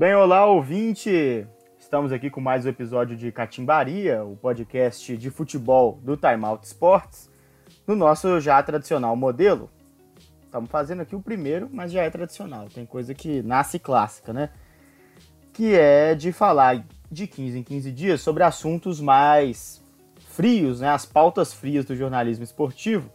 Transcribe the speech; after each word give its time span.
Bem, 0.00 0.14
olá 0.14 0.46
ouvinte! 0.46 1.46
Estamos 1.78 2.10
aqui 2.10 2.30
com 2.30 2.40
mais 2.40 2.64
um 2.64 2.70
episódio 2.70 3.14
de 3.14 3.30
Catimbaria, 3.30 4.24
o 4.24 4.34
podcast 4.34 5.14
de 5.16 5.28
futebol 5.28 5.98
do 6.02 6.16
Time 6.16 6.44
Out 6.46 6.66
Sports, 6.66 7.28
no 7.86 7.94
nosso 7.94 8.40
já 8.40 8.62
tradicional 8.62 9.14
modelo. 9.14 9.68
Estamos 10.42 10.70
fazendo 10.70 11.02
aqui 11.02 11.14
o 11.14 11.20
primeiro, 11.20 11.68
mas 11.70 11.92
já 11.92 12.02
é 12.02 12.08
tradicional. 12.08 12.68
Tem 12.72 12.86
coisa 12.86 13.12
que 13.12 13.42
nasce 13.42 13.78
clássica, 13.78 14.32
né? 14.32 14.48
Que 15.52 15.74
é 15.74 16.14
de 16.14 16.32
falar 16.32 16.86
de 17.12 17.26
15 17.26 17.58
em 17.58 17.62
15 17.62 17.92
dias 17.92 18.20
sobre 18.22 18.42
assuntos 18.42 19.00
mais 19.00 19.82
frios, 20.30 20.80
né? 20.80 20.88
As 20.88 21.04
pautas 21.04 21.52
frias 21.52 21.84
do 21.84 21.94
jornalismo 21.94 22.42
esportivo 22.42 23.10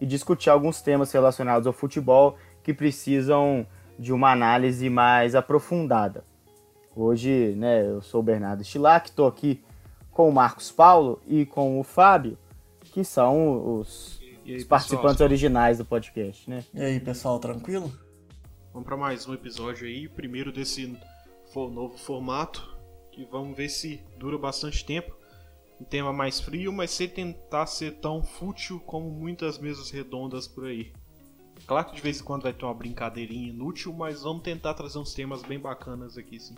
e 0.00 0.06
discutir 0.06 0.50
alguns 0.50 0.80
temas 0.80 1.12
relacionados 1.12 1.66
ao 1.66 1.72
futebol 1.72 2.36
que 2.62 2.72
precisam 2.72 3.66
de 3.98 4.12
uma 4.12 4.32
análise 4.32 4.88
mais 4.88 5.34
aprofundada. 5.34 6.24
Hoje, 6.96 7.54
né, 7.56 7.86
eu 7.86 8.00
sou 8.00 8.20
o 8.20 8.22
Bernardo 8.22 8.64
Stilac, 8.64 9.10
estou 9.10 9.26
aqui 9.26 9.62
com 10.10 10.28
o 10.28 10.32
Marcos 10.32 10.72
Paulo 10.72 11.20
e 11.26 11.46
com 11.46 11.78
o 11.78 11.84
Fábio, 11.84 12.36
que 12.80 13.04
são 13.04 13.78
os, 13.78 14.20
aí, 14.44 14.56
os 14.56 14.64
participantes 14.64 15.12
pessoal? 15.12 15.28
originais 15.28 15.78
do 15.78 15.84
podcast, 15.84 16.48
né? 16.48 16.64
E 16.74 16.82
aí, 16.82 17.00
pessoal, 17.00 17.38
tranquilo? 17.38 17.92
Vamos 18.72 18.86
para 18.86 18.96
mais 18.96 19.26
um 19.26 19.34
episódio 19.34 19.86
aí, 19.86 20.08
primeiro 20.08 20.50
desse 20.52 20.96
novo 21.54 21.96
formato, 21.98 22.76
que 23.12 23.24
vamos 23.24 23.56
ver 23.56 23.68
se 23.68 24.00
dura 24.16 24.38
bastante 24.38 24.84
tempo. 24.84 25.19
Um 25.80 25.84
tema 25.84 26.12
mais 26.12 26.40
frio, 26.40 26.72
mas 26.72 26.90
sem 26.90 27.08
tentar 27.08 27.66
ser 27.66 27.92
tão 27.92 28.22
fútil 28.22 28.80
como 28.80 29.10
muitas 29.10 29.58
mesas 29.58 29.90
redondas 29.90 30.46
por 30.46 30.66
aí. 30.66 30.92
Claro 31.66 31.86
que 31.86 31.96
de 31.96 32.02
vez 32.02 32.20
em 32.20 32.24
quando 32.24 32.42
vai 32.42 32.52
ter 32.52 32.64
uma 32.64 32.74
brincadeirinha 32.74 33.48
inútil, 33.48 33.92
mas 33.92 34.22
vamos 34.22 34.42
tentar 34.42 34.74
trazer 34.74 34.98
uns 34.98 35.14
temas 35.14 35.42
bem 35.42 35.58
bacanas 35.58 36.18
aqui, 36.18 36.38
sim. 36.38 36.54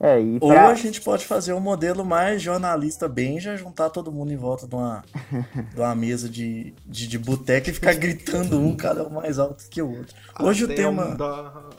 É, 0.00 0.20
e 0.20 0.40
pra... 0.40 0.48
Ou 0.48 0.56
a 0.56 0.74
gente 0.74 1.00
pode 1.00 1.24
fazer 1.24 1.52
um 1.52 1.60
modelo 1.60 2.04
mais 2.04 2.42
jornalista 2.42 3.08
bem, 3.08 3.38
já 3.38 3.56
juntar 3.56 3.88
todo 3.88 4.10
mundo 4.10 4.32
em 4.32 4.36
volta 4.36 4.66
de 4.66 4.74
uma, 4.74 5.04
de 5.72 5.80
uma 5.80 5.94
mesa 5.94 6.28
de, 6.28 6.74
de, 6.84 7.06
de 7.06 7.18
boteca 7.18 7.70
e 7.70 7.72
ficar 7.72 7.94
gritando 7.94 8.58
um 8.58 8.76
cada 8.76 9.06
um 9.06 9.10
mais 9.10 9.38
alto 9.38 9.64
que 9.70 9.80
o 9.80 9.98
outro. 9.98 10.16
Hoje 10.40 10.64
Até 10.64 10.72
o 10.72 10.76
tema. 10.76 11.04
Um 11.06 11.16
da... 11.16 11.70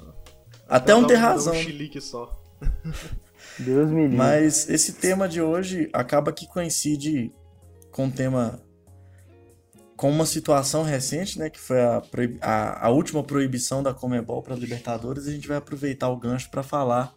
Até 0.70 0.96
um 0.96 1.06
ter 1.06 1.16
razão. 1.16 1.54
Um 1.54 2.02
só. 2.02 2.42
Deus 3.60 3.90
me 3.90 4.04
livre. 4.04 4.18
Mas 4.18 4.70
esse 4.70 4.94
tema 4.94 5.28
de 5.28 5.42
hoje 5.42 5.90
acaba 5.94 6.32
que 6.32 6.48
coincide 6.48 7.34
com 7.92 8.08
o 8.08 8.12
tema. 8.12 8.60
Com 9.96 10.10
uma 10.10 10.26
situação 10.26 10.84
recente, 10.84 11.38
né? 11.38 11.50
Que 11.50 11.60
foi 11.60 11.80
a, 11.80 12.02
a, 12.42 12.88
a 12.88 12.90
última 12.90 13.24
proibição 13.24 13.84
da 13.84 13.94
Comebol 13.94 14.42
para 14.42 14.56
Libertadores. 14.56 15.26
E 15.26 15.30
a 15.30 15.34
gente 15.34 15.48
vai 15.48 15.58
aproveitar 15.58 16.10
o 16.10 16.18
gancho 16.18 16.50
para 16.50 16.64
falar 16.64 17.14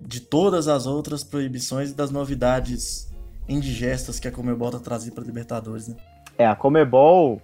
de 0.00 0.20
todas 0.20 0.68
as 0.68 0.86
outras 0.86 1.24
proibições 1.24 1.90
e 1.90 1.94
das 1.94 2.10
novidades 2.10 3.10
indigestas 3.48 4.20
que 4.20 4.28
a 4.28 4.32
Comebol 4.32 4.70
tá 4.70 4.78
trazendo 4.78 5.14
para 5.14 5.24
Libertadores, 5.24 5.88
né? 5.88 5.96
É, 6.36 6.46
a 6.46 6.54
Comebol 6.54 7.40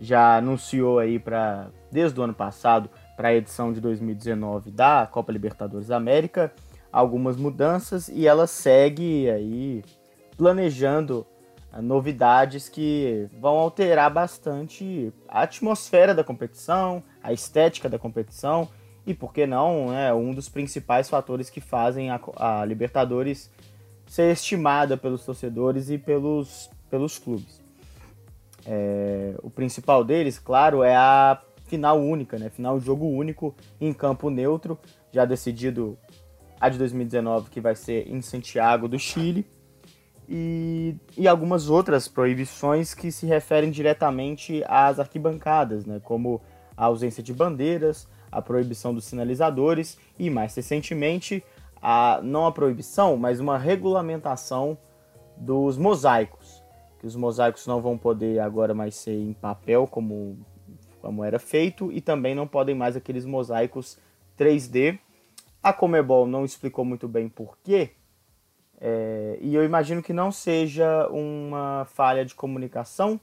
já 0.00 0.36
anunciou 0.36 0.98
aí 0.98 1.18
para 1.18 1.70
desde 1.90 2.18
o 2.18 2.22
ano 2.22 2.34
passado 2.34 2.90
para 3.16 3.28
a 3.28 3.34
edição 3.34 3.72
de 3.72 3.80
2019 3.80 4.70
da 4.70 5.06
Copa 5.06 5.30
Libertadores 5.30 5.88
da 5.88 5.96
América 5.96 6.52
algumas 6.92 7.36
mudanças 7.36 8.08
e 8.08 8.26
ela 8.26 8.46
segue 8.46 9.30
aí 9.30 9.82
planejando 10.36 11.26
ah, 11.72 11.80
novidades 11.80 12.68
que 12.68 13.26
vão 13.40 13.56
alterar 13.56 14.12
bastante 14.12 15.12
a 15.26 15.42
atmosfera 15.42 16.14
da 16.14 16.22
competição, 16.22 17.02
a 17.22 17.32
estética 17.32 17.88
da 17.88 17.98
competição 17.98 18.68
e 19.06 19.14
por 19.14 19.32
que 19.32 19.46
não, 19.46 19.92
é 19.92 20.12
um 20.12 20.32
dos 20.32 20.48
principais 20.48 21.08
fatores 21.08 21.48
que 21.48 21.60
fazem 21.60 22.10
a, 22.10 22.20
a 22.36 22.64
Libertadores 22.64 23.50
ser 24.06 24.30
estimada 24.30 24.96
pelos 24.96 25.24
torcedores 25.24 25.88
e 25.88 25.96
pelos, 25.96 26.70
pelos 26.90 27.18
clubes. 27.18 27.60
É, 28.66 29.34
o 29.42 29.50
principal 29.50 30.04
deles, 30.04 30.38
claro, 30.38 30.82
é 30.82 30.94
a 30.94 31.40
final 31.66 31.98
única, 31.98 32.38
né? 32.38 32.50
Final 32.50 32.78
jogo 32.78 33.06
único 33.06 33.54
em 33.80 33.92
campo 33.92 34.28
neutro, 34.28 34.78
já 35.10 35.24
decidido 35.24 35.98
a 36.62 36.68
de 36.68 36.78
2019 36.78 37.50
que 37.50 37.60
vai 37.60 37.74
ser 37.74 38.08
em 38.08 38.22
Santiago 38.22 38.86
do 38.86 38.96
Chile 38.96 39.44
e, 40.28 40.94
e 41.18 41.26
algumas 41.26 41.68
outras 41.68 42.06
proibições 42.06 42.94
que 42.94 43.10
se 43.10 43.26
referem 43.26 43.68
diretamente 43.68 44.62
às 44.68 45.00
arquibancadas, 45.00 45.84
né? 45.84 46.00
Como 46.04 46.40
a 46.76 46.84
ausência 46.84 47.20
de 47.20 47.34
bandeiras, 47.34 48.06
a 48.30 48.40
proibição 48.40 48.94
dos 48.94 49.04
sinalizadores 49.06 49.98
e, 50.16 50.30
mais 50.30 50.54
recentemente, 50.54 51.44
a, 51.82 52.20
não 52.22 52.46
a 52.46 52.52
proibição, 52.52 53.16
mas 53.16 53.40
uma 53.40 53.58
regulamentação 53.58 54.78
dos 55.36 55.76
mosaicos. 55.76 56.62
Que 57.00 57.08
os 57.08 57.16
mosaicos 57.16 57.66
não 57.66 57.82
vão 57.82 57.98
poder 57.98 58.38
agora 58.38 58.72
mais 58.72 58.94
ser 58.94 59.18
em 59.18 59.32
papel 59.32 59.88
como, 59.88 60.38
como 61.00 61.24
era 61.24 61.40
feito 61.40 61.90
e 61.90 62.00
também 62.00 62.36
não 62.36 62.46
podem 62.46 62.76
mais 62.76 62.96
aqueles 62.96 63.24
mosaicos 63.24 63.98
3D. 64.38 65.00
A 65.62 65.72
Comebol 65.72 66.26
não 66.26 66.44
explicou 66.44 66.84
muito 66.84 67.06
bem 67.06 67.28
por 67.28 67.56
quê, 67.62 67.92
é, 68.84 69.38
e 69.40 69.54
eu 69.54 69.64
imagino 69.64 70.02
que 70.02 70.12
não 70.12 70.32
seja 70.32 71.06
uma 71.06 71.84
falha 71.84 72.24
de 72.24 72.34
comunicação, 72.34 73.20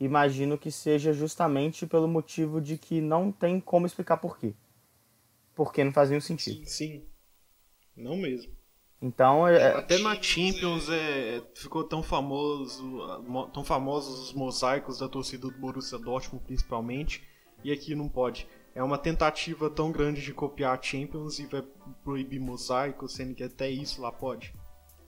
imagino 0.00 0.56
que 0.56 0.70
seja 0.70 1.12
justamente 1.12 1.86
pelo 1.86 2.08
motivo 2.08 2.62
de 2.62 2.78
que 2.78 2.98
não 2.98 3.30
tem 3.30 3.60
como 3.60 3.86
explicar 3.86 4.16
por 4.16 4.38
quê. 4.38 4.54
Porque 5.54 5.84
não 5.84 5.92
fazia 5.92 6.18
sentido. 6.18 6.64
Sim, 6.64 6.64
sim. 6.64 7.04
Não 7.94 8.16
mesmo. 8.16 8.54
Então, 9.02 9.46
é... 9.46 9.56
é 9.56 9.66
até 9.76 9.98
na 9.98 10.14
Champions 10.14 10.88
é, 10.88 11.42
ficou 11.54 11.84
tão 11.84 12.02
famoso, 12.02 12.98
tão 13.52 13.62
famosos 13.62 14.28
os 14.28 14.32
mosaicos 14.32 15.00
da 15.00 15.08
torcida 15.10 15.46
do 15.46 15.58
Borussia 15.58 15.98
Dortmund 15.98 16.42
principalmente, 16.46 17.22
e 17.62 17.70
aqui 17.70 17.94
não 17.94 18.08
pode. 18.08 18.48
É 18.74 18.82
uma 18.82 18.96
tentativa 18.96 19.68
tão 19.68 19.92
grande 19.92 20.22
de 20.22 20.32
copiar 20.32 20.78
a 20.78 20.82
Champions 20.82 21.38
e 21.38 21.46
vai 21.46 21.62
proibir 22.02 22.40
mosaico, 22.40 23.08
sendo 23.08 23.34
que 23.34 23.44
até 23.44 23.68
isso 23.70 24.00
lá 24.00 24.10
pode. 24.10 24.54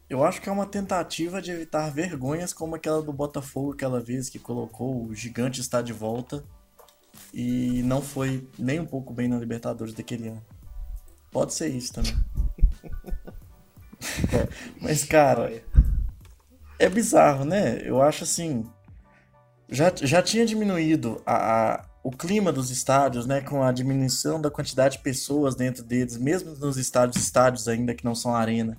Eu 0.08 0.22
acho 0.22 0.40
que 0.40 0.48
é 0.48 0.52
uma 0.52 0.66
tentativa 0.66 1.40
de 1.40 1.50
evitar 1.50 1.90
vergonhas 1.90 2.52
como 2.52 2.74
aquela 2.74 3.02
do 3.02 3.12
Botafogo 3.12 3.72
aquela 3.72 4.00
vez 4.00 4.28
que 4.28 4.38
colocou 4.38 5.06
o 5.06 5.14
gigante 5.14 5.60
está 5.60 5.80
de 5.80 5.94
volta 5.94 6.44
e 7.32 7.82
não 7.84 8.02
foi 8.02 8.46
nem 8.58 8.78
um 8.78 8.86
pouco 8.86 9.14
bem 9.14 9.28
na 9.28 9.38
Libertadores 9.38 9.94
daquele 9.94 10.28
ano. 10.28 10.44
Pode 11.30 11.54
ser 11.54 11.68
isso 11.68 11.94
também. 11.94 12.14
Mas, 14.80 15.04
cara, 15.04 15.62
é 16.78 16.88
bizarro, 16.88 17.44
né? 17.44 17.80
Eu 17.82 18.02
acho 18.02 18.24
assim. 18.24 18.64
Já, 19.68 19.92
já 19.96 20.22
tinha 20.22 20.44
diminuído 20.44 21.20
a, 21.24 21.34
a, 21.72 21.84
o 22.04 22.12
clima 22.12 22.52
dos 22.52 22.70
estádios, 22.70 23.26
né? 23.26 23.40
Com 23.40 23.64
a 23.64 23.72
diminuição 23.72 24.40
da 24.40 24.50
quantidade 24.50 24.98
de 24.98 25.02
pessoas 25.02 25.56
dentro 25.56 25.82
deles, 25.82 26.16
mesmo 26.16 26.54
nos 26.54 26.76
estádios, 26.76 27.20
estádios 27.20 27.66
ainda 27.66 27.94
que 27.94 28.04
não 28.04 28.14
são 28.14 28.36
arena 28.36 28.78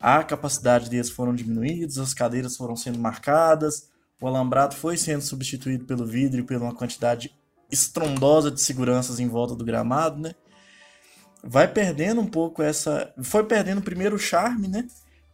a 0.00 0.22
capacidade 0.22 0.88
deles 0.88 1.10
foram 1.10 1.34
diminuídas, 1.34 1.98
as 1.98 2.14
cadeiras 2.14 2.56
foram 2.56 2.76
sendo 2.76 2.98
marcadas, 2.98 3.88
o 4.20 4.26
alambrado 4.26 4.74
foi 4.74 4.96
sendo 4.96 5.22
substituído 5.22 5.84
pelo 5.84 6.06
vidro 6.06 6.40
e 6.40 6.42
por 6.42 6.56
uma 6.56 6.74
quantidade 6.74 7.34
estrondosa 7.70 8.50
de 8.50 8.60
seguranças 8.60 9.18
em 9.18 9.28
volta 9.28 9.54
do 9.54 9.64
gramado, 9.64 10.20
né? 10.20 10.34
Vai 11.42 11.68
perdendo 11.68 12.20
um 12.20 12.26
pouco 12.26 12.62
essa. 12.62 13.12
Foi 13.22 13.44
perdendo 13.44 13.82
primeiro 13.82 14.16
o 14.16 14.18
charme, 14.18 14.66
né? 14.66 14.86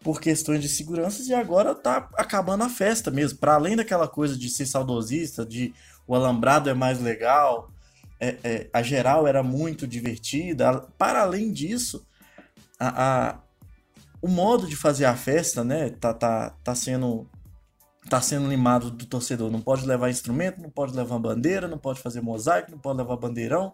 Por 0.03 0.21
questões 0.21 0.61
de 0.61 0.69
seguranças, 0.69 1.29
e 1.29 1.35
agora 1.35 1.75
tá 1.75 2.11
acabando 2.15 2.65
a 2.65 2.69
festa 2.69 3.11
mesmo. 3.11 3.39
Para 3.39 3.55
além 3.55 3.75
daquela 3.75 4.07
coisa 4.07 4.37
de 4.37 4.51
ser 4.51 4.67
saudosista, 4.67 5.47
de 5.47 5.73
o 6.07 6.15
alambrado 6.15 6.69
é 6.69 6.75
mais 6.75 7.01
legal, 7.01 7.71
é, 8.21 8.37
é, 8.43 8.71
a 8.73 8.83
geral 8.83 9.27
era 9.27 9.43
muito 9.43 9.87
divertida. 9.87 10.81
Para 10.97 11.23
além 11.23 11.53
disso, 11.53 12.07
a, 12.79 13.31
a, 13.31 13.39
o 14.21 14.29
modo 14.29 14.67
de 14.67 14.77
fazer 14.77 15.05
a 15.05 15.17
festa, 15.17 15.65
né, 15.65 15.91
tá, 15.91 16.15
tá, 16.15 16.51
tá 16.63 16.75
sendo 16.75 17.29
tá 18.09 18.21
sendo 18.21 18.49
limado 18.49 18.91
do 18.91 19.07
torcedor. 19.07 19.51
Não 19.51 19.63
pode 19.63 19.87
levar 19.87 20.11
instrumento, 20.11 20.61
não 20.61 20.69
pode 20.69 20.95
levar 20.95 21.19
bandeira, 21.19 21.67
não 21.67 21.79
pode 21.79 22.01
fazer 22.01 22.21
mosaico, 22.21 22.71
não 22.71 22.79
pode 22.79 22.99
levar 22.99 23.17
bandeirão, 23.17 23.73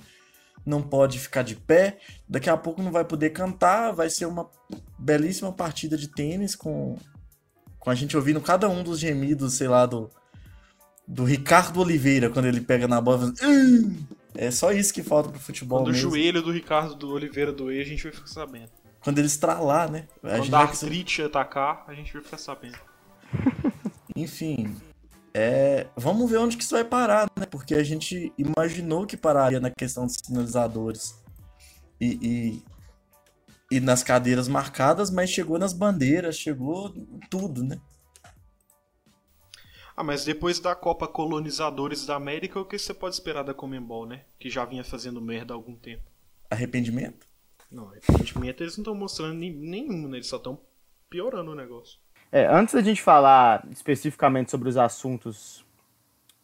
não 0.65 0.81
pode 0.81 1.19
ficar 1.19 1.43
de 1.43 1.57
pé. 1.57 1.99
Daqui 2.29 2.49
a 2.49 2.57
pouco 2.57 2.81
não 2.81 2.93
vai 2.93 3.05
poder 3.05 3.31
cantar, 3.31 3.93
vai 3.93 4.09
ser 4.09 4.27
uma 4.27 4.49
belíssima 4.97 5.53
partida 5.53 5.97
de 5.97 6.07
tênis 6.07 6.55
com, 6.55 6.97
com 7.79 7.91
a 7.91 7.95
gente 7.95 8.17
ouvindo 8.17 8.41
cada 8.41 8.69
um 8.69 8.85
dos 8.85 9.01
gemidos, 9.01 9.55
sei 9.55 9.67
lá, 9.67 9.85
do, 9.85 10.09
do 11.11 11.25
Ricardo 11.25 11.81
Oliveira, 11.81 12.31
quando 12.31 12.47
ele 12.47 12.61
pega 12.61 12.87
na 12.87 13.01
bola. 13.01 13.35
Hum! 13.43 13.97
É 14.33 14.49
só 14.51 14.71
isso 14.71 14.95
que 14.95 15.03
falta 15.03 15.29
pro 15.29 15.41
futebol. 15.41 15.81
Quando 15.81 15.93
mesmo. 15.93 16.09
o 16.09 16.11
joelho 16.13 16.41
do 16.41 16.53
Ricardo 16.53 16.95
do 16.95 17.11
Oliveira 17.11 17.53
doer, 17.53 17.83
a 17.83 17.89
gente 17.89 18.05
vai 18.05 18.13
ficar 18.13 18.29
sabendo. 18.29 18.71
Quando 19.01 19.19
ele 19.19 19.27
estralar, 19.27 19.91
né? 19.91 20.07
A 20.23 20.39
Quando 20.39 20.55
a 20.55 20.61
artrite 20.61 21.23
atacar, 21.23 21.85
a 21.89 21.95
gente 21.95 22.13
vai 22.13 22.23
ficar 22.23 22.39
sabendo. 22.39 22.79
Enfim. 24.15 24.77
é, 25.35 25.89
vamos 25.97 26.31
ver 26.31 26.37
onde 26.37 26.57
que 26.57 26.63
isso 26.63 26.75
vai 26.75 26.85
parar, 26.85 27.29
né? 27.37 27.45
Porque 27.45 27.75
a 27.75 27.83
gente 27.83 28.33
imaginou 28.39 29.05
que 29.05 29.17
pararia 29.17 29.59
na 29.59 29.71
questão 29.71 30.07
dos 30.07 30.17
sinalizadores 30.25 31.17
e, 32.01 32.63
e, 33.71 33.77
e 33.77 33.81
nas 33.81 34.05
cadeiras 34.05 34.47
marcadas, 34.47 35.11
mas 35.11 35.29
chegou 35.29 35.59
nas 35.59 35.73
bandeiras, 35.73 36.37
chegou 36.37 36.95
tudo, 37.29 37.65
né? 37.65 37.79
Ah, 40.01 40.03
mas 40.03 40.25
depois 40.25 40.59
da 40.59 40.75
Copa 40.75 41.07
Colonizadores 41.07 42.07
da 42.07 42.17
América, 42.17 42.59
o 42.59 42.65
que 42.65 42.79
você 42.79 42.95
pode 42.95 43.17
esperar 43.17 43.43
da 43.43 43.53
Comembol, 43.53 44.07
né? 44.07 44.23
Que 44.39 44.49
já 44.49 44.65
vinha 44.65 44.83
fazendo 44.83 45.21
merda 45.21 45.53
há 45.53 45.55
algum 45.55 45.77
tempo. 45.77 46.05
Arrependimento? 46.49 47.27
Não, 47.71 47.91
arrependimento 47.91 48.63
eles 48.63 48.79
não 48.79 48.83
estão 48.83 48.95
mostrando 48.95 49.35
nenhum, 49.35 50.09
né? 50.09 50.17
Eles 50.17 50.27
só 50.27 50.39
estão 50.39 50.59
piorando 51.11 51.51
o 51.51 51.55
negócio. 51.55 51.99
É, 52.33 52.47
antes 52.47 52.73
da 52.73 52.81
gente 52.81 53.03
falar 53.03 53.63
especificamente 53.71 54.51
sobre 54.51 54.71
os 54.71 54.79
assuntos 54.79 55.67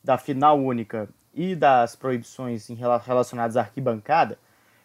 da 0.04 0.18
final 0.18 0.60
única 0.60 1.08
e 1.32 1.56
das 1.56 1.96
proibições 1.96 2.68
relacionadas 3.06 3.56
à 3.56 3.62
arquibancada, 3.62 4.38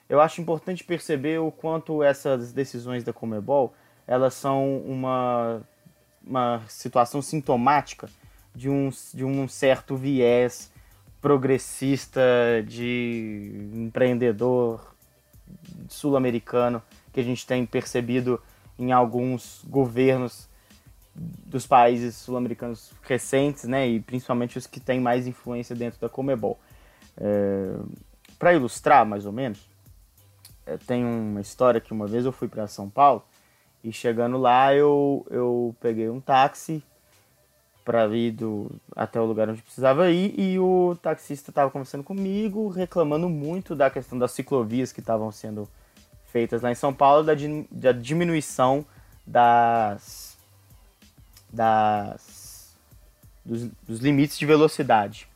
eu 0.07 0.21
acho 0.21 0.39
importante 0.39 0.81
perceber 0.85 1.41
o 1.41 1.51
quanto 1.51 2.01
essas 2.01 2.53
decisões 2.53 3.03
da 3.03 3.12
Comebol 3.12 3.73
elas 4.07 4.33
são 4.33 4.77
uma, 4.77 5.62
uma 6.25 6.63
situação 6.69 7.21
sintomática 7.21 8.09
de 8.56 8.69
um, 8.69 8.89
de 9.13 9.24
um 9.24 9.48
certo 9.48 9.95
viés 9.95 10.71
progressista 11.21 12.21
de 12.65 13.69
empreendedor 13.74 14.95
sul-americano 15.88 16.81
que 17.13 17.19
a 17.19 17.24
gente 17.24 17.45
tem 17.45 17.65
percebido 17.65 18.42
em 18.77 18.92
alguns 18.92 19.62
governos 19.68 20.50
dos 21.13 21.68
países 21.68 22.15
sul-americanos 22.15 22.94
recentes, 23.03 23.65
né, 23.65 23.88
e 23.88 24.00
principalmente 24.00 24.57
os 24.57 24.65
que 24.65 24.80
têm 24.80 25.00
mais 25.00 25.27
influência 25.27 25.75
dentro 25.75 26.00
da 26.00 26.09
Comebol. 26.09 26.57
É, 27.18 27.75
para 28.39 28.54
ilustrar, 28.54 29.06
mais 29.06 29.25
ou 29.25 29.31
menos, 29.31 29.59
é, 30.65 30.77
tem 30.77 31.04
uma 31.04 31.42
história 31.42 31.81
que 31.81 31.92
uma 31.92 32.07
vez 32.07 32.25
eu 32.25 32.31
fui 32.31 32.47
para 32.47 32.65
São 32.68 32.89
Paulo 32.89 33.24
e 33.83 33.92
chegando 33.92 34.38
lá 34.38 34.74
eu, 34.74 35.25
eu 35.30 35.75
peguei 35.80 36.09
um 36.09 36.21
táxi 36.21 36.83
para 37.83 38.07
ir 38.16 38.31
do, 38.31 38.72
até 38.95 39.19
o 39.19 39.25
lugar 39.25 39.50
onde 39.50 39.62
precisava 39.62 40.10
ir 40.10 40.39
e 40.39 40.60
o 40.60 40.95
taxista 41.01 41.51
estava 41.51 41.72
conversando 41.72 42.04
comigo, 42.04 42.69
reclamando 42.69 43.28
muito 43.30 43.75
da 43.75 43.89
questão 43.89 44.18
das 44.18 44.31
ciclovias 44.31 44.92
que 44.92 45.00
estavam 45.00 45.31
sendo 45.31 45.68
feitas 46.25 46.62
lá 46.62 46.72
em 46.72 46.75
São 46.75 46.94
Paulo, 46.94 47.24
da, 47.24 47.33
da 47.72 47.92
diminuição 47.92 48.86
das 49.25 50.38
das 51.51 52.74
dos, 53.44 53.68
dos 53.88 54.00
limites 54.00 54.38
de 54.38 54.45
velocidade. 54.45 55.28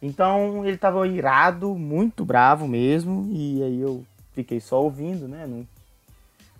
Então 0.00 0.64
ele 0.64 0.74
estava 0.74 1.06
irado, 1.06 1.74
muito 1.74 2.24
bravo 2.24 2.66
mesmo, 2.66 3.28
e 3.30 3.62
aí 3.62 3.80
eu 3.80 4.04
fiquei 4.32 4.60
só 4.60 4.82
ouvindo, 4.82 5.28
né? 5.28 5.46
Não 5.46 5.66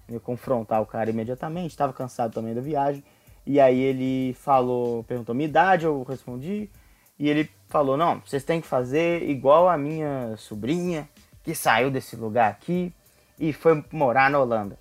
ia 0.09 0.21
confrontar 0.21 0.83
o 0.83 0.87
cara 0.87 1.11
imediatamente, 1.11 1.71
estava 1.71 1.93
cansado 1.93 2.33
também 2.33 2.55
da 2.55 2.61
viagem. 2.61 3.03
E 3.47 3.61
aí 3.61 3.81
ele 3.81 4.35
falou, 4.35 5.03
perguntou 5.05 5.35
minha 5.35 5.49
idade, 5.49 5.85
eu 5.85 6.03
respondi, 6.03 6.71
e 7.19 7.29
ele 7.29 7.51
falou: 7.69 7.97
"Não, 7.97 8.21
vocês 8.21 8.45
têm 8.45 8.61
que 8.61 8.67
fazer 8.67 9.29
igual 9.29 9.69
a 9.69 9.77
minha 9.77 10.37
sobrinha, 10.37 11.09
que 11.43 11.55
saiu 11.55 11.91
desse 11.91 12.17
lugar 12.17 12.51
aqui 12.51 12.93
e 13.39 13.53
foi 13.53 13.85
morar 13.91 14.31
na 14.31 14.39
Holanda. 14.39 14.79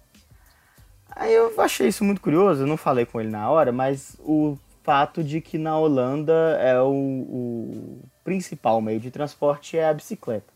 Aí 1.10 1.34
eu 1.34 1.60
achei 1.60 1.88
isso 1.88 2.04
muito 2.04 2.22
curioso, 2.22 2.64
eu 2.64 2.68
não 2.68 2.78
falei 2.78 3.06
com 3.06 3.20
ele 3.20 3.30
na 3.30 3.50
hora, 3.50 3.72
mas 3.72 4.16
o 4.20 4.58
fato 4.84 5.24
de 5.24 5.42
que 5.42 5.58
na 5.58 5.78
Holanda 5.78 6.34
é 6.60 6.80
o, 6.80 6.88
o 6.90 8.02
principal 8.24 8.82
meio 8.82 9.00
de 9.00 9.12
transporte 9.12 9.78
é 9.78 9.88
a 9.88 9.94
bicicleta. 9.94 10.51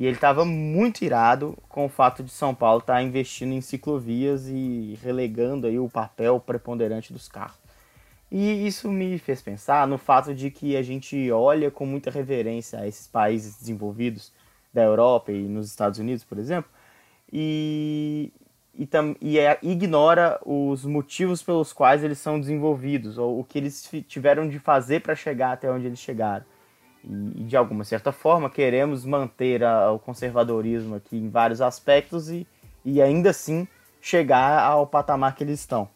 E 0.00 0.06
ele 0.06 0.14
estava 0.14 0.46
muito 0.46 1.04
irado 1.04 1.58
com 1.68 1.84
o 1.84 1.88
fato 1.90 2.24
de 2.24 2.30
São 2.30 2.54
Paulo 2.54 2.80
estar 2.80 2.94
tá 2.94 3.02
investindo 3.02 3.52
em 3.52 3.60
ciclovias 3.60 4.48
e 4.48 4.98
relegando 5.02 5.66
aí 5.66 5.78
o 5.78 5.90
papel 5.90 6.40
preponderante 6.40 7.12
dos 7.12 7.28
carros. 7.28 7.58
E 8.32 8.66
isso 8.66 8.90
me 8.90 9.18
fez 9.18 9.42
pensar 9.42 9.86
no 9.86 9.98
fato 9.98 10.34
de 10.34 10.50
que 10.50 10.74
a 10.74 10.82
gente 10.82 11.30
olha 11.30 11.70
com 11.70 11.84
muita 11.84 12.10
reverência 12.10 12.78
a 12.78 12.88
esses 12.88 13.06
países 13.06 13.58
desenvolvidos 13.58 14.32
da 14.72 14.82
Europa 14.82 15.32
e 15.32 15.42
nos 15.42 15.68
Estados 15.68 15.98
Unidos, 15.98 16.24
por 16.24 16.38
exemplo, 16.38 16.70
e, 17.30 18.32
e, 18.74 18.86
tam, 18.86 19.14
e 19.20 19.38
é, 19.38 19.58
ignora 19.62 20.40
os 20.46 20.82
motivos 20.82 21.42
pelos 21.42 21.74
quais 21.74 22.02
eles 22.02 22.18
são 22.18 22.40
desenvolvidos, 22.40 23.18
ou 23.18 23.38
o 23.38 23.44
que 23.44 23.58
eles 23.58 23.90
tiveram 24.08 24.48
de 24.48 24.58
fazer 24.58 25.00
para 25.00 25.14
chegar 25.14 25.52
até 25.52 25.70
onde 25.70 25.84
eles 25.84 25.98
chegaram. 25.98 26.46
E, 27.04 27.44
de 27.44 27.56
alguma 27.56 27.84
certa 27.84 28.12
forma 28.12 28.50
queremos 28.50 29.04
manter 29.04 29.64
a, 29.64 29.90
o 29.90 29.98
conservadorismo 29.98 30.96
aqui 30.96 31.16
em 31.16 31.28
vários 31.28 31.60
aspectos 31.60 32.28
e, 32.28 32.46
e 32.84 33.00
ainda 33.00 33.30
assim 33.30 33.66
chegar 34.00 34.62
ao 34.62 34.86
patamar 34.86 35.34
que 35.34 35.44
eles 35.44 35.60
estão. 35.60 35.88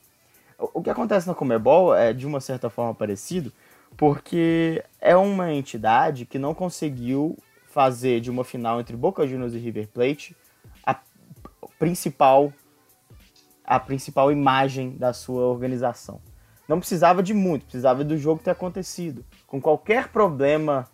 O, 0.58 0.80
o 0.80 0.82
que 0.82 0.90
acontece 0.90 1.26
na 1.26 1.34
Comebol 1.34 1.94
é 1.94 2.12
de 2.12 2.26
uma 2.26 2.40
certa 2.40 2.70
forma 2.70 2.94
parecido, 2.94 3.52
porque 3.96 4.82
é 5.00 5.16
uma 5.16 5.52
entidade 5.52 6.26
que 6.26 6.38
não 6.38 6.54
conseguiu 6.54 7.36
fazer 7.66 8.20
de 8.20 8.30
uma 8.30 8.44
final 8.44 8.80
entre 8.80 8.96
Boca 8.96 9.26
Juniors 9.26 9.54
e 9.54 9.58
River 9.58 9.88
Plate 9.88 10.36
a 10.84 10.96
principal 11.78 12.52
a 13.64 13.80
principal 13.80 14.30
imagem 14.30 14.90
da 14.90 15.14
sua 15.14 15.44
organização. 15.46 16.20
Não 16.68 16.78
precisava 16.78 17.22
de 17.22 17.32
muito, 17.32 17.64
precisava 17.64 18.04
do 18.04 18.16
jogo 18.16 18.42
ter 18.42 18.50
acontecido. 18.50 19.24
Com 19.46 19.60
qualquer 19.60 20.08
problema 20.08 20.86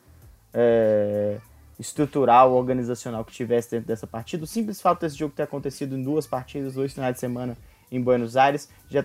é, 0.53 1.39
estrutural, 1.79 2.53
organizacional 2.53 3.25
que 3.25 3.33
tivesse 3.33 3.71
dentro 3.71 3.87
dessa 3.87 4.07
partida, 4.07 4.45
o 4.45 4.47
simples 4.47 4.81
fato 4.81 5.01
desse 5.01 5.17
jogo 5.17 5.35
ter 5.35 5.45
acontecido 5.45 5.97
em 5.97 6.03
duas 6.03 6.27
partidas, 6.27 6.75
dois 6.75 6.93
finais 6.93 7.15
de 7.15 7.21
semana 7.21 7.57
em 7.91 8.01
Buenos 8.01 8.37
Aires, 8.37 8.69
já 8.89 9.05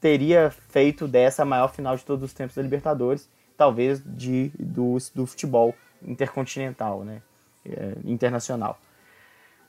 teria 0.00 0.50
feito 0.68 1.08
dessa 1.08 1.42
a 1.42 1.46
maior 1.46 1.68
final 1.68 1.96
de 1.96 2.04
todos 2.04 2.24
os 2.24 2.32
tempos 2.32 2.56
da 2.56 2.62
Libertadores, 2.62 3.28
talvez 3.56 4.02
de, 4.04 4.52
do, 4.58 4.96
do 5.14 5.26
futebol 5.26 5.74
intercontinental, 6.02 7.04
né? 7.04 7.22
É, 7.64 7.96
internacional. 8.04 8.78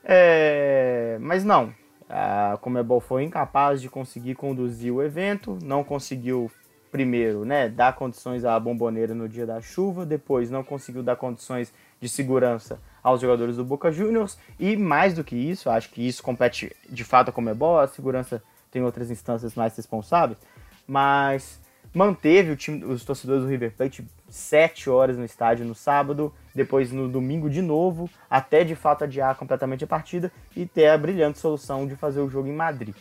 É, 0.04 1.18
mas 1.20 1.44
não, 1.44 1.74
a 2.08 2.58
Comebol 2.60 3.00
foi 3.00 3.24
incapaz 3.24 3.80
de 3.80 3.88
conseguir 3.88 4.34
conduzir 4.34 4.92
o 4.92 5.02
evento, 5.02 5.58
não 5.62 5.84
conseguiu 5.84 6.50
primeiro, 6.90 7.44
né, 7.44 7.68
dar 7.68 7.94
condições 7.94 8.44
à 8.44 8.58
bomboneira 8.58 9.14
no 9.14 9.28
dia 9.28 9.46
da 9.46 9.60
chuva, 9.60 10.04
depois 10.04 10.50
não 10.50 10.64
conseguiu 10.64 11.02
dar 11.02 11.16
condições 11.16 11.72
de 12.00 12.08
segurança 12.08 12.80
aos 13.02 13.20
jogadores 13.20 13.56
do 13.56 13.64
Boca 13.64 13.92
Juniors 13.92 14.38
e 14.58 14.76
mais 14.76 15.14
do 15.14 15.24
que 15.24 15.36
isso, 15.36 15.70
acho 15.70 15.90
que 15.90 16.06
isso 16.06 16.22
compete 16.22 16.74
de 16.88 17.04
fato 17.04 17.28
a 17.28 17.32
Comebol, 17.32 17.78
a 17.78 17.86
segurança 17.86 18.42
tem 18.70 18.82
outras 18.82 19.10
instâncias 19.10 19.54
mais 19.54 19.76
responsáveis, 19.76 20.38
mas 20.86 21.60
manteve 21.92 22.56
time, 22.56 22.84
os 22.84 23.04
torcedores 23.04 23.42
do 23.42 23.48
River 23.48 23.72
Plate 23.76 24.06
sete 24.28 24.88
horas 24.88 25.16
no 25.16 25.24
estádio 25.24 25.64
no 25.64 25.74
sábado, 25.74 26.32
depois 26.54 26.92
no 26.92 27.08
domingo 27.08 27.50
de 27.50 27.60
novo, 27.60 28.08
até 28.28 28.64
de 28.64 28.74
fato 28.74 29.04
adiar 29.04 29.36
completamente 29.36 29.84
a 29.84 29.86
partida 29.86 30.32
e 30.56 30.64
ter 30.66 30.88
a 30.88 30.98
brilhante 30.98 31.38
solução 31.38 31.86
de 31.86 31.96
fazer 31.96 32.20
o 32.20 32.30
jogo 32.30 32.48
em 32.48 32.54
Madrid. 32.54 32.94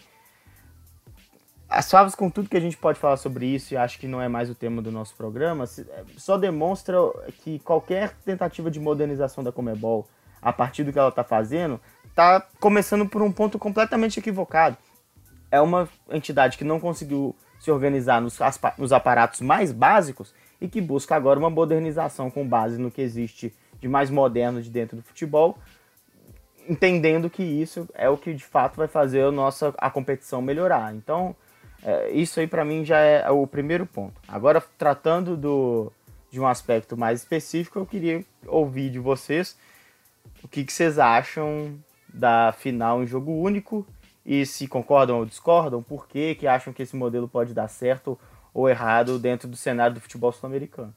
As 1.69 1.91
favas 1.91 2.15
com 2.15 2.31
tudo 2.31 2.49
que 2.49 2.57
a 2.57 2.59
gente 2.59 2.75
pode 2.75 2.97
falar 2.97 3.17
sobre 3.17 3.45
isso, 3.45 3.73
e 3.73 3.77
acho 3.77 3.99
que 3.99 4.07
não 4.07 4.19
é 4.19 4.27
mais 4.27 4.49
o 4.49 4.55
tema 4.55 4.81
do 4.81 4.91
nosso 4.91 5.15
programa, 5.15 5.65
é, 5.65 6.03
só 6.17 6.35
demonstra 6.35 6.97
que 7.43 7.59
qualquer 7.59 8.15
tentativa 8.25 8.71
de 8.71 8.79
modernização 8.79 9.43
da 9.43 9.51
Comebol, 9.51 10.07
a 10.41 10.51
partir 10.51 10.83
do 10.83 10.91
que 10.91 10.97
ela 10.97 11.09
está 11.09 11.23
fazendo, 11.23 11.79
está 12.05 12.41
começando 12.59 13.07
por 13.07 13.21
um 13.21 13.31
ponto 13.31 13.59
completamente 13.59 14.19
equivocado. 14.19 14.77
É 15.51 15.61
uma 15.61 15.87
entidade 16.09 16.57
que 16.57 16.63
não 16.63 16.79
conseguiu 16.79 17.35
se 17.59 17.69
organizar 17.69 18.19
nos, 18.19 18.39
nos 18.75 18.91
aparatos 18.91 19.41
mais 19.41 19.71
básicos 19.71 20.33
e 20.59 20.67
que 20.67 20.81
busca 20.81 21.15
agora 21.15 21.37
uma 21.37 21.51
modernização 21.51 22.31
com 22.31 22.47
base 22.47 22.79
no 22.79 22.89
que 22.89 23.01
existe 23.01 23.53
de 23.79 23.87
mais 23.87 24.09
moderno 24.09 24.59
de 24.59 24.71
dentro 24.71 24.97
do 24.97 25.03
futebol, 25.03 25.57
entendendo 26.67 27.29
que 27.29 27.43
isso 27.43 27.87
é 27.93 28.09
o 28.09 28.17
que 28.17 28.33
de 28.33 28.43
fato 28.43 28.75
vai 28.75 28.87
fazer 28.87 29.21
a 29.21 29.31
nossa 29.31 29.73
a 29.77 29.89
competição 29.89 30.41
melhorar. 30.41 30.95
Então, 30.95 31.35
é, 31.83 32.11
isso 32.11 32.39
aí 32.39 32.47
para 32.47 32.65
mim 32.65 32.83
já 32.83 32.99
é 32.99 33.29
o 33.29 33.45
primeiro 33.47 33.85
ponto. 33.85 34.19
Agora, 34.27 34.61
tratando 34.77 35.37
do, 35.37 35.91
de 36.31 36.39
um 36.39 36.47
aspecto 36.47 36.97
mais 36.97 37.21
específico, 37.21 37.79
eu 37.79 37.85
queria 37.85 38.23
ouvir 38.45 38.89
de 38.89 38.99
vocês 38.99 39.57
o 40.43 40.47
que, 40.47 40.63
que 40.63 40.73
vocês 40.73 40.99
acham 40.99 41.77
da 42.13 42.51
final 42.51 43.03
em 43.03 43.07
jogo 43.07 43.31
único 43.31 43.85
e 44.25 44.45
se 44.45 44.67
concordam 44.67 45.17
ou 45.17 45.25
discordam, 45.25 45.81
por 45.81 46.07
que, 46.07 46.35
que 46.35 46.47
acham 46.47 46.73
que 46.73 46.83
esse 46.83 46.95
modelo 46.95 47.27
pode 47.27 47.53
dar 47.53 47.67
certo 47.67 48.19
ou 48.53 48.69
errado 48.69 49.19
dentro 49.19 49.47
do 49.47 49.55
cenário 49.55 49.95
do 49.95 50.01
futebol 50.01 50.31
sul-americano. 50.31 50.95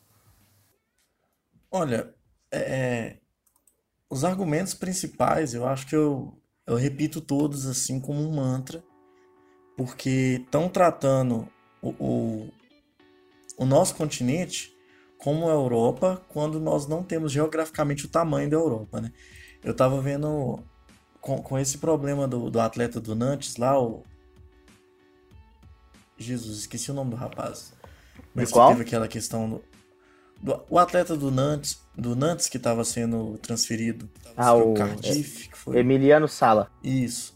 Olha, 1.70 2.14
é, 2.50 2.58
é, 2.58 3.18
os 4.10 4.24
argumentos 4.24 4.74
principais, 4.74 5.54
eu 5.54 5.66
acho 5.66 5.86
que 5.86 5.96
eu, 5.96 6.38
eu 6.66 6.76
repito 6.76 7.20
todos 7.20 7.66
assim 7.66 8.00
como 8.00 8.20
um 8.20 8.34
mantra, 8.34 8.82
porque 9.76 10.40
estão 10.44 10.68
tratando 10.68 11.48
o, 11.80 11.90
o, 11.90 12.52
o 13.58 13.64
nosso 13.64 13.94
continente 13.94 14.72
como 15.18 15.48
a 15.48 15.52
Europa 15.52 16.20
quando 16.28 16.58
nós 16.58 16.86
não 16.86 17.02
temos 17.02 17.32
geograficamente 17.32 18.06
o 18.06 18.08
tamanho 18.08 18.50
da 18.50 18.56
Europa, 18.56 19.00
né? 19.00 19.12
Eu 19.62 19.74
tava 19.74 20.00
vendo 20.00 20.58
com, 21.20 21.40
com 21.40 21.58
esse 21.58 21.78
problema 21.78 22.26
do, 22.26 22.50
do 22.50 22.60
atleta 22.60 23.00
do 23.00 23.14
Nantes 23.14 23.56
lá, 23.56 23.80
o. 23.80 24.04
Jesus, 26.18 26.58
esqueci 26.58 26.90
o 26.90 26.94
nome 26.94 27.10
do 27.10 27.16
rapaz. 27.16 27.72
Mas 28.34 28.50
que 28.50 28.66
teve 28.68 28.82
aquela 28.82 29.08
questão 29.08 29.48
do, 29.48 29.64
do, 30.40 30.60
O 30.68 30.78
atleta 30.78 31.16
do 31.16 31.30
Nantes, 31.30 31.80
do 31.96 32.14
Nantes 32.16 32.48
que 32.48 32.56
estava 32.56 32.84
sendo 32.84 33.38
transferido. 33.38 34.10
Ah, 34.36 34.54
o 34.54 34.74
Cardiff, 34.74 35.48
que 35.48 35.56
foi. 35.56 35.78
Emiliano 35.78 36.28
Sala. 36.28 36.70
Isso. 36.82 37.31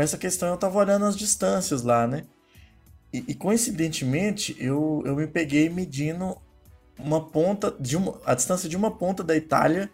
Com 0.00 0.04
essa 0.04 0.16
questão 0.16 0.48
eu 0.48 0.56
tava 0.56 0.78
olhando 0.78 1.04
as 1.04 1.14
distâncias 1.14 1.82
lá, 1.82 2.06
né? 2.06 2.24
E, 3.12 3.22
e, 3.28 3.34
coincidentemente 3.34 4.56
eu, 4.58 5.02
eu 5.04 5.14
me 5.14 5.26
peguei 5.26 5.68
medindo 5.68 6.38
uma 6.98 7.22
ponta 7.22 7.76
de 7.78 7.98
uma, 7.98 8.18
a 8.24 8.34
distância 8.34 8.66
de 8.66 8.78
uma 8.78 8.90
ponta 8.90 9.22
da 9.22 9.36
Itália 9.36 9.90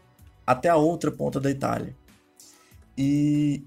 até 0.46 0.68
a 0.68 0.76
outra 0.76 1.10
ponta 1.10 1.40
da 1.40 1.50
Itália. 1.50 1.96
E 2.96 3.64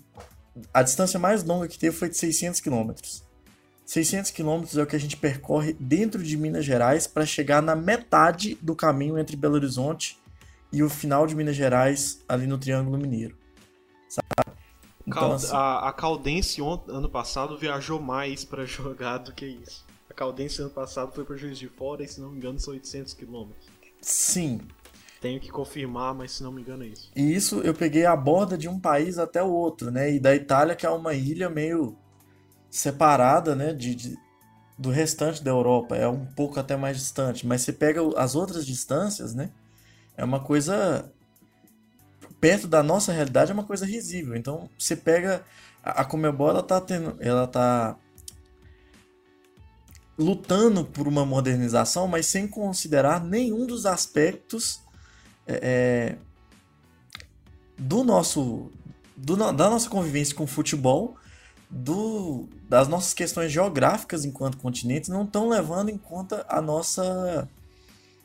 a 0.73 0.81
distância 0.81 1.19
mais 1.19 1.43
longa 1.43 1.67
que 1.67 1.77
teve 1.77 1.93
foi 1.93 2.07
de 2.07 2.15
600 2.15 2.61
quilômetros. 2.61 3.21
600 3.85 4.31
quilômetros 4.31 4.77
é 4.77 4.83
o 4.83 4.87
que 4.87 4.95
a 4.95 4.99
gente 4.99 5.17
percorre 5.17 5.75
dentro 5.77 6.23
de 6.23 6.37
Minas 6.37 6.63
Gerais 6.63 7.05
para 7.05 7.25
chegar 7.25 7.61
na 7.61 7.75
metade 7.75 8.57
do 8.61 8.73
caminho 8.73 9.19
entre 9.19 9.35
Belo 9.35 9.55
Horizonte 9.55 10.17
e 10.71 10.81
o 10.83 10.89
final 10.89 11.27
de 11.27 11.35
Minas 11.35 11.57
Gerais, 11.57 12.23
ali 12.29 12.47
no 12.47 12.57
Triângulo 12.57 12.97
Mineiro. 12.97 13.37
Sabe? 14.07 14.58
Então, 15.09 15.33
assim... 15.33 15.53
a, 15.53 15.89
a 15.89 15.93
Caldense 15.93 16.61
ano 16.87 17.09
passado 17.09 17.57
viajou 17.57 17.99
mais 17.99 18.45
para 18.45 18.65
jogar 18.65 19.17
do 19.17 19.33
que 19.33 19.45
isso. 19.45 19.85
A 20.09 20.13
Caldense 20.13 20.61
ano 20.61 20.71
passado 20.71 21.11
foi 21.11 21.23
para 21.23 21.35
Juiz 21.35 21.57
de 21.57 21.67
Fora 21.67 22.03
e, 22.03 22.07
se 22.07 22.21
não 22.21 22.29
me 22.29 22.37
engano, 22.37 22.59
são 22.59 22.73
800 22.73 23.13
quilômetros. 23.13 23.67
Sim, 24.01 24.61
tenho 25.21 25.39
que 25.39 25.49
confirmar, 25.49 26.13
mas 26.13 26.31
se 26.31 26.43
não 26.43 26.51
me 26.51 26.61
engano 26.61 26.83
é 26.83 26.87
isso. 26.87 27.11
E 27.15 27.35
isso 27.35 27.59
eu 27.61 27.73
peguei 27.73 28.05
a 28.05 28.15
borda 28.15 28.57
de 28.57 28.69
um 28.69 28.79
país 28.79 29.17
até 29.17 29.43
o 29.43 29.49
outro, 29.49 29.91
né? 29.91 30.13
E 30.13 30.19
da 30.19 30.33
Itália, 30.33 30.75
que 30.75 30.85
é 30.85 30.89
uma 30.89 31.13
ilha 31.13 31.49
meio 31.49 31.97
separada, 32.69 33.55
né? 33.55 33.73
De, 33.73 33.95
de, 33.95 34.17
do 34.77 34.89
restante 34.89 35.43
da 35.43 35.51
Europa. 35.51 35.95
É 35.95 36.07
um 36.07 36.25
pouco 36.25 36.59
até 36.59 36.77
mais 36.77 36.97
distante. 36.97 37.45
Mas 37.45 37.61
você 37.61 37.73
pega 37.73 38.01
as 38.17 38.35
outras 38.35 38.65
distâncias, 38.65 39.33
né? 39.35 39.51
É 40.15 40.23
uma 40.23 40.39
coisa. 40.39 41.11
Perto 42.39 42.67
da 42.67 42.81
nossa 42.81 43.11
realidade 43.11 43.51
é 43.51 43.53
uma 43.53 43.63
coisa 43.63 43.85
risível. 43.85 44.35
Então 44.35 44.69
você 44.77 44.95
pega. 44.95 45.43
A, 45.83 46.05
Comebol 46.05 46.49
ela 46.49 46.63
tá 46.63 46.79
tendo. 46.79 47.17
Ela 47.19 47.47
tá 47.47 47.97
lutando 50.17 50.83
por 50.83 51.07
uma 51.07 51.25
modernização, 51.25 52.07
mas 52.07 52.25
sem 52.25 52.47
considerar 52.47 53.23
nenhum 53.23 53.65
dos 53.65 53.85
aspectos 53.85 54.81
é, 55.47 55.59
é, 55.63 56.17
do 57.77 58.03
nosso 58.03 58.69
do, 59.15 59.35
da 59.35 59.69
nossa 59.69 59.89
convivência 59.89 60.35
com 60.35 60.43
o 60.43 60.47
futebol, 60.47 61.15
do, 61.69 62.47
das 62.67 62.87
nossas 62.87 63.13
questões 63.13 63.51
geográficas 63.51 64.25
enquanto 64.25 64.57
continentes, 64.57 65.09
não 65.09 65.23
estão 65.23 65.47
levando 65.49 65.89
em 65.89 65.97
conta 65.97 66.45
a 66.47 66.61
nossa 66.61 67.47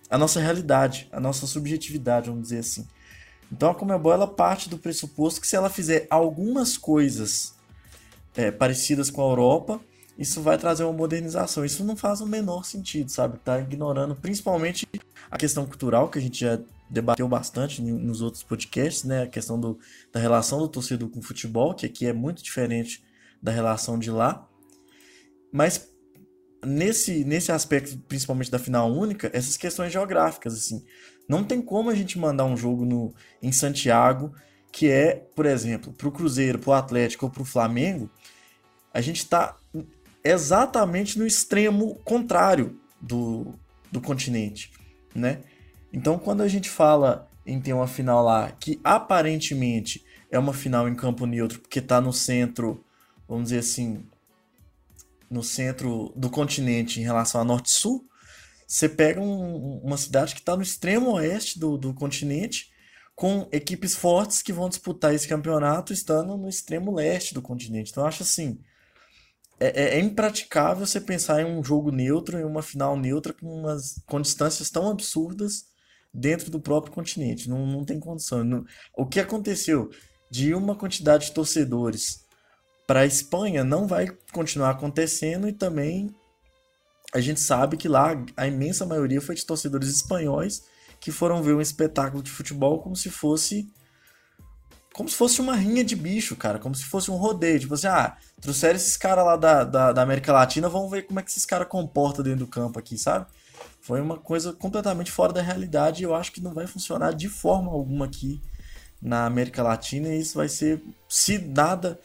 a 0.08 0.18
nossa 0.18 0.40
realidade, 0.40 1.08
a 1.10 1.18
nossa 1.18 1.46
subjetividade, 1.46 2.28
vamos 2.28 2.44
dizer 2.44 2.58
assim. 2.58 2.86
Então 3.54 3.70
a 3.70 3.74
Comebol 3.74 4.12
ela 4.12 4.26
parte 4.26 4.68
do 4.68 4.76
pressuposto 4.76 5.40
que 5.40 5.46
se 5.46 5.54
ela 5.54 5.70
fizer 5.70 6.08
algumas 6.10 6.76
coisas 6.76 7.54
é, 8.34 8.50
parecidas 8.50 9.10
com 9.10 9.22
a 9.22 9.30
Europa, 9.30 9.80
isso 10.18 10.42
vai 10.42 10.58
trazer 10.58 10.82
uma 10.82 10.92
modernização. 10.92 11.64
Isso 11.64 11.84
não 11.84 11.96
faz 11.96 12.20
o 12.20 12.26
menor 12.26 12.64
sentido, 12.64 13.10
sabe? 13.10 13.38
Tá 13.38 13.60
ignorando 13.60 14.16
principalmente 14.16 14.88
a 15.30 15.38
questão 15.38 15.64
cultural 15.66 16.08
que 16.08 16.18
a 16.18 16.20
gente 16.20 16.40
já 16.40 16.58
debateu 16.90 17.28
bastante 17.28 17.80
nos 17.80 18.20
outros 18.22 18.42
podcasts, 18.42 19.04
né? 19.04 19.22
A 19.22 19.28
questão 19.28 19.58
do, 19.58 19.78
da 20.12 20.18
relação 20.18 20.58
do 20.58 20.66
torcedor 20.66 21.08
com 21.08 21.20
o 21.20 21.22
futebol, 21.22 21.74
que 21.74 21.86
aqui 21.86 22.06
é 22.06 22.12
muito 22.12 22.42
diferente 22.42 23.04
da 23.40 23.52
relação 23.52 24.00
de 24.00 24.10
lá. 24.10 24.48
Mas 25.52 25.93
nesse, 26.66 27.24
nesse 27.24 27.52
aspecto, 27.52 27.96
principalmente 28.08 28.50
da 28.50 28.58
final 28.58 28.92
única, 28.92 29.30
essas 29.32 29.56
questões 29.56 29.92
geográficas, 29.92 30.54
assim. 30.54 30.84
Não 31.28 31.42
tem 31.42 31.62
como 31.62 31.90
a 31.90 31.94
gente 31.94 32.18
mandar 32.18 32.44
um 32.44 32.56
jogo 32.56 32.84
no, 32.84 33.14
em 33.42 33.52
Santiago, 33.52 34.34
que 34.70 34.90
é, 34.90 35.14
por 35.34 35.46
exemplo, 35.46 35.92
para 35.92 36.08
o 36.08 36.12
Cruzeiro, 36.12 36.58
para 36.58 36.70
o 36.70 36.74
Atlético 36.74 37.26
ou 37.26 37.32
para 37.32 37.42
o 37.42 37.46
Flamengo, 37.46 38.10
a 38.92 39.00
gente 39.00 39.18
está 39.18 39.56
exatamente 40.22 41.18
no 41.18 41.26
extremo 41.26 41.96
contrário 42.04 42.78
do, 43.00 43.54
do 43.90 44.00
continente, 44.00 44.72
né? 45.14 45.40
Então, 45.92 46.18
quando 46.18 46.42
a 46.42 46.48
gente 46.48 46.68
fala 46.68 47.28
em 47.46 47.60
ter 47.60 47.72
uma 47.72 47.86
final 47.86 48.24
lá 48.24 48.50
que 48.50 48.80
aparentemente 48.82 50.04
é 50.30 50.38
uma 50.38 50.52
final 50.52 50.88
em 50.88 50.94
campo 50.94 51.26
neutro, 51.26 51.60
porque 51.60 51.78
está 51.78 52.00
no 52.00 52.12
centro, 52.12 52.84
vamos 53.28 53.44
dizer 53.44 53.58
assim, 53.58 54.04
no 55.30 55.42
centro 55.42 56.12
do 56.16 56.30
continente 56.30 57.00
em 57.00 57.04
relação 57.04 57.40
a 57.40 57.44
norte-sul, 57.44 58.08
você 58.66 58.88
pega 58.88 59.20
um, 59.20 59.78
uma 59.78 59.96
cidade 59.96 60.34
que 60.34 60.40
está 60.40 60.56
no 60.56 60.62
extremo 60.62 61.12
oeste 61.12 61.58
do, 61.58 61.76
do 61.76 61.94
continente, 61.94 62.72
com 63.14 63.48
equipes 63.52 63.94
fortes 63.94 64.42
que 64.42 64.52
vão 64.52 64.68
disputar 64.68 65.14
esse 65.14 65.28
campeonato 65.28 65.92
estando 65.92 66.36
no 66.36 66.48
extremo 66.48 66.92
leste 66.92 67.34
do 67.34 67.42
continente. 67.42 67.90
Então, 67.90 68.06
acho 68.06 68.22
assim. 68.22 68.58
É, 69.60 69.82
é, 69.82 69.98
é 69.98 70.00
impraticável 70.00 70.84
você 70.84 71.00
pensar 71.00 71.40
em 71.40 71.44
um 71.44 71.62
jogo 71.62 71.92
neutro, 71.92 72.36
em 72.38 72.44
uma 72.44 72.60
final 72.60 72.96
neutra, 72.96 73.32
com, 73.32 73.46
umas, 73.46 74.02
com 74.06 74.20
distâncias 74.20 74.68
tão 74.68 74.90
absurdas 74.90 75.66
dentro 76.12 76.50
do 76.50 76.60
próprio 76.60 76.92
continente. 76.92 77.48
Não, 77.48 77.64
não 77.64 77.84
tem 77.84 78.00
condição. 78.00 78.42
Não, 78.42 78.64
o 78.96 79.06
que 79.06 79.20
aconteceu 79.20 79.90
de 80.28 80.52
uma 80.52 80.74
quantidade 80.74 81.26
de 81.26 81.32
torcedores 81.32 82.23
para 82.86 83.00
a 83.00 83.06
Espanha 83.06 83.64
não 83.64 83.86
vai 83.86 84.08
continuar 84.32 84.70
acontecendo 84.70 85.48
e 85.48 85.52
também 85.52 86.14
a 87.12 87.20
gente 87.20 87.40
sabe 87.40 87.76
que 87.76 87.88
lá 87.88 88.10
a 88.36 88.46
imensa 88.46 88.84
maioria 88.84 89.20
foi 89.20 89.34
de 89.34 89.46
torcedores 89.46 89.88
espanhóis 89.88 90.64
que 91.00 91.12
foram 91.12 91.42
ver 91.42 91.54
um 91.54 91.60
espetáculo 91.60 92.22
de 92.22 92.30
futebol 92.30 92.80
como 92.80 92.96
se 92.96 93.10
fosse 93.10 93.70
como 94.94 95.08
se 95.08 95.16
fosse 95.16 95.40
uma 95.40 95.56
rinha 95.56 95.82
de 95.82 95.96
bicho, 95.96 96.36
cara, 96.36 96.60
como 96.60 96.72
se 96.72 96.84
fosse 96.84 97.10
um 97.10 97.16
rodeio, 97.16 97.58
tipo 97.58 97.74
assim, 97.74 97.88
ah, 97.88 98.16
trouxeram 98.40 98.76
esses 98.76 98.96
caras 98.96 99.24
lá 99.24 99.36
da, 99.36 99.64
da, 99.64 99.92
da 99.92 100.02
América 100.02 100.32
Latina, 100.32 100.68
vamos 100.68 100.88
ver 100.88 101.02
como 101.02 101.18
é 101.18 101.22
que 101.22 101.30
esses 101.30 101.44
caras 101.44 101.66
comportam 101.66 102.22
dentro 102.22 102.40
do 102.40 102.46
campo 102.46 102.78
aqui, 102.78 102.96
sabe? 102.96 103.26
Foi 103.80 104.00
uma 104.00 104.16
coisa 104.16 104.52
completamente 104.52 105.10
fora 105.10 105.32
da 105.32 105.42
realidade 105.42 106.00
e 106.00 106.04
eu 106.04 106.14
acho 106.14 106.30
que 106.30 106.40
não 106.40 106.54
vai 106.54 106.68
funcionar 106.68 107.12
de 107.12 107.28
forma 107.28 107.72
alguma 107.72 108.04
aqui 108.04 108.40
na 109.02 109.26
América 109.26 109.64
Latina 109.64 110.08
e 110.08 110.20
isso 110.20 110.38
vai 110.38 110.48
ser, 110.48 110.80
se 111.08 111.38
nada, 111.38 112.00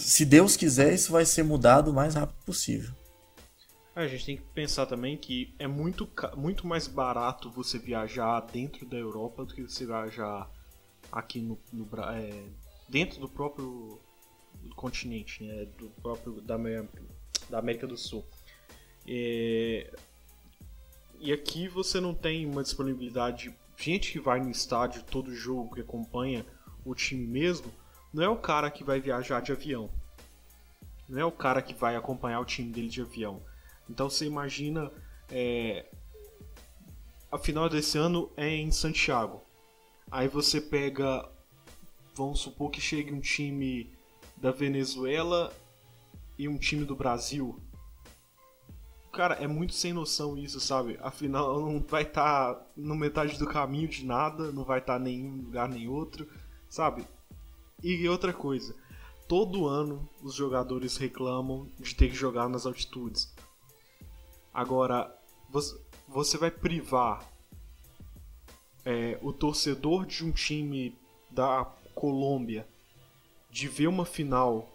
se 0.00 0.24
Deus 0.24 0.56
quiser, 0.56 0.94
isso 0.94 1.12
vai 1.12 1.24
ser 1.24 1.42
mudado 1.42 1.90
o 1.90 1.94
mais 1.94 2.14
rápido 2.14 2.42
possível. 2.44 2.92
A 3.94 4.06
gente 4.06 4.24
tem 4.24 4.36
que 4.36 4.42
pensar 4.54 4.86
também 4.86 5.16
que 5.16 5.54
é 5.58 5.66
muito, 5.66 6.08
muito 6.36 6.66
mais 6.66 6.86
barato 6.86 7.50
você 7.50 7.78
viajar 7.78 8.40
dentro 8.40 8.86
da 8.86 8.96
Europa 8.96 9.44
do 9.44 9.54
que 9.54 9.62
você 9.62 9.84
viajar 9.84 10.50
aqui 11.12 11.40
no, 11.40 11.58
no 11.72 11.86
é, 12.02 12.44
dentro 12.88 13.20
do 13.20 13.28
próprio 13.28 14.00
continente, 14.74 15.44
né, 15.44 15.66
do 15.78 15.90
próprio 16.02 16.40
da, 16.40 16.56
da 17.50 17.58
América 17.58 17.86
do 17.86 17.96
Sul. 17.96 18.24
É, 19.06 19.92
e 21.18 21.32
aqui 21.32 21.68
você 21.68 22.00
não 22.00 22.14
tem 22.14 22.46
uma 22.46 22.62
disponibilidade. 22.62 23.54
Gente 23.76 24.12
que 24.12 24.20
vai 24.20 24.40
no 24.40 24.50
estádio 24.50 25.02
todo 25.02 25.34
jogo, 25.34 25.74
que 25.74 25.80
acompanha 25.80 26.46
o 26.84 26.94
time 26.94 27.26
mesmo, 27.26 27.70
não 28.12 28.22
é 28.22 28.28
o 28.28 28.36
cara 28.36 28.70
que 28.70 28.82
vai 28.82 29.00
viajar 29.00 29.40
de 29.40 29.52
avião. 29.52 29.90
Não 31.08 31.20
é 31.20 31.24
o 31.24 31.32
cara 31.32 31.62
que 31.62 31.74
vai 31.74 31.96
acompanhar 31.96 32.40
o 32.40 32.44
time 32.44 32.70
dele 32.70 32.88
de 32.88 33.00
avião. 33.00 33.42
Então 33.88 34.08
você 34.08 34.24
imagina. 34.26 34.90
É, 35.28 35.86
a 37.30 37.38
final 37.38 37.68
desse 37.68 37.96
ano 37.96 38.30
é 38.36 38.48
em 38.48 38.70
Santiago. 38.70 39.42
Aí 40.10 40.28
você 40.28 40.60
pega. 40.60 41.28
Vamos 42.14 42.40
supor 42.40 42.70
que 42.70 42.80
chegue 42.80 43.12
um 43.12 43.20
time 43.20 43.88
da 44.36 44.50
Venezuela 44.50 45.52
e 46.36 46.48
um 46.48 46.58
time 46.58 46.84
do 46.84 46.96
Brasil. 46.96 47.60
Cara, 49.12 49.34
é 49.34 49.46
muito 49.46 49.74
sem 49.74 49.92
noção 49.92 50.36
isso, 50.36 50.60
sabe? 50.60 50.98
Afinal, 51.02 51.58
não 51.60 51.80
vai 51.80 52.02
estar 52.02 52.54
tá 52.54 52.66
no 52.76 52.96
metade 52.96 53.38
do 53.38 53.46
caminho 53.46 53.88
de 53.88 54.04
nada, 54.04 54.50
não 54.52 54.64
vai 54.64 54.78
estar 54.80 54.94
tá 54.94 55.00
em 55.00 55.04
nenhum 55.04 55.36
lugar 55.42 55.68
nem 55.68 55.88
outro, 55.88 56.28
sabe? 56.68 57.04
E 57.82 58.08
outra 58.08 58.32
coisa, 58.32 58.74
todo 59.26 59.66
ano 59.66 60.08
os 60.22 60.34
jogadores 60.34 60.96
reclamam 60.96 61.68
de 61.78 61.94
ter 61.94 62.08
que 62.08 62.14
jogar 62.14 62.48
nas 62.48 62.66
altitudes. 62.66 63.32
Agora, 64.52 65.16
você 66.08 66.36
vai 66.36 66.50
privar 66.50 67.26
é, 68.84 69.18
o 69.22 69.32
torcedor 69.32 70.06
de 70.06 70.24
um 70.24 70.32
time 70.32 70.98
da 71.30 71.64
Colômbia 71.94 72.66
de 73.50 73.68
ver 73.68 73.88
uma 73.88 74.04
final 74.04 74.68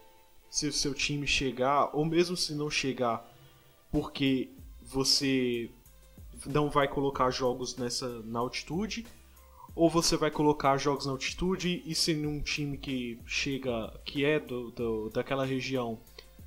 se 0.50 0.68
o 0.68 0.74
seu 0.74 0.94
time 0.94 1.28
chegar, 1.28 1.90
ou 1.94 2.06
mesmo 2.06 2.36
se 2.36 2.54
não 2.54 2.70
chegar 2.70 3.30
porque 3.92 4.50
você 4.82 5.70
não 6.46 6.70
vai 6.70 6.88
colocar 6.88 7.30
jogos 7.32 7.76
nessa 7.78 8.22
na 8.24 8.40
altitude, 8.40 9.06
ou 9.76 9.90
você 9.90 10.16
vai 10.16 10.32
colocar 10.32 10.78
jogos 10.78 11.06
na 11.06 11.12
altitude 11.12 11.84
e 11.86 11.94
se 11.94 12.14
num 12.14 12.40
time 12.40 12.78
que 12.78 13.20
chega, 13.26 13.94
que 14.06 14.24
é 14.24 14.40
do, 14.40 14.72
do, 14.72 15.10
daquela 15.10 15.46
região, 15.46 16.00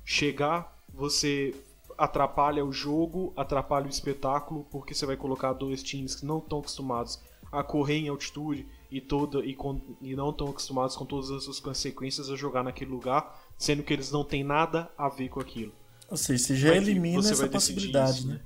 chegar, 0.03 0.75
você 0.91 1.53
atrapalha 1.95 2.65
o 2.65 2.71
jogo, 2.71 3.31
atrapalha 3.35 3.85
o 3.85 3.89
espetáculo, 3.89 4.65
porque 4.71 4.95
você 4.95 5.05
vai 5.05 5.15
colocar 5.15 5.53
dois 5.53 5.83
times 5.83 6.15
que 6.15 6.25
não 6.25 6.39
estão 6.39 6.59
acostumados 6.59 7.19
a 7.51 7.63
correr 7.63 7.97
em 7.97 8.07
altitude 8.07 8.65
e 8.91 8.99
toda 8.99 9.45
e, 9.45 9.53
com, 9.53 9.79
e 10.01 10.15
não 10.15 10.31
estão 10.31 10.49
acostumados 10.49 10.95
com 10.95 11.05
todas 11.05 11.29
as 11.29 11.43
suas 11.43 11.59
consequências 11.59 12.29
a 12.29 12.35
jogar 12.35 12.63
naquele 12.63 12.89
lugar, 12.89 13.39
sendo 13.57 13.83
que 13.83 13.93
eles 13.93 14.11
não 14.11 14.23
têm 14.23 14.43
nada 14.43 14.89
a 14.97 15.07
ver 15.07 15.29
com 15.29 15.39
aquilo. 15.39 15.73
Ou 16.09 16.17
seja, 16.17 16.43
você 16.43 16.55
já 16.55 16.69
Mas 16.69 16.87
elimina 16.87 17.19
essa 17.19 17.47
possibilidade, 17.47 18.19
isso, 18.19 18.27
né? 18.27 18.41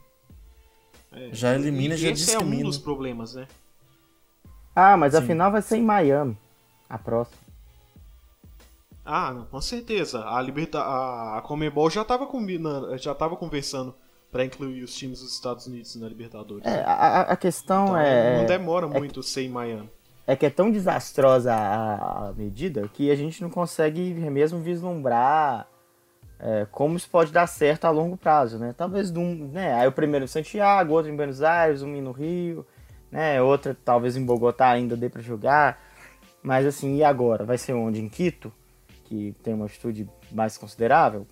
né? 1.12 1.30
É. 1.30 1.34
Já 1.34 1.56
elimina, 1.56 1.96
e 1.96 1.98
já 1.98 2.10
esse 2.10 2.26
discrimina. 2.26 2.56
é 2.56 2.66
um 2.66 2.68
dos 2.68 2.78
problemas, 2.78 3.36
né? 3.36 3.48
Ah, 4.76 4.98
mas 4.98 5.14
Sim. 5.14 5.20
a 5.20 5.22
final 5.22 5.52
vai 5.52 5.62
ser 5.62 5.78
em 5.78 5.84
Miami, 5.84 6.38
a 6.90 6.98
próxima. 6.98 7.44
Ah, 9.06 9.34
não, 9.34 9.46
com 9.46 9.60
certeza. 9.60 10.26
A 10.26 10.42
Liberta 10.42 10.80
a, 10.80 11.38
a 11.38 11.42
Comebol 11.42 11.90
já 11.90 12.04
estava 12.04 12.26
combinando, 12.26 12.98
já 12.98 13.14
tava 13.14 13.36
conversando 13.36 13.94
para 14.32 14.46
incluir 14.46 14.84
os 14.84 14.96
times 14.96 15.20
dos 15.20 15.34
Estados 15.34 15.68
Unidos 15.68 15.96
na 15.96 16.08
Libertadores. 16.08 16.66
É, 16.66 16.84
a, 16.84 17.22
a 17.22 17.36
questão 17.36 17.86
então, 17.86 17.98
é 17.98 18.38
não 18.40 18.46
demora 18.46 18.88
é 18.88 19.00
muito 19.00 19.22
ser 19.22 19.44
em 19.44 19.50
Miami. 19.50 19.90
É 20.26 20.36
que 20.36 20.46
é 20.46 20.50
tão 20.50 20.72
desastrosa 20.72 21.54
a, 21.54 22.30
a 22.30 22.34
medida 22.34 22.90
que 22.94 23.12
a 23.12 23.16
gente 23.16 23.42
não 23.42 23.50
consegue 23.50 24.02
mesmo 24.02 24.60
vislumbrar 24.60 25.68
é, 26.40 26.66
como 26.72 26.96
isso 26.96 27.10
pode 27.10 27.32
dar 27.32 27.46
certo 27.46 27.86
a 27.86 27.90
longo 27.90 28.18
prazo, 28.18 28.58
né? 28.58 28.74
Talvez 28.76 29.12
um, 29.12 29.50
né? 29.50 29.74
Aí 29.76 29.88
o 29.88 29.92
primeiro 29.92 30.26
em 30.26 30.28
Santiago, 30.28 30.94
outro 30.94 31.12
em 31.12 31.16
Buenos 31.16 31.42
Aires, 31.42 31.82
um 31.82 32.02
no 32.02 32.12
Rio, 32.12 32.66
né? 33.14 33.40
Outra 33.40 33.78
talvez 33.86 34.18
em 34.18 34.26
Bogotá 34.26 34.70
ainda 34.70 34.98
dê 34.98 35.08
para 35.08 35.22
jogar. 35.22 35.80
Mas 36.42 36.66
assim, 36.66 36.98
e 36.98 37.04
agora? 37.04 37.46
Vai 37.46 37.60
ser 37.60 37.74
onde? 37.74 38.02
Em 38.02 38.10
Quito? 38.10 38.52
Que 39.06 39.36
tem 39.44 39.54
uma 39.54 39.66
altitude 39.66 40.10
mais 40.32 40.58
considerável? 40.58 41.28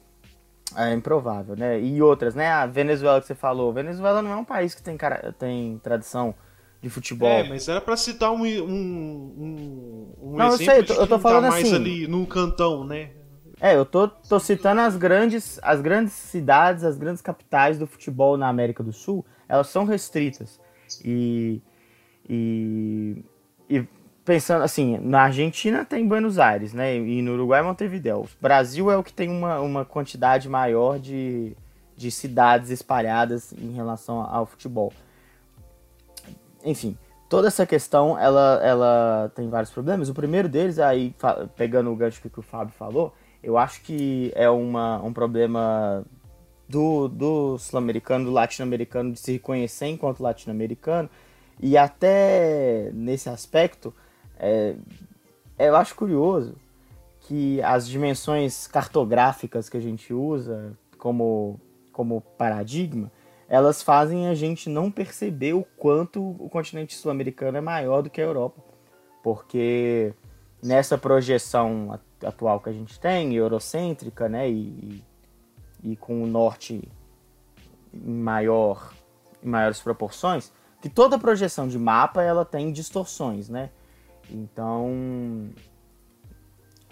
É 0.77 0.93
improvável, 0.93 1.55
né? 1.55 1.81
E 1.81 2.01
outras, 2.01 2.35
né? 2.35 2.47
A 2.49 2.67
Venezuela 2.67 3.19
que 3.19 3.25
você 3.25 3.35
falou. 3.35 3.73
Venezuela 3.73 4.21
não 4.21 4.31
é 4.31 4.35
um 4.35 4.45
país 4.45 4.75
que 4.75 4.83
tem, 4.83 4.95
cara, 4.95 5.33
tem 5.37 5.81
tradição 5.83 6.35
de 6.79 6.87
futebol. 6.87 7.27
É, 7.27 7.43
mas 7.43 7.67
era 7.67 7.81
para 7.81 7.97
citar 7.97 8.31
um, 8.31 8.43
um, 8.43 8.45
um, 8.45 10.15
um 10.21 10.37
não, 10.37 10.47
exemplo 10.49 10.63
eu 10.63 10.85
sei, 10.85 10.95
eu 10.95 11.07
tô, 11.07 11.07
tá 11.07 11.19
falando 11.19 11.49
mais 11.49 11.65
assim, 11.65 11.75
ali 11.75 12.07
no 12.07 12.25
cantão, 12.27 12.85
né? 12.85 13.09
É, 13.59 13.75
eu 13.75 13.85
tô, 13.85 14.07
tô 14.07 14.39
citando 14.39 14.81
as 14.81 14.95
grandes, 14.95 15.59
as 15.61 15.81
grandes 15.81 16.13
cidades, 16.13 16.83
as 16.83 16.97
grandes 16.97 17.21
capitais 17.21 17.77
do 17.77 17.85
futebol 17.85 18.37
na 18.37 18.47
América 18.47 18.81
do 18.81 18.93
Sul, 18.93 19.25
elas 19.49 19.67
são 19.67 19.83
restritas. 19.83 20.59
E, 21.03 21.61
e, 22.31 23.25
e 23.69 23.85
pensando 24.23 24.63
assim, 24.63 24.97
na 24.99 25.23
Argentina 25.23 25.83
tem 25.83 26.07
Buenos 26.07 26.39
Aires, 26.39 26.73
né? 26.73 26.95
E 26.95 27.21
no 27.21 27.33
Uruguai 27.33 27.61
Montevideo. 27.61 28.21
O 28.21 28.29
Brasil 28.39 28.89
é 28.89 28.95
o 28.95 29.03
que 29.03 29.11
tem 29.11 29.29
uma, 29.29 29.59
uma 29.59 29.83
quantidade 29.83 30.47
maior 30.47 30.97
de, 30.97 31.55
de 31.97 32.09
cidades 32.09 32.69
espalhadas 32.69 33.51
em 33.53 33.73
relação 33.73 34.21
ao 34.21 34.45
futebol 34.45 34.93
enfim, 36.63 36.97
toda 37.29 37.47
essa 37.47 37.65
questão 37.65 38.17
ela, 38.17 38.59
ela 38.63 39.31
tem 39.35 39.49
vários 39.49 39.71
problemas. 39.71 40.09
O 40.09 40.13
primeiro 40.13 40.47
deles, 40.47 40.79
aí 40.79 41.13
pegando 41.55 41.91
o 41.91 41.95
gancho 41.95 42.21
que 42.21 42.39
o 42.39 42.43
Fábio 42.43 42.73
falou, 42.73 43.13
eu 43.43 43.57
acho 43.57 43.81
que 43.81 44.31
é 44.35 44.49
uma, 44.49 45.01
um 45.03 45.11
problema 45.11 46.03
do, 46.67 47.07
do 47.07 47.57
sul-americano, 47.57 48.25
do 48.25 48.31
latino-americano, 48.31 49.11
de 49.13 49.19
se 49.19 49.33
reconhecer 49.33 49.87
enquanto 49.87 50.21
latino-americano. 50.21 51.09
E 51.61 51.77
até 51.77 52.91
nesse 52.93 53.29
aspecto, 53.29 53.93
é, 54.37 54.75
eu 55.59 55.75
acho 55.75 55.95
curioso 55.95 56.55
que 57.21 57.61
as 57.61 57.87
dimensões 57.87 58.67
cartográficas 58.67 59.69
que 59.69 59.77
a 59.77 59.81
gente 59.81 60.13
usa 60.13 60.75
como, 60.97 61.59
como 61.91 62.21
paradigma 62.37 63.11
elas 63.51 63.81
fazem 63.81 64.29
a 64.29 64.33
gente 64.33 64.69
não 64.69 64.89
perceber 64.89 65.51
o 65.51 65.65
quanto 65.75 66.21
o 66.39 66.47
continente 66.49 66.95
sul-americano 66.95 67.57
é 67.57 67.61
maior 67.61 68.01
do 68.01 68.09
que 68.09 68.21
a 68.21 68.23
Europa. 68.23 68.63
Porque 69.21 70.13
nessa 70.63 70.97
projeção 70.97 71.99
atual 72.23 72.61
que 72.61 72.69
a 72.69 72.71
gente 72.71 72.97
tem, 72.97 73.35
eurocêntrica, 73.35 74.29
né, 74.29 74.49
e, 74.49 75.03
e 75.83 75.97
com 75.97 76.23
o 76.23 76.27
norte 76.27 76.81
em, 77.93 78.13
maior, 78.13 78.93
em 79.43 79.49
maiores 79.49 79.81
proporções, 79.81 80.49
que 80.81 80.89
toda 80.89 81.19
projeção 81.19 81.67
de 81.67 81.77
mapa 81.77 82.23
ela 82.23 82.43
tem 82.43 82.71
distorções, 82.71 83.47
né? 83.47 83.69
Então, 84.29 85.49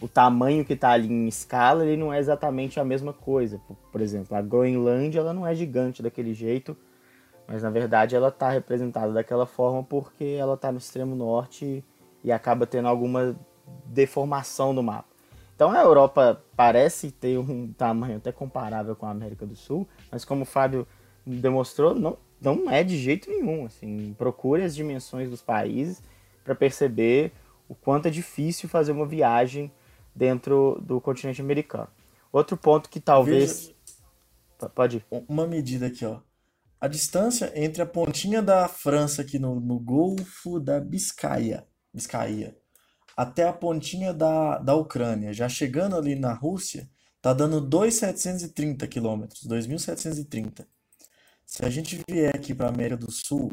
o 0.01 0.07
tamanho 0.07 0.63
que 0.63 0.73
está 0.73 0.91
ali 0.91 1.11
em 1.11 1.27
escala, 1.27 1.83
ele 1.83 1.97
não 1.97 2.13
é 2.13 2.19
exatamente 2.19 2.79
a 2.79 2.85
mesma 2.85 3.11
coisa. 3.11 3.59
Por, 3.91 3.99
exemplo, 3.99 4.37
a 4.37 4.41
Groenlândia 4.41 5.19
ela 5.19 5.33
não 5.33 5.45
é 5.45 5.55
gigante 5.55 6.03
daquele 6.03 6.33
jeito, 6.33 6.77
mas 7.47 7.63
na 7.63 7.69
verdade 7.69 8.15
ela 8.15 8.29
está 8.29 8.49
representada 8.49 9.11
daquela 9.11 9.45
forma 9.45 9.83
porque 9.83 10.37
ela 10.39 10.53
está 10.53 10.71
no 10.71 10.77
extremo 10.77 11.15
norte 11.15 11.83
e 12.23 12.31
acaba 12.31 12.67
tendo 12.67 12.87
alguma 12.87 13.35
deformação 13.85 14.71
no 14.71 14.83
mapa. 14.83 15.09
Então 15.55 15.71
a 15.71 15.81
Europa 15.81 16.41
parece 16.55 17.11
ter 17.11 17.37
um 17.37 17.73
tamanho 17.73 18.17
até 18.17 18.31
comparável 18.31 18.95
com 18.95 19.05
a 19.05 19.11
América 19.11 19.45
do 19.45 19.55
Sul, 19.55 19.87
mas 20.11 20.23
como 20.23 20.43
o 20.43 20.45
Fábio 20.45 20.87
demonstrou, 21.25 21.93
não, 21.93 22.17
não 22.41 22.69
é 22.69 22.83
de 22.83 22.97
jeito 22.97 23.29
nenhum. 23.29 23.65
Assim, 23.65 24.13
procure 24.17 24.63
as 24.63 24.75
dimensões 24.75 25.29
dos 25.29 25.41
países 25.41 26.01
para 26.43 26.55
perceber 26.55 27.31
o 27.67 27.75
quanto 27.75 28.07
é 28.07 28.11
difícil 28.11 28.67
fazer 28.67 28.91
uma 28.91 29.05
viagem 29.05 29.71
dentro 30.15 30.81
do 30.81 30.99
continente 30.99 31.41
americano. 31.41 31.89
Outro 32.31 32.57
ponto 32.57 32.89
que 32.89 32.99
talvez. 32.99 33.67
Veja, 33.67 34.69
Pode 34.75 34.97
ir. 34.97 35.05
Uma 35.27 35.47
medida 35.47 35.87
aqui, 35.87 36.05
ó. 36.05 36.19
A 36.81 36.87
distância 36.87 37.51
entre 37.55 37.81
a 37.81 37.85
pontinha 37.85 38.41
da 38.41 38.67
França 38.67 39.21
aqui 39.21 39.39
no, 39.39 39.59
no 39.59 39.79
Golfo 39.79 40.59
da 40.59 40.79
Biscaia, 40.79 41.65
Biscaia 41.93 42.55
até 43.19 43.45
a 43.45 43.51
pontinha 43.51 44.13
da, 44.13 44.59
da 44.59 44.73
Ucrânia, 44.75 45.33
já 45.33 45.49
chegando 45.49 45.97
ali 45.97 46.15
na 46.15 46.31
Rússia, 46.31 46.89
tá 47.21 47.33
dando 47.33 47.61
2.730 47.61 48.87
quilômetros, 48.87 49.45
2.730. 49.45 50.65
Se 51.49 51.65
a 51.65 51.69
gente 51.69 51.99
vier 52.07 52.31
aqui 52.35 52.53
para 52.53 52.67
a 52.67 52.69
América 52.69 52.97
do 52.97 53.11
Sul 53.11 53.51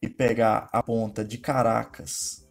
e 0.00 0.08
pegar 0.08 0.70
a 0.72 0.82
ponta 0.82 1.22
de 1.22 1.36
Caracas 1.36 2.48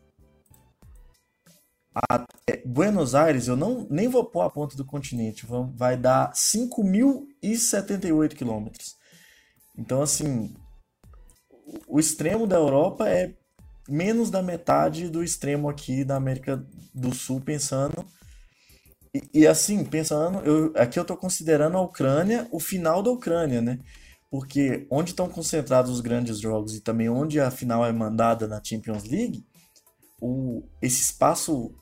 até 2.07 2.61
Buenos 2.63 3.15
Aires, 3.15 3.47
eu 3.47 3.55
não 3.55 3.87
nem 3.89 4.07
vou 4.07 4.23
pôr 4.23 4.41
a 4.41 4.51
ponta 4.51 4.77
do 4.77 4.85
continente, 4.85 5.47
vai 5.73 5.97
dar 5.97 6.31
5.078 6.31 8.35
quilômetros. 8.35 8.95
Então, 9.75 10.03
assim, 10.03 10.53
o 11.87 11.99
extremo 11.99 12.45
da 12.45 12.57
Europa 12.57 13.09
é 13.09 13.33
menos 13.89 14.29
da 14.29 14.43
metade 14.43 15.09
do 15.09 15.23
extremo 15.23 15.67
aqui 15.67 16.03
da 16.03 16.17
América 16.17 16.63
do 16.93 17.15
Sul, 17.15 17.41
pensando. 17.41 18.05
E, 19.11 19.41
e 19.41 19.47
assim, 19.47 19.83
pensando, 19.83 20.37
eu, 20.45 20.71
aqui 20.75 20.99
eu 20.99 21.01
estou 21.01 21.17
considerando 21.17 21.77
a 21.77 21.81
Ucrânia, 21.81 22.47
o 22.51 22.59
final 22.59 23.01
da 23.01 23.09
Ucrânia, 23.09 23.59
né? 23.59 23.79
Porque 24.29 24.85
onde 24.89 25.11
estão 25.11 25.29
concentrados 25.29 25.91
os 25.91 26.01
grandes 26.01 26.39
jogos 26.39 26.75
e 26.75 26.81
também 26.81 27.09
onde 27.09 27.39
a 27.39 27.49
final 27.49 27.85
é 27.85 27.91
mandada 27.91 28.47
na 28.47 28.61
Champions 28.63 29.03
League, 29.03 29.45
o, 30.21 30.63
esse 30.81 31.01
espaço 31.01 31.73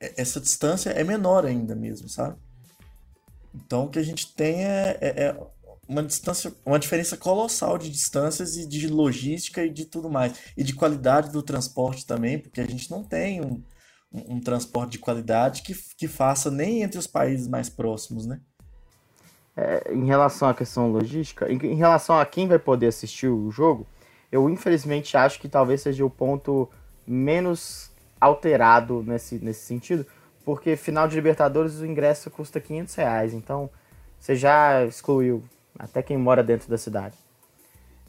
é, 0.00 0.20
essa 0.20 0.40
distância 0.40 0.90
é 0.90 1.02
menor 1.04 1.44
ainda 1.44 1.74
mesmo, 1.74 2.08
sabe? 2.08 2.36
Então 3.54 3.84
o 3.84 3.90
que 3.90 3.98
a 3.98 4.02
gente 4.02 4.34
tem 4.34 4.64
é, 4.64 4.98
é, 5.00 5.24
é, 5.24 5.46
uma 5.88 6.02
distância, 6.02 6.54
uma 6.64 6.78
diferença 6.78 7.16
colossal 7.16 7.78
de 7.78 7.90
distâncias 7.90 8.56
e 8.56 8.66
de 8.66 8.86
logística 8.86 9.64
e 9.64 9.70
de 9.70 9.84
tudo 9.84 10.10
mais. 10.10 10.34
E 10.56 10.62
de 10.62 10.74
qualidade 10.74 11.30
do 11.32 11.42
transporte 11.42 12.06
também, 12.06 12.38
porque 12.38 12.60
a 12.60 12.66
gente 12.66 12.90
não 12.90 13.02
tem 13.02 13.40
um, 13.40 13.62
um, 14.12 14.36
um 14.36 14.40
transporte 14.40 14.92
de 14.92 14.98
qualidade 14.98 15.62
que, 15.62 15.74
que 15.96 16.06
faça 16.06 16.50
nem 16.50 16.82
entre 16.82 16.98
os 16.98 17.06
países 17.06 17.48
mais 17.48 17.68
próximos, 17.68 18.26
né? 18.26 18.40
É, 19.60 19.92
em 19.92 20.04
relação 20.04 20.48
à 20.48 20.54
questão 20.54 20.92
logística, 20.92 21.50
em, 21.50 21.56
em 21.56 21.74
relação 21.74 22.16
a 22.16 22.24
quem 22.24 22.46
vai 22.46 22.60
poder 22.60 22.86
assistir 22.86 23.26
o 23.26 23.50
jogo, 23.50 23.84
eu 24.30 24.48
infelizmente 24.48 25.16
acho 25.16 25.40
que 25.40 25.48
talvez 25.48 25.80
seja 25.80 26.04
o 26.04 26.10
ponto 26.10 26.70
menos 27.04 27.90
alterado 28.20 29.02
nesse, 29.02 29.40
nesse 29.40 29.66
sentido, 29.66 30.06
porque 30.44 30.76
final 30.76 31.08
de 31.08 31.16
Libertadores 31.16 31.80
o 31.80 31.86
ingresso 31.86 32.30
custa 32.30 32.60
500 32.60 32.94
reais, 32.94 33.34
então 33.34 33.68
você 34.20 34.36
já 34.36 34.84
excluiu 34.84 35.42
até 35.76 36.04
quem 36.04 36.16
mora 36.16 36.44
dentro 36.44 36.70
da 36.70 36.78
cidade. 36.78 37.16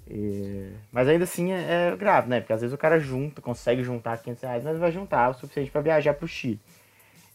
E... 0.08 0.72
Mas 0.92 1.08
ainda 1.08 1.24
assim 1.24 1.52
é, 1.52 1.90
é, 1.94 1.96
grave, 1.96 2.30
né? 2.30 2.42
Porque 2.42 2.54
às 2.54 2.62
vezes 2.62 2.76
o 2.76 2.78
cara 2.78 3.00
junta, 3.00 3.42
consegue 3.42 3.84
juntar 3.84 4.20
500 4.20 4.44
reais, 4.44 4.64
mas 4.64 4.78
vai 4.78 4.92
juntar 4.92 5.30
o 5.32 5.34
suficiente 5.34 5.72
para 5.72 5.82
viajar 5.82 6.14
para 6.14 6.26
o 6.26 6.28
Chile. 6.28 6.60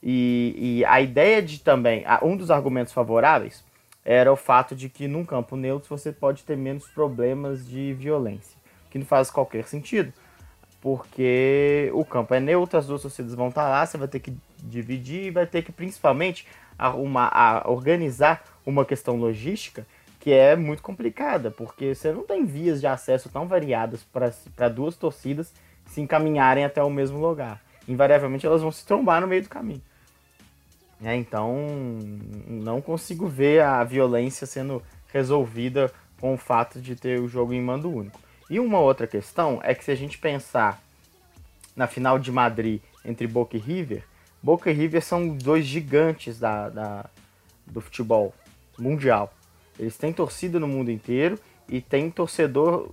E, 0.01 0.55
e, 0.57 0.85
a 0.85 1.01
ideia 1.01 1.43
de 1.43 1.59
também, 1.59 2.05
um 2.23 2.37
dos 2.37 2.53
argumentos 2.53 2.93
favoráveis 2.93 3.65
era 4.05 4.33
o 4.33 4.37
fato 4.37 4.75
de 4.77 4.89
que 4.89 5.09
num 5.09 5.25
campo 5.25 5.57
neutro 5.57 5.89
você 5.89 6.13
pode 6.13 6.45
ter 6.45 6.57
menos 6.57 6.87
problemas 6.89 7.67
de 7.67 7.95
violência, 7.95 8.59
que 8.91 8.99
não 8.99 9.07
faz 9.07 9.31
qualquer 9.31 9.65
sentido, 9.65 10.13
porque 10.81 11.91
o 11.95 12.05
campo 12.05 12.35
é 12.35 12.41
neutro, 12.41 12.79
as 12.79 12.87
duas 12.87 13.03
torcidas 13.03 13.35
vão 13.35 13.49
estar 13.49 13.69
lá, 13.69 13.87
você 13.87 13.97
vai 13.97 14.09
ter 14.09 14.21
que 14.21 14.37
dividir 14.63 15.25
e 15.25 15.31
vai 15.31 15.47
ter 15.47 15.63
que 15.63 15.73
principalmente 15.73 16.47
arrumar, 16.79 17.31
a 17.33 17.71
organizar 17.71 18.45
uma 18.67 18.85
questão 18.85 19.17
logística 19.17 19.87
que 20.21 20.33
é 20.33 20.57
muito 20.57 20.83
complicada, 20.83 21.51
porque 21.51 21.95
você 21.95 22.11
não 22.13 22.23
tem 22.23 22.45
vias 22.45 22.81
de 22.81 22.87
acesso 22.87 23.29
tão 23.29 23.47
variadas 23.47 24.03
para 24.57 24.69
duas 24.69 24.97
torcidas 24.97 25.53
se 25.87 26.01
encaminharem 26.01 26.65
até 26.65 26.83
o 26.83 26.89
mesmo 26.89 27.19
lugar. 27.19 27.63
Invariavelmente 27.87 28.47
elas 28.47 28.63
vão 28.63 28.73
se 28.73 28.87
trombar 28.87 29.21
no 29.21 29.27
meio 29.27 29.43
do 29.43 29.51
caminho. 29.51 29.83
É, 31.05 31.15
então, 31.15 31.55
não 32.49 32.81
consigo 32.81 33.29
ver 33.29 33.63
a 33.63 33.85
violência 33.85 34.47
sendo 34.47 34.83
resolvida 35.13 35.93
com 36.19 36.33
o 36.33 36.39
fato 36.39 36.81
de 36.81 36.97
ter 36.97 37.21
o 37.21 37.29
jogo 37.29 37.53
em 37.53 37.61
mando 37.61 37.91
único. 37.91 38.19
E 38.49 38.59
uma 38.59 38.79
outra 38.79 39.07
questão 39.07 39.61
é 39.63 39.75
que 39.75 39.85
se 39.85 39.91
a 39.91 39.95
gente 39.95 40.17
pensar 40.17 40.83
na 41.77 41.87
final 41.87 42.19
de 42.19 42.33
Madrid 42.33 42.81
entre 43.05 43.27
Boca 43.27 43.57
e 43.57 43.61
River, 43.61 44.03
Boca 44.43 44.71
e 44.71 44.75
River 44.75 45.03
são 45.03 45.29
dois 45.29 45.67
gigantes 45.67 46.39
da, 46.39 46.69
da 46.69 47.07
do 47.67 47.81
futebol 47.81 48.35
mundial. 48.79 49.33
Eles 49.79 49.97
têm 49.97 50.13
torcida 50.13 50.59
no 50.59 50.69
mundo 50.69 50.91
inteiro 50.91 51.39
e 51.69 51.81
tem 51.81 52.11
torcedor 52.11 52.91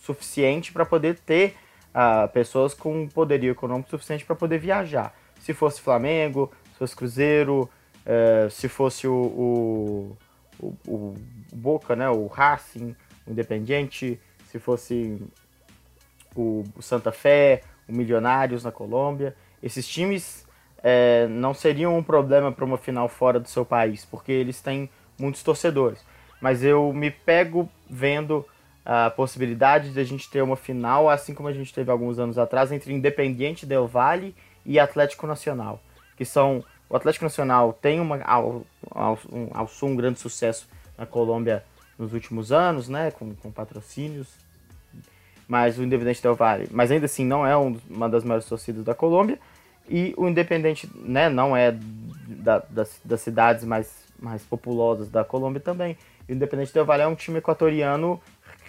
suficiente 0.00 0.72
para 0.72 0.84
poder 0.84 1.18
ter 1.18 1.54
uh, 1.90 2.28
pessoas 2.28 2.74
com 2.74 3.06
poderio 3.08 3.52
econômico 3.52 3.90
suficiente 3.90 4.24
para 4.24 4.34
poder 4.34 4.58
viajar. 4.58 5.14
Se 5.40 5.52
fosse 5.52 5.80
Flamengo, 5.80 6.52
fosse 6.82 6.96
Cruzeiro, 6.96 7.70
uh, 8.06 8.50
se 8.50 8.68
fosse 8.68 9.06
o, 9.06 9.14
o, 9.14 10.16
o, 10.58 10.76
o, 10.86 11.14
Boca, 11.52 11.94
né, 11.94 12.08
o 12.08 12.26
Racing, 12.26 12.96
o 13.26 13.30
Independiente, 13.30 14.20
se 14.46 14.58
fosse 14.58 15.22
o, 16.34 16.64
Santa 16.80 17.12
Fé, 17.12 17.62
o 17.88 17.92
Milionários 17.92 18.64
na 18.64 18.72
Colômbia, 18.72 19.36
esses 19.62 19.86
times 19.86 20.46
é, 20.82 21.28
não 21.28 21.54
seriam 21.54 21.96
um 21.96 22.02
problema 22.02 22.50
para 22.50 22.64
uma 22.64 22.78
final 22.78 23.08
fora 23.08 23.38
do 23.38 23.48
seu 23.48 23.64
país, 23.64 24.04
porque 24.04 24.32
eles 24.32 24.60
têm 24.60 24.90
muitos 25.18 25.42
torcedores. 25.42 26.04
Mas 26.40 26.64
eu 26.64 26.92
me 26.92 27.10
pego 27.10 27.70
vendo 27.88 28.44
a 28.84 29.08
possibilidade 29.10 29.92
de 29.92 30.00
a 30.00 30.04
gente 30.04 30.28
ter 30.28 30.42
uma 30.42 30.56
final, 30.56 31.08
assim 31.08 31.32
como 31.32 31.48
a 31.48 31.52
gente 31.52 31.72
teve 31.72 31.90
alguns 31.92 32.18
anos 32.18 32.36
atrás, 32.38 32.72
entre 32.72 32.92
Independiente 32.92 33.64
Del 33.64 33.86
Valle 33.86 34.34
e 34.66 34.80
Atlético 34.80 35.26
Nacional, 35.26 35.80
que 36.16 36.24
são 36.24 36.64
o 36.92 36.96
Atlético 36.96 37.24
Nacional 37.24 37.72
tem 37.72 37.98
uma 38.00 38.20
ao, 38.22 38.66
ao, 38.90 39.18
um, 39.32 39.48
ao 39.54 39.68
um 39.82 39.96
grande 39.96 40.20
sucesso 40.20 40.68
na 40.96 41.06
Colômbia 41.06 41.64
nos 41.98 42.12
últimos 42.12 42.52
anos, 42.52 42.86
né, 42.86 43.10
com, 43.10 43.34
com 43.34 43.50
patrocínios, 43.50 44.28
mas 45.48 45.78
o 45.78 45.82
Independente 45.82 46.22
Del 46.22 46.34
Valle, 46.34 46.68
mas 46.70 46.90
ainda 46.90 47.06
assim 47.06 47.24
não 47.24 47.46
é 47.46 47.56
um, 47.56 47.80
uma 47.88 48.10
das 48.10 48.22
maiores 48.22 48.46
torcidas 48.46 48.84
da 48.84 48.94
Colômbia, 48.94 49.38
e 49.88 50.12
o 50.18 50.28
Independente, 50.28 50.86
né, 50.94 51.30
não 51.30 51.56
é 51.56 51.74
da, 52.26 52.58
das, 52.68 53.00
das 53.02 53.22
cidades 53.22 53.64
mais, 53.64 54.04
mais 54.20 54.42
populosas 54.42 55.08
da 55.08 55.24
Colômbia 55.24 55.62
também, 55.62 55.96
o 56.28 56.32
Independente 56.32 56.74
Del 56.74 56.84
Valle 56.84 57.04
é 57.04 57.06
um 57.06 57.14
time 57.14 57.38
equatoriano 57.38 58.20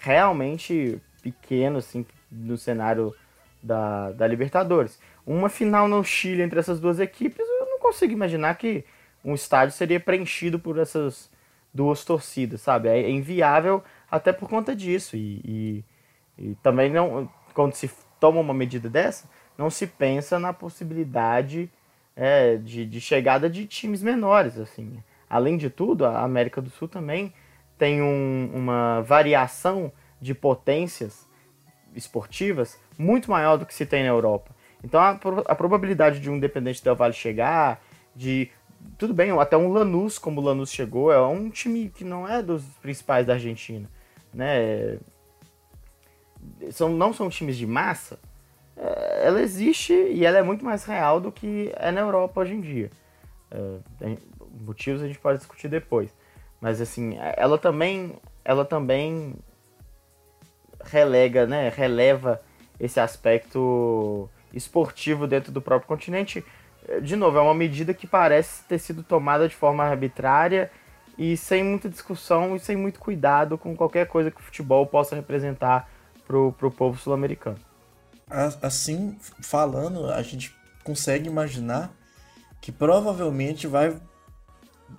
realmente 0.02 0.98
pequeno, 1.22 1.80
assim, 1.80 2.06
no 2.32 2.58
cenário 2.58 3.14
da, 3.62 4.12
da 4.12 4.26
Libertadores. 4.26 4.98
Uma 5.26 5.50
final 5.50 5.90
no 5.90 6.04
Chile 6.04 6.42
entre 6.42 6.60
essas 6.60 6.80
duas 6.80 7.00
equipes, 7.00 7.46
consigo 7.84 8.14
imaginar 8.14 8.56
que 8.56 8.84
um 9.24 9.36
estádio 9.36 9.76
seria 9.76 10.00
preenchido 10.00 10.58
por 10.58 10.80
essas 10.80 11.30
duas 11.74 12.04
torcidas, 12.04 12.62
sabe? 12.62 12.90
É 12.90 13.10
inviável 13.10 13.84
até 14.10 14.34
por 14.34 14.50
conta 14.50 14.76
disso. 14.76 15.16
E, 15.16 15.42
e, 15.46 15.86
e 16.38 16.56
também 16.56 16.90
não, 16.92 17.30
quando 17.54 17.74
se 17.74 17.90
toma 18.20 18.40
uma 18.40 18.54
medida 18.54 18.90
dessa, 18.90 19.30
não 19.58 19.70
se 19.70 19.86
pensa 19.86 20.40
na 20.40 20.54
possibilidade 20.54 21.70
é, 22.16 22.58
de, 22.58 22.86
de 22.86 23.02
chegada 23.02 23.50
de 23.50 23.66
times 23.66 24.02
menores, 24.02 24.58
assim. 24.58 25.04
Além 25.30 25.58
de 25.58 25.70
tudo, 25.70 26.06
a 26.06 26.22
América 26.22 26.62
do 26.62 26.70
Sul 26.70 26.88
também 26.88 27.34
tem 27.78 28.02
um, 28.02 28.52
uma 28.54 29.02
variação 29.02 29.92
de 30.22 30.34
potências 30.34 31.28
esportivas 31.96 32.80
muito 32.98 33.30
maior 33.30 33.58
do 33.58 33.66
que 33.66 33.74
se 33.74 33.86
tem 33.86 34.04
na 34.04 34.10
Europa. 34.10 34.53
Então 34.84 35.00
a, 35.00 35.12
a 35.46 35.56
probabilidade 35.56 36.20
de 36.20 36.30
um 36.30 36.36
Independente 36.36 36.84
Del 36.84 36.96
Valle 36.96 37.14
chegar, 37.14 37.82
de 38.16 38.50
tudo 38.98 39.14
bem, 39.14 39.32
até 39.40 39.56
um 39.56 39.72
Lanús, 39.72 40.20
como 40.20 40.42
o 40.42 40.44
Lanús 40.44 40.72
chegou, 40.72 41.12
é 41.12 41.22
um 41.22 41.50
time 41.50 41.90
que 41.90 42.04
não 42.04 42.28
é 42.28 42.44
dos 42.44 42.64
principais 42.82 43.26
da 43.26 43.34
Argentina, 43.34 43.90
né? 44.34 45.00
São, 46.72 46.90
não 46.90 47.14
são 47.14 47.30
times 47.30 47.58
de 47.58 47.66
massa, 47.66 48.20
é, 48.76 49.28
ela 49.28 49.42
existe 49.42 49.94
e 49.94 50.26
ela 50.26 50.38
é 50.38 50.44
muito 50.44 50.66
mais 50.66 50.84
real 50.84 51.22
do 51.22 51.32
que 51.32 51.72
é 51.78 51.92
na 51.92 52.02
Europa 52.02 52.42
hoje 52.42 52.54
em 52.54 52.62
dia. 52.62 52.92
É, 53.50 54.18
motivos 54.66 55.02
a 55.02 55.08
gente 55.08 55.20
pode 55.20 55.40
discutir 55.40 55.70
depois. 55.70 56.14
Mas 56.60 56.82
assim, 56.82 57.18
ela 57.38 57.58
também, 57.58 58.16
ela 58.44 58.66
também 58.66 59.36
relega, 60.84 61.46
né, 61.46 61.70
releva 61.70 62.42
esse 62.80 63.00
aspecto 63.00 64.30
esportivo 64.54 65.28
dentro 65.28 65.52
do 65.52 65.62
próprio 65.62 65.88
continente. 65.88 66.44
De 67.02 67.16
novo, 67.16 67.38
é 67.38 67.42
uma 67.42 67.54
medida 67.54 67.94
que 67.94 68.06
parece 68.06 68.64
ter 68.64 68.78
sido 68.78 69.04
tomada 69.04 69.48
de 69.48 69.56
forma 69.56 69.84
arbitrária 69.84 70.70
e 71.18 71.38
sem 71.38 71.64
muita 71.64 71.90
discussão 71.90 72.56
e 72.56 72.60
sem 72.60 72.76
muito 72.76 73.00
cuidado 73.00 73.58
com 73.58 73.76
qualquer 73.76 74.08
coisa 74.08 74.32
que 74.32 74.40
o 74.40 74.44
futebol 74.44 74.86
possa 74.86 75.16
representar 75.16 75.90
para 76.26 76.38
o 76.38 76.72
povo 76.72 77.00
sul-americano. 77.00 77.60
Assim, 78.62 79.18
falando, 79.42 80.10
a 80.10 80.22
gente 80.24 80.56
consegue 80.84 81.28
imaginar 81.28 81.94
que 82.60 82.72
provavelmente 82.72 83.68
vai 83.68 83.96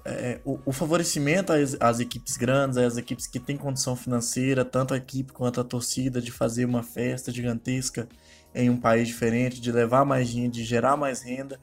é, 0.04 0.40
o, 0.44 0.58
o, 0.66 0.72
favorecimento 0.72 1.52
às, 1.52 1.76
às, 1.80 2.00
equipes 2.00 2.36
grandes, 2.36 2.76
às 2.76 2.96
equipes 2.96 3.26
que 3.26 3.40
têm 3.40 3.56
condição 3.56 3.96
financeira, 3.96 4.64
tanto 4.64 4.94
a 4.94 4.96
equipe 4.96 5.32
quanto 5.32 5.60
a 5.60 5.64
torcida, 5.64 6.20
de 6.20 6.30
fazer 6.30 6.64
uma 6.64 6.82
festa 6.82 7.32
gigantesca 7.32 8.08
em 8.54 8.70
um 8.70 8.76
país 8.76 9.08
diferente, 9.08 9.60
de 9.60 9.72
levar 9.72 10.04
mais 10.04 10.28
gente, 10.28 10.54
de 10.54 10.64
gerar 10.64 10.96
mais 10.96 11.22
renda. 11.22 11.58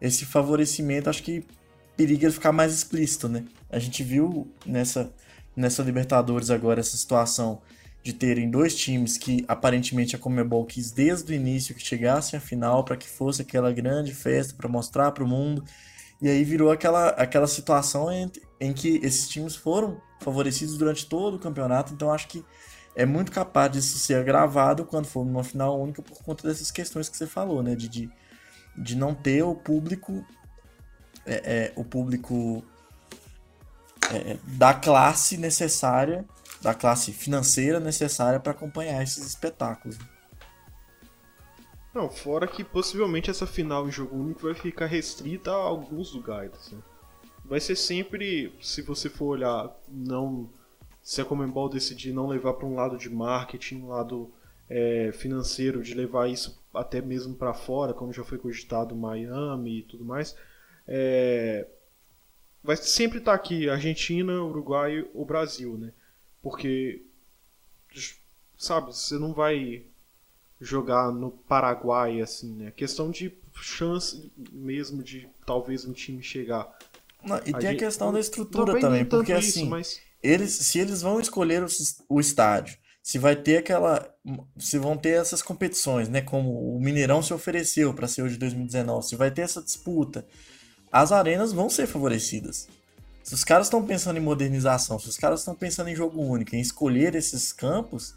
Esse 0.00 0.24
favorecimento 0.24 1.08
acho 1.08 1.22
que 1.22 1.44
periga 1.96 2.30
ficar 2.30 2.52
mais 2.52 2.72
explícito, 2.72 3.28
né? 3.28 3.44
A 3.70 3.78
gente 3.78 4.02
viu 4.02 4.50
nessa, 4.64 5.12
nessa 5.56 5.82
Libertadores 5.82 6.50
agora 6.50 6.80
essa 6.80 6.96
situação 6.96 7.60
de 8.02 8.12
terem 8.12 8.48
dois 8.48 8.74
times 8.74 9.16
que 9.16 9.44
aparentemente 9.48 10.14
a 10.14 10.18
Comebol 10.18 10.64
quis 10.64 10.90
desde 10.90 11.32
o 11.32 11.34
início 11.34 11.74
que 11.74 11.82
chegassem 11.82 12.38
à 12.38 12.40
final 12.40 12.84
para 12.84 12.96
que 12.96 13.08
fosse 13.08 13.42
aquela 13.42 13.72
grande 13.72 14.14
festa 14.14 14.54
para 14.54 14.68
mostrar 14.68 15.10
para 15.10 15.24
o 15.24 15.28
mundo 15.28 15.64
e 16.20 16.28
aí 16.28 16.42
virou 16.44 16.70
aquela, 16.70 17.10
aquela 17.10 17.46
situação 17.46 18.10
em, 18.10 18.30
em 18.60 18.72
que 18.72 19.00
esses 19.02 19.28
times 19.28 19.54
foram 19.54 20.00
favorecidos 20.20 20.76
durante 20.76 21.06
todo 21.06 21.34
o 21.34 21.38
campeonato. 21.38 21.92
Então 21.92 22.12
acho 22.12 22.26
que 22.26 22.44
é 22.98 23.06
muito 23.06 23.30
capaz 23.30 23.70
disso 23.70 23.96
ser 23.96 24.16
agravado 24.16 24.84
quando 24.84 25.06
for 25.06 25.24
numa 25.24 25.44
final 25.44 25.80
única 25.80 26.02
por 26.02 26.20
conta 26.20 26.48
dessas 26.48 26.72
questões 26.72 27.08
que 27.08 27.16
você 27.16 27.28
falou, 27.28 27.62
né? 27.62 27.76
De, 27.76 27.88
de, 27.88 28.10
de 28.76 28.96
não 28.96 29.14
ter 29.14 29.40
o 29.44 29.54
público. 29.54 30.26
É, 31.24 31.34
é, 31.34 31.72
o 31.76 31.84
público 31.84 32.64
é, 34.12 34.36
da 34.42 34.74
classe 34.74 35.36
necessária, 35.36 36.24
da 36.60 36.74
classe 36.74 37.12
financeira 37.12 37.78
necessária 37.78 38.40
para 38.40 38.50
acompanhar 38.50 39.00
esses 39.00 39.24
espetáculos. 39.24 39.96
Não, 41.94 42.10
fora 42.10 42.48
que 42.48 42.64
possivelmente 42.64 43.30
essa 43.30 43.46
final 43.46 43.86
em 43.86 43.92
jogo 43.92 44.16
único 44.16 44.42
vai 44.42 44.54
ficar 44.54 44.86
restrita 44.86 45.52
a 45.52 45.54
alguns 45.54 46.12
lugares. 46.12 46.70
Né? 46.72 46.78
Vai 47.44 47.60
ser 47.60 47.76
sempre, 47.76 48.52
se 48.60 48.82
você 48.82 49.08
for 49.08 49.26
olhar, 49.26 49.70
não 49.88 50.50
se 51.08 51.22
a 51.22 51.24
Comembol 51.24 51.70
decidir 51.70 52.12
não 52.12 52.26
levar 52.26 52.52
para 52.52 52.66
um 52.66 52.74
lado 52.74 52.98
de 52.98 53.08
marketing, 53.08 53.76
um 53.76 53.88
lado 53.88 54.30
é, 54.68 55.10
financeiro, 55.10 55.82
de 55.82 55.94
levar 55.94 56.28
isso 56.28 56.62
até 56.74 57.00
mesmo 57.00 57.34
para 57.34 57.54
fora, 57.54 57.94
como 57.94 58.12
já 58.12 58.22
foi 58.22 58.36
cogitado 58.36 58.94
Miami 58.94 59.78
e 59.78 59.82
tudo 59.84 60.04
mais, 60.04 60.36
é, 60.86 61.66
vai 62.62 62.76
sempre 62.76 63.20
estar 63.20 63.30
tá 63.30 63.36
aqui 63.36 63.70
Argentina, 63.70 64.42
Uruguai 64.42 65.08
ou 65.14 65.24
Brasil, 65.24 65.78
né? 65.78 65.92
Porque, 66.42 67.02
sabe, 68.58 68.94
você 68.94 69.18
não 69.18 69.32
vai 69.32 69.86
jogar 70.60 71.10
no 71.10 71.30
Paraguai, 71.30 72.20
assim, 72.20 72.52
né? 72.52 72.70
Questão 72.70 73.10
de 73.10 73.32
chance 73.54 74.30
mesmo 74.52 75.02
de 75.02 75.26
talvez 75.46 75.86
um 75.86 75.92
time 75.94 76.22
chegar. 76.22 76.70
Não, 77.24 77.36
e 77.36 77.38
a 77.38 77.42
tem 77.42 77.54
gente... 77.54 77.66
a 77.66 77.78
questão 77.78 78.12
da 78.12 78.20
estrutura 78.20 78.78
também, 78.78 79.06
porque 79.06 79.32
isso, 79.32 79.60
assim, 79.60 79.68
mas... 79.70 80.06
eles, 80.22 80.52
se 80.52 80.78
eles 80.78 81.02
vão 81.02 81.20
escolher 81.20 81.62
o, 81.62 81.68
o 82.08 82.20
estádio, 82.20 82.76
se 83.02 83.18
vai 83.18 83.34
ter 83.34 83.58
aquela. 83.58 84.06
Se 84.58 84.78
vão 84.78 84.96
ter 84.96 85.20
essas 85.20 85.40
competições, 85.40 86.08
né? 86.08 86.20
Como 86.20 86.76
o 86.76 86.80
Mineirão 86.80 87.22
se 87.22 87.32
ofereceu 87.32 87.94
para 87.94 88.06
ser 88.06 88.22
o 88.22 88.28
de 88.28 88.36
2019, 88.36 89.06
se 89.06 89.16
vai 89.16 89.30
ter 89.30 89.42
essa 89.42 89.62
disputa, 89.62 90.26
as 90.92 91.12
arenas 91.12 91.52
vão 91.52 91.70
ser 91.70 91.86
favorecidas. 91.86 92.68
Se 93.22 93.34
os 93.34 93.44
caras 93.44 93.66
estão 93.66 93.84
pensando 93.84 94.16
em 94.16 94.22
modernização, 94.22 94.98
se 94.98 95.08
os 95.08 95.16
caras 95.16 95.40
estão 95.40 95.54
pensando 95.54 95.88
em 95.88 95.96
jogo 95.96 96.20
único, 96.20 96.54
em 96.56 96.60
escolher 96.60 97.14
esses 97.14 97.52
campos, 97.52 98.14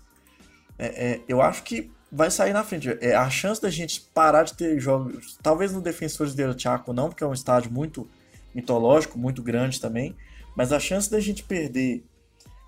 é, 0.78 1.12
é, 1.12 1.22
eu 1.28 1.42
acho 1.42 1.64
que 1.64 1.92
vai 2.12 2.30
sair 2.30 2.54
na 2.54 2.64
frente. 2.64 2.98
É, 3.02 3.16
a 3.16 3.30
chance 3.30 3.62
da 3.62 3.70
gente 3.70 4.02
parar 4.14 4.44
de 4.44 4.54
ter 4.54 4.80
jogos, 4.80 5.38
talvez 5.42 5.72
no 5.72 5.82
Defensores 5.82 6.34
del 6.34 6.58
Chaco 6.58 6.92
não, 6.92 7.10
porque 7.10 7.24
é 7.24 7.28
um 7.28 7.34
estádio 7.34 7.72
muito 7.72 8.10
mitológico, 8.54 9.18
muito 9.18 9.42
grande 9.42 9.80
também, 9.80 10.16
mas 10.56 10.72
a 10.72 10.80
chance 10.80 11.10
da 11.10 11.20
gente 11.20 11.44
perder 11.44 12.04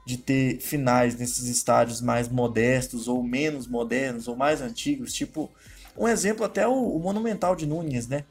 de 0.05 0.17
ter 0.17 0.59
finais 0.59 1.17
nesses 1.17 1.47
estádios 1.47 2.01
mais 2.01 2.27
modestos 2.27 3.07
ou 3.07 3.23
menos 3.23 3.67
modernos 3.67 4.27
ou 4.27 4.35
mais 4.35 4.61
antigos, 4.61 5.13
tipo 5.13 5.49
um 5.97 6.07
exemplo 6.07 6.43
até 6.43 6.67
o, 6.67 6.73
o 6.73 6.99
Monumental 6.99 7.55
de 7.55 7.65
Nunes, 7.65 8.07
né? 8.07 8.25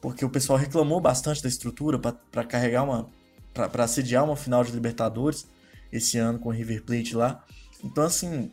Porque 0.00 0.24
o 0.24 0.30
pessoal 0.30 0.58
reclamou 0.58 1.00
bastante 1.00 1.42
da 1.42 1.48
estrutura 1.48 1.98
para 1.98 2.44
carregar 2.44 2.84
uma 2.84 3.08
para 3.52 3.88
sediar 3.88 4.24
uma 4.24 4.36
final 4.36 4.62
de 4.62 4.70
Libertadores 4.70 5.46
esse 5.92 6.16
ano 6.16 6.38
com 6.38 6.48
o 6.48 6.52
River 6.52 6.84
Plate 6.84 7.16
lá. 7.16 7.44
Então 7.82 8.04
assim, 8.04 8.50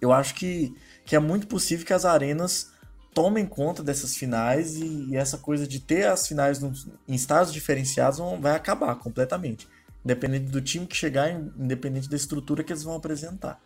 eu 0.00 0.12
acho 0.12 0.34
que, 0.34 0.74
que 1.04 1.16
é 1.16 1.18
muito 1.18 1.46
possível 1.46 1.86
que 1.86 1.92
as 1.92 2.04
arenas 2.04 2.70
tomem 3.14 3.46
conta 3.46 3.82
dessas 3.82 4.16
finais 4.16 4.76
e, 4.76 5.08
e 5.10 5.16
essa 5.16 5.36
coisa 5.36 5.66
de 5.66 5.80
ter 5.80 6.06
as 6.06 6.26
finais 6.26 6.62
em 6.62 7.14
estádios 7.14 7.52
diferenciados 7.52 8.18
vai 8.40 8.54
acabar 8.54 8.94
completamente. 8.96 9.68
Independente 10.04 10.46
do 10.46 10.60
time 10.60 10.86
que 10.86 10.96
chegar, 10.96 11.30
independente 11.30 12.08
da 12.08 12.16
estrutura 12.16 12.64
que 12.64 12.72
eles 12.72 12.82
vão 12.82 12.94
apresentar. 12.94 13.60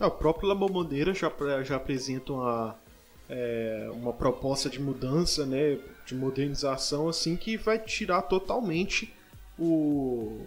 É, 0.00 0.06
o 0.06 0.10
próprio 0.10 0.48
La 0.48 0.54
Bombonera 0.54 1.14
já, 1.14 1.30
já 1.62 1.76
apresenta 1.76 2.32
uma, 2.32 2.76
é, 3.28 3.88
uma 3.92 4.12
proposta 4.12 4.68
de 4.68 4.80
mudança, 4.80 5.46
né, 5.46 5.78
de 6.04 6.14
modernização, 6.14 7.08
assim, 7.08 7.36
que 7.36 7.56
vai 7.56 7.78
tirar 7.78 8.22
totalmente 8.22 9.14
o, 9.56 10.40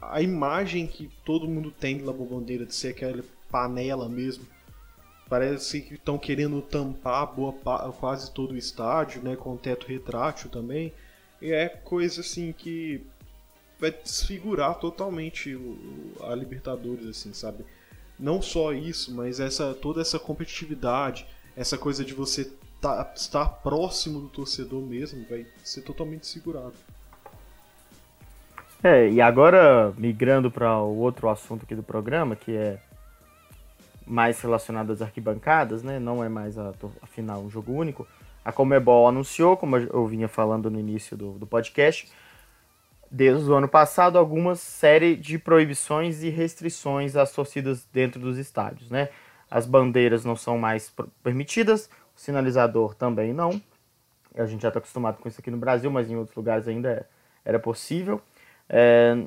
a 0.00 0.20
imagem 0.20 0.86
que 0.86 1.08
todo 1.24 1.46
mundo 1.46 1.70
tem 1.70 1.98
de 1.98 2.02
La 2.02 2.12
Bombonera, 2.12 2.66
de 2.66 2.74
ser 2.74 2.88
aquela 2.88 3.22
panela 3.48 4.08
mesmo. 4.08 4.44
Parece 5.32 5.80
que 5.80 5.94
estão 5.94 6.18
querendo 6.18 6.60
tampar 6.60 7.26
boa, 7.34 7.54
quase 7.98 8.30
todo 8.32 8.52
o 8.52 8.56
estádio, 8.58 9.22
né, 9.22 9.34
com 9.34 9.56
teto 9.56 9.86
retrátil 9.86 10.50
também. 10.50 10.92
E 11.40 11.50
é 11.50 11.70
coisa 11.70 12.20
assim 12.20 12.52
que 12.52 13.02
vai 13.80 13.90
desfigurar 13.90 14.74
totalmente 14.74 15.58
a 16.20 16.34
Libertadores, 16.34 17.06
assim, 17.06 17.32
sabe? 17.32 17.64
Não 18.18 18.42
só 18.42 18.74
isso, 18.74 19.14
mas 19.14 19.40
essa 19.40 19.72
toda 19.72 20.02
essa 20.02 20.18
competitividade, 20.18 21.26
essa 21.56 21.78
coisa 21.78 22.04
de 22.04 22.12
você 22.12 22.52
tá, 22.78 23.10
estar 23.16 23.48
próximo 23.62 24.20
do 24.20 24.28
torcedor 24.28 24.82
mesmo, 24.82 25.24
vai 25.30 25.46
ser 25.64 25.80
totalmente 25.80 26.26
segurado. 26.26 26.74
É, 28.84 29.08
e 29.08 29.18
agora 29.18 29.94
migrando 29.96 30.50
para 30.50 30.78
o 30.82 30.98
outro 30.98 31.30
assunto 31.30 31.62
aqui 31.62 31.74
do 31.74 31.82
programa, 31.82 32.36
que 32.36 32.54
é 32.54 32.78
mais 34.06 34.40
relacionado 34.40 34.92
às 34.92 35.02
arquibancadas, 35.02 35.82
né? 35.82 35.98
Não 35.98 36.22
é 36.22 36.28
mais 36.28 36.58
a, 36.58 36.72
a 37.00 37.06
final 37.06 37.42
um 37.42 37.50
jogo 37.50 37.72
único. 37.72 38.06
A 38.44 38.52
Comebol 38.52 39.08
anunciou, 39.08 39.56
como 39.56 39.76
eu 39.76 40.06
vinha 40.06 40.28
falando 40.28 40.70
no 40.70 40.78
início 40.78 41.16
do, 41.16 41.32
do 41.32 41.46
podcast, 41.46 42.10
desde 43.10 43.48
o 43.48 43.54
ano 43.54 43.68
passado 43.68 44.18
algumas 44.18 44.58
série 44.60 45.14
de 45.14 45.38
proibições 45.38 46.22
e 46.22 46.30
restrições 46.30 47.14
às 47.14 47.32
torcidas 47.32 47.86
dentro 47.92 48.20
dos 48.20 48.38
estádios, 48.38 48.90
né? 48.90 49.10
As 49.50 49.66
bandeiras 49.66 50.24
não 50.24 50.34
são 50.34 50.58
mais 50.58 50.92
permitidas, 51.22 51.90
o 52.16 52.20
sinalizador 52.20 52.94
também 52.94 53.34
não. 53.34 53.60
A 54.34 54.46
gente 54.46 54.62
já 54.62 54.68
está 54.68 54.78
acostumado 54.78 55.18
com 55.18 55.28
isso 55.28 55.40
aqui 55.40 55.50
no 55.50 55.58
Brasil, 55.58 55.90
mas 55.90 56.10
em 56.10 56.16
outros 56.16 56.34
lugares 56.34 56.66
ainda 56.66 56.90
é, 56.90 57.04
era 57.44 57.58
possível. 57.58 58.20
É... 58.66 59.26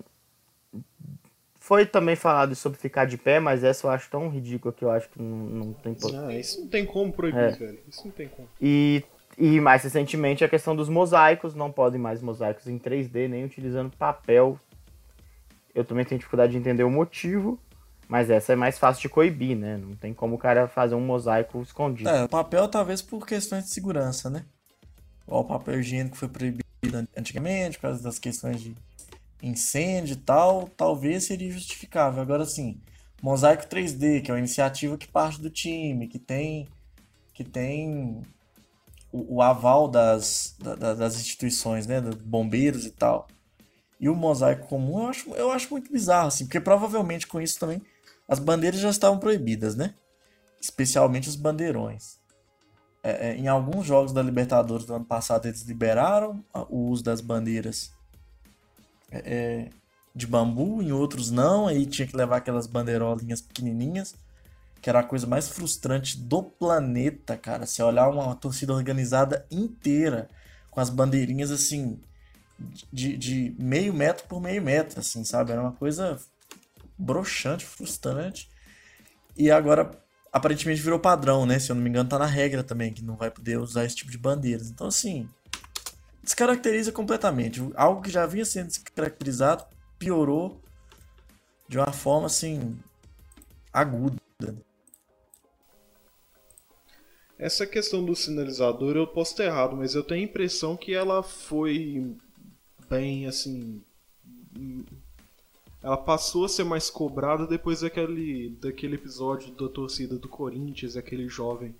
Foi 1.65 1.83
também 1.83 2.15
falado 2.15 2.53
sobre 2.53 2.77
ficar 2.77 3.05
de 3.05 3.17
pé, 3.17 3.39
mas 3.39 3.63
essa 3.63 3.87
eu 3.87 3.91
acho 3.91 4.07
tão 4.07 4.29
ridícula 4.29 4.71
que 4.71 4.85
eu 4.85 4.91
acho 4.91 5.09
que 5.09 5.19
não, 5.19 5.65
não 5.65 5.73
tem... 5.73 5.97
Ah, 6.13 6.31
isso 6.31 6.61
não 6.61 6.67
tem 6.67 6.85
como 6.85 7.11
proibir, 7.11 7.39
é. 7.39 7.49
velho. 7.49 7.79
Isso 7.89 8.05
não 8.05 8.11
tem 8.11 8.27
como. 8.27 8.47
E 8.61 9.03
e 9.35 9.59
mais 9.59 9.81
recentemente 9.83 10.43
a 10.43 10.47
questão 10.47 10.75
dos 10.75 10.87
mosaicos, 10.87 11.55
não 11.55 11.71
podem 11.71 11.99
mais 11.99 12.21
mosaicos 12.21 12.67
em 12.67 12.77
3D, 12.77 13.27
nem 13.27 13.43
utilizando 13.43 13.89
papel. 13.97 14.59
Eu 15.73 15.83
também 15.83 16.05
tenho 16.05 16.19
dificuldade 16.19 16.51
de 16.51 16.59
entender 16.59 16.83
o 16.83 16.91
motivo, 16.91 17.59
mas 18.07 18.29
essa 18.29 18.53
é 18.53 18.55
mais 18.55 18.77
fácil 18.77 19.01
de 19.01 19.09
coibir, 19.09 19.57
né? 19.57 19.75
Não 19.75 19.95
tem 19.95 20.13
como 20.13 20.35
o 20.35 20.37
cara 20.37 20.67
fazer 20.67 20.93
um 20.93 21.01
mosaico 21.01 21.63
escondido. 21.63 22.07
É, 22.07 22.27
papel 22.27 22.67
talvez 22.67 23.01
por 23.01 23.25
questões 23.25 23.63
de 23.63 23.71
segurança, 23.71 24.29
né? 24.29 24.45
O 25.25 25.43
papel 25.43 25.79
higiênico 25.79 26.15
foi 26.15 26.27
proibido 26.29 26.63
antigamente, 27.17 27.77
por 27.77 27.87
causa 27.87 28.03
das 28.03 28.19
questões 28.19 28.61
de 28.61 28.75
incêndio 29.47 30.13
e 30.13 30.17
tal, 30.17 30.67
talvez 30.75 31.25
seria 31.25 31.51
justificável. 31.51 32.21
Agora 32.21 32.45
sim, 32.45 32.81
mosaico 33.21 33.67
3D, 33.67 34.21
que 34.21 34.31
é 34.31 34.33
uma 34.33 34.39
iniciativa 34.39 34.97
que 34.97 35.07
parte 35.07 35.41
do 35.41 35.49
time, 35.49 36.07
que 36.07 36.19
tem 36.19 36.67
que 37.33 37.43
tem 37.43 38.23
o, 39.11 39.35
o 39.35 39.41
aval 39.41 39.89
das, 39.89 40.55
da, 40.57 40.93
das 40.93 41.15
instituições, 41.15 41.85
né, 41.85 41.99
dos 41.99 42.15
bombeiros 42.15 42.85
e 42.85 42.91
tal. 42.91 43.27
E 43.99 44.09
o 44.09 44.15
mosaico 44.15 44.67
comum 44.67 45.01
eu 45.01 45.07
acho, 45.07 45.29
eu 45.31 45.51
acho 45.51 45.69
muito 45.69 45.91
bizarro, 45.91 46.27
assim, 46.27 46.45
porque 46.45 46.59
provavelmente 46.59 47.27
com 47.27 47.39
isso 47.39 47.59
também 47.59 47.81
as 48.27 48.39
bandeiras 48.39 48.79
já 48.79 48.89
estavam 48.89 49.19
proibidas, 49.19 49.75
né? 49.75 49.93
Especialmente 50.59 51.29
os 51.29 51.35
bandeirões. 51.35 52.19
É, 53.03 53.29
é, 53.29 53.35
em 53.35 53.47
alguns 53.47 53.85
jogos 53.85 54.11
da 54.11 54.23
Libertadores 54.23 54.85
do 54.85 54.95
ano 54.95 55.05
passado 55.05 55.45
eles 55.45 55.61
liberaram 55.61 56.43
o 56.69 56.89
uso 56.89 57.03
das 57.03 57.21
bandeiras 57.21 57.94
é, 59.25 59.69
de 60.15 60.25
bambu, 60.25 60.81
em 60.81 60.91
outros 60.91 61.31
não, 61.31 61.67
aí 61.67 61.85
tinha 61.85 62.07
que 62.07 62.15
levar 62.15 62.37
aquelas 62.37 62.67
bandeirolinhas 62.67 63.41
pequenininhas 63.41 64.15
que 64.85 64.89
era 64.89 64.99
a 64.99 65.03
coisa 65.03 65.25
mais 65.25 65.49
frustrante 65.49 66.15
do 66.15 66.43
planeta, 66.43 67.35
cara. 67.35 67.65
Você 67.65 67.81
olhar 67.81 68.07
uma 68.07 68.35
torcida 68.35 68.71
organizada 68.71 69.43
inteira 69.49 70.29
com 70.69 70.79
as 70.79 70.91
bandeirinhas 70.91 71.49
assim 71.49 71.99
de, 72.93 73.17
de 73.17 73.55
meio 73.57 73.91
metro 73.91 74.27
por 74.27 74.39
meio 74.39 74.61
metro, 74.61 74.99
assim, 74.99 75.23
sabe? 75.23 75.51
Era 75.51 75.61
uma 75.61 75.71
coisa 75.71 76.19
broxante, 76.95 77.65
frustrante. 77.65 78.47
E 79.35 79.49
agora 79.49 79.89
aparentemente 80.31 80.81
virou 80.83 80.99
padrão, 80.99 81.47
né? 81.47 81.57
Se 81.57 81.71
eu 81.71 81.75
não 81.75 81.81
me 81.81 81.89
engano, 81.89 82.07
tá 82.07 82.19
na 82.19 82.27
regra 82.27 82.63
também 82.63 82.93
que 82.93 83.03
não 83.03 83.15
vai 83.15 83.31
poder 83.31 83.57
usar 83.57 83.85
esse 83.85 83.95
tipo 83.95 84.11
de 84.11 84.19
bandeiras. 84.19 84.69
Então, 84.69 84.85
assim, 84.85 85.27
descaracteriza 86.25 86.91
completamente. 86.91 87.61
Algo 87.75 88.01
que 88.01 88.09
já 88.09 88.25
vinha 88.25 88.43
sendo 88.43 88.67
descaracterizado 88.67 89.63
piorou 89.97 90.59
de 91.69 91.77
uma 91.77 91.93
forma 91.93 92.25
assim 92.25 92.77
aguda. 93.71 94.19
Essa 97.37 97.67
questão 97.67 98.03
do 98.03 98.15
sinalizador 98.15 98.95
eu 98.95 99.05
posso 99.05 99.35
ter 99.35 99.43
errado, 99.43 99.75
mas 99.75 99.93
eu 99.93 100.03
tenho 100.03 100.21
a 100.21 100.29
impressão 100.29 100.75
que 100.75 100.93
ela 100.93 101.21
foi 101.21 102.15
bem 102.89 103.27
assim. 103.27 103.83
Ela 105.83 105.97
passou 105.97 106.45
a 106.45 106.49
ser 106.49 106.63
mais 106.63 106.89
cobrada 106.89 107.45
depois 107.45 107.81
daquele, 107.81 108.49
daquele 108.61 108.95
episódio 108.95 109.51
da 109.51 109.69
torcida 109.69 110.17
do 110.17 110.27
Corinthians, 110.27 110.97
aquele 110.97 111.27
jovem 111.27 111.75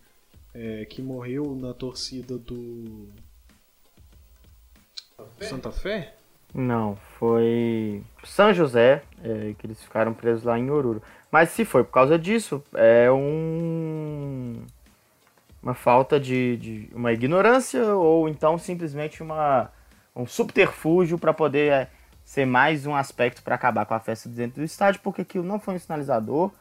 é, 0.53 0.86
que 0.86 1.01
morreu 1.01 1.55
na 1.55 1.73
torcida 1.73 2.38
do. 2.38 3.10
Santa 5.39 5.71
Fé? 5.71 6.13
Não, 6.54 6.95
foi 7.19 8.01
São 8.23 8.54
José, 8.54 9.04
é, 9.23 9.54
que 9.58 9.67
eles 9.67 9.84
ficaram 9.84 10.13
presos 10.13 10.43
lá 10.43 10.58
em 10.58 10.69
Oruro. 10.69 11.01
Mas 11.32 11.49
se 11.49 11.65
foi 11.65 11.84
por 11.84 11.91
causa 11.91 12.17
disso, 12.17 12.63
é 12.73 13.12
um 13.12 14.63
uma 15.62 15.73
falta 15.73 16.19
de, 16.19 16.58
de 16.58 16.89
uma 16.93 17.12
ignorância 17.12 17.84
ou 17.95 18.30
então 18.30 18.56
simplesmente 18.56 19.23
uma, 19.23 19.71
um 20.15 20.28
subterfúgio 20.28 21.17
para 21.17 21.34
poder 21.34 21.71
é, 21.71 21.89
ser 22.23 22.45
mais 22.45 22.86
um 22.86 22.95
aspecto 22.95 23.41
para 23.41 23.56
acabar 23.56 23.84
com 23.86 23.95
a 23.95 23.99
festa 23.99 24.30
dentro 24.30 24.62
do 24.62 24.63
estádio, 24.63 25.01
porque 25.04 25.23
aquilo 25.23 25.43
não 25.43 25.60
foi 25.60 25.73
um 25.73 25.80
sinalizador 25.80 26.51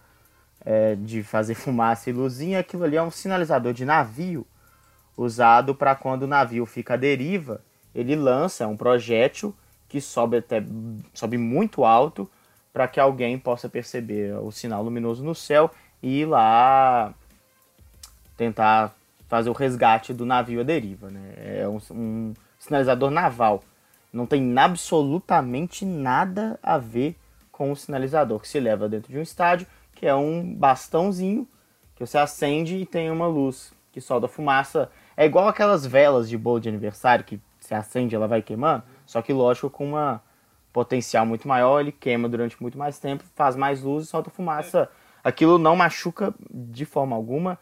é, 0.64 0.94
de 0.96 1.22
fazer 1.22 1.52
fumaça 1.54 2.08
e 2.08 2.14
luzinha, 2.14 2.60
aquilo 2.60 2.82
ali 2.82 2.96
é 2.96 3.02
um 3.02 3.10
sinalizador 3.10 3.74
de 3.74 3.84
navio 3.84 4.46
usado 5.16 5.74
para 5.74 5.94
quando 5.94 6.22
o 6.22 6.26
navio 6.26 6.64
fica 6.64 6.94
à 6.94 6.96
deriva, 6.96 7.60
ele 7.94 8.16
lança 8.16 8.66
um 8.66 8.76
projétil 8.76 9.54
que 9.88 10.00
sobe 10.00 10.38
até 10.38 10.62
sobe 11.12 11.38
muito 11.38 11.84
alto 11.84 12.28
para 12.72 12.88
que 12.88 12.98
alguém 12.98 13.38
possa 13.38 13.68
perceber 13.68 14.34
o 14.38 14.50
sinal 14.50 14.82
luminoso 14.82 15.24
no 15.24 15.34
céu 15.34 15.70
e 16.02 16.22
ir 16.22 16.26
lá 16.26 17.14
tentar 18.36 18.92
fazer 19.28 19.48
o 19.48 19.52
resgate 19.52 20.12
do 20.12 20.26
navio 20.26 20.60
à 20.60 20.64
deriva. 20.64 21.10
Né? 21.10 21.34
É 21.36 21.68
um, 21.68 21.78
um 21.92 22.34
sinalizador 22.58 23.10
naval. 23.10 23.62
Não 24.12 24.26
tem 24.26 24.58
absolutamente 24.58 25.84
nada 25.84 26.58
a 26.62 26.78
ver 26.78 27.16
com 27.50 27.70
o 27.70 27.76
sinalizador 27.76 28.40
que 28.40 28.48
se 28.48 28.58
leva 28.58 28.88
dentro 28.88 29.12
de 29.12 29.18
um 29.18 29.22
estádio, 29.22 29.66
que 29.94 30.06
é 30.06 30.14
um 30.14 30.54
bastãozinho 30.54 31.46
que 31.94 32.04
você 32.04 32.18
acende 32.18 32.76
e 32.76 32.86
tem 32.86 33.10
uma 33.10 33.26
luz 33.26 33.72
que 33.92 34.00
solta 34.00 34.26
fumaça. 34.26 34.90
É 35.16 35.24
igual 35.24 35.46
aquelas 35.46 35.86
velas 35.86 36.28
de 36.28 36.36
bolo 36.36 36.60
de 36.60 36.68
aniversário 36.68 37.24
que 37.24 37.40
se 37.64 37.74
acende 37.74 38.14
ela 38.14 38.28
vai 38.28 38.42
queimando. 38.42 38.84
Só 39.06 39.22
que, 39.22 39.32
lógico, 39.32 39.70
com 39.70 39.90
uma 39.90 40.22
potencial 40.72 41.24
muito 41.24 41.46
maior, 41.46 41.80
ele 41.80 41.92
queima 41.92 42.28
durante 42.28 42.60
muito 42.60 42.76
mais 42.76 42.98
tempo, 42.98 43.24
faz 43.34 43.56
mais 43.56 43.82
luz 43.82 44.04
e 44.04 44.06
solta 44.08 44.30
fumaça. 44.30 44.88
Aquilo 45.22 45.58
não 45.58 45.76
machuca 45.76 46.34
de 46.50 46.84
forma 46.84 47.14
alguma, 47.16 47.58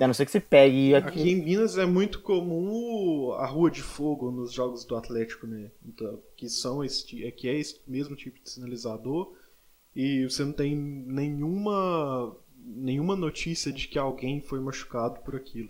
a 0.00 0.06
não 0.06 0.14
ser 0.14 0.24
que 0.24 0.30
você 0.30 0.40
pegue 0.40 0.94
aqui. 0.94 1.08
Aqui 1.08 1.30
em 1.32 1.44
Minas 1.44 1.76
é 1.76 1.84
muito 1.84 2.20
comum 2.20 3.32
a 3.32 3.46
rua 3.46 3.70
de 3.70 3.82
fogo 3.82 4.30
nos 4.30 4.52
jogos 4.52 4.84
do 4.84 4.96
Atlético, 4.96 5.46
né? 5.46 5.70
Então, 5.86 6.18
que 6.36 6.48
são 6.48 6.82
esse, 6.82 7.24
é, 7.24 7.30
que 7.30 7.48
é 7.48 7.58
esse 7.58 7.80
mesmo 7.86 8.16
tipo 8.16 8.42
de 8.42 8.48
sinalizador 8.48 9.32
e 9.94 10.24
você 10.24 10.44
não 10.44 10.52
tem 10.52 10.74
nenhuma 10.74 12.34
nenhuma 12.66 13.14
notícia 13.14 13.70
de 13.70 13.86
que 13.86 13.98
alguém 13.98 14.40
foi 14.40 14.58
machucado 14.58 15.20
por 15.20 15.36
aquilo. 15.36 15.68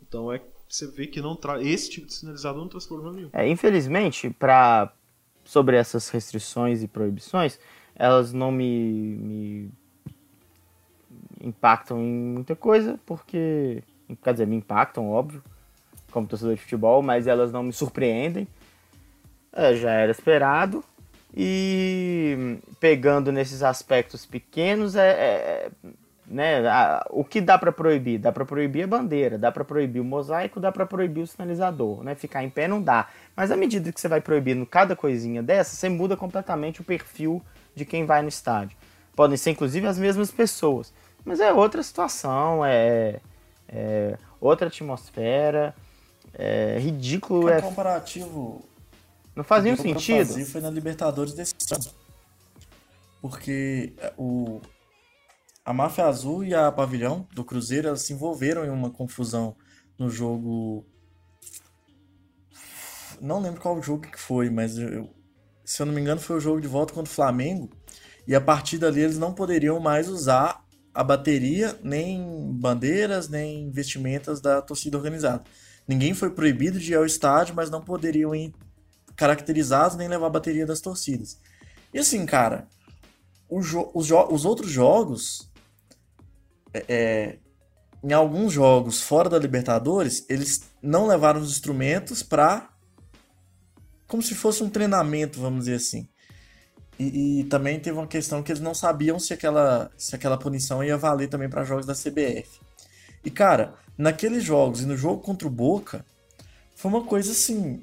Então 0.00 0.32
é 0.32 0.40
você 0.68 0.86
vê 0.86 1.06
que 1.06 1.20
não 1.20 1.38
esse 1.60 1.90
tipo 1.90 2.06
de 2.06 2.14
sinalizador 2.14 2.60
não 2.60 2.68
traz 2.68 2.86
problema 2.86 3.12
nenhum. 3.12 3.30
É, 3.32 3.48
infelizmente, 3.48 4.30
para 4.30 4.92
sobre 5.44 5.76
essas 5.76 6.08
restrições 6.08 6.82
e 6.82 6.88
proibições, 6.88 7.58
elas 7.94 8.32
não 8.32 8.50
me, 8.50 9.16
me 9.16 9.70
impactam 11.40 12.02
em 12.02 12.12
muita 12.12 12.56
coisa, 12.56 12.98
porque 13.06 13.82
quer 14.22 14.32
dizer, 14.32 14.46
me 14.46 14.56
impactam, 14.56 15.08
óbvio, 15.08 15.42
como 16.10 16.26
torcedor 16.26 16.54
de 16.54 16.60
futebol, 16.60 17.02
mas 17.02 17.26
elas 17.26 17.52
não 17.52 17.62
me 17.62 17.72
surpreendem. 17.72 18.48
É, 19.52 19.74
já 19.74 19.92
era 19.92 20.10
esperado. 20.10 20.84
E 21.34 22.58
pegando 22.80 23.30
nesses 23.30 23.62
aspectos 23.62 24.24
pequenos, 24.24 24.96
é, 24.96 25.10
é 25.10 25.70
né, 26.28 26.66
a, 26.68 27.06
o 27.10 27.24
que 27.24 27.40
dá 27.40 27.58
para 27.58 27.72
proibir? 27.72 28.18
Dá 28.18 28.32
para 28.32 28.44
proibir 28.44 28.84
a 28.84 28.86
bandeira, 28.86 29.38
dá 29.38 29.52
para 29.52 29.64
proibir 29.64 30.00
o 30.00 30.04
mosaico, 30.04 30.58
dá 30.60 30.72
para 30.72 30.84
proibir 30.86 31.22
o 31.22 31.26
sinalizador, 31.26 32.02
né? 32.02 32.14
Ficar 32.14 32.42
em 32.42 32.50
pé 32.50 32.66
não 32.66 32.82
dá. 32.82 33.08
Mas 33.34 33.50
à 33.50 33.56
medida 33.56 33.92
que 33.92 34.00
você 34.00 34.08
vai 34.08 34.20
proibindo 34.20 34.64
cada 34.66 34.96
coisinha 34.96 35.42
dessa, 35.42 35.76
você 35.76 35.88
muda 35.88 36.16
completamente 36.16 36.80
o 36.80 36.84
perfil 36.84 37.42
de 37.74 37.84
quem 37.84 38.04
vai 38.04 38.22
no 38.22 38.28
estádio. 38.28 38.76
Podem 39.14 39.36
ser 39.36 39.50
inclusive 39.50 39.86
as 39.86 39.98
mesmas 39.98 40.30
pessoas, 40.30 40.92
mas 41.24 41.40
é 41.40 41.52
outra 41.52 41.82
situação, 41.82 42.64
é, 42.64 43.20
é 43.68 44.18
outra 44.40 44.68
atmosfera, 44.68 45.74
é 46.34 46.78
ridículo. 46.78 47.48
É 47.48 47.60
comparativo 47.60 48.64
não 49.36 49.44
faz 49.44 49.62
nenhum 49.62 49.76
sentido. 49.76 50.46
foi 50.46 50.62
na 50.62 50.70
Libertadores 50.70 51.34
desse 51.34 51.54
ano. 51.70 51.84
Porque 53.20 53.92
é, 53.98 54.12
o, 54.16 54.62
a 55.66 55.72
Máfia 55.72 56.06
Azul 56.06 56.44
e 56.44 56.54
a 56.54 56.70
Pavilhão 56.70 57.26
do 57.34 57.44
Cruzeiro 57.44 57.96
se 57.96 58.12
envolveram 58.12 58.64
em 58.64 58.70
uma 58.70 58.88
confusão 58.88 59.56
no 59.98 60.08
jogo. 60.08 60.86
Não 63.20 63.40
lembro 63.40 63.60
qual 63.60 63.82
jogo 63.82 64.06
que 64.08 64.20
foi, 64.20 64.48
mas 64.48 64.78
eu, 64.78 65.10
se 65.64 65.82
eu 65.82 65.86
não 65.86 65.92
me 65.92 66.00
engano 66.00 66.20
foi 66.20 66.36
o 66.36 66.40
jogo 66.40 66.60
de 66.60 66.68
volta 66.68 66.94
contra 66.94 67.10
o 67.10 67.14
Flamengo. 67.14 67.68
E 68.28 68.34
a 68.34 68.40
partir 68.40 68.78
dali 68.78 69.00
eles 69.00 69.18
não 69.18 69.34
poderiam 69.34 69.80
mais 69.80 70.08
usar 70.08 70.64
a 70.94 71.02
bateria, 71.02 71.76
nem 71.82 72.52
bandeiras, 72.52 73.28
nem 73.28 73.68
vestimentas 73.72 74.40
da 74.40 74.62
torcida 74.62 74.96
organizada. 74.96 75.42
Ninguém 75.86 76.14
foi 76.14 76.30
proibido 76.30 76.78
de 76.78 76.92
ir 76.92 76.94
ao 76.94 77.04
estádio, 77.04 77.56
mas 77.56 77.70
não 77.70 77.82
poderiam 77.82 78.32
ir 78.32 78.54
caracterizados 79.16 79.96
nem 79.96 80.06
levar 80.06 80.28
a 80.28 80.30
bateria 80.30 80.64
das 80.64 80.80
torcidas. 80.80 81.40
E 81.92 81.98
assim, 81.98 82.24
cara, 82.24 82.68
os, 83.48 83.72
os 83.94 84.44
outros 84.44 84.70
jogos, 84.70 85.50
é, 86.72 86.84
é, 86.88 87.38
em 88.02 88.12
alguns 88.12 88.52
jogos 88.52 89.00
fora 89.00 89.28
da 89.28 89.38
Libertadores, 89.38 90.24
eles 90.28 90.62
não 90.82 91.06
levaram 91.06 91.40
os 91.40 91.50
instrumentos 91.50 92.22
para 92.22 92.70
como 94.06 94.22
se 94.22 94.34
fosse 94.34 94.62
um 94.62 94.70
treinamento, 94.70 95.40
vamos 95.40 95.64
dizer 95.64 95.76
assim. 95.76 96.08
E, 96.98 97.40
e, 97.40 97.44
também 97.44 97.78
teve 97.78 97.98
uma 97.98 98.06
questão 98.06 98.42
que 98.42 98.50
eles 98.50 98.62
não 98.62 98.74
sabiam 98.74 99.18
se 99.18 99.34
aquela, 99.34 99.90
se 99.98 100.14
aquela 100.14 100.38
punição 100.38 100.82
ia 100.82 100.96
valer 100.96 101.28
também 101.28 101.48
para 101.48 101.64
jogos 101.64 101.84
da 101.84 101.94
CBF. 101.94 102.60
E 103.24 103.30
cara, 103.30 103.74
naqueles 103.98 104.44
jogos 104.44 104.82
e 104.82 104.86
no 104.86 104.96
jogo 104.96 105.20
contra 105.20 105.46
o 105.46 105.50
Boca, 105.50 106.04
foi 106.74 106.90
uma 106.90 107.04
coisa 107.04 107.32
assim 107.32 107.82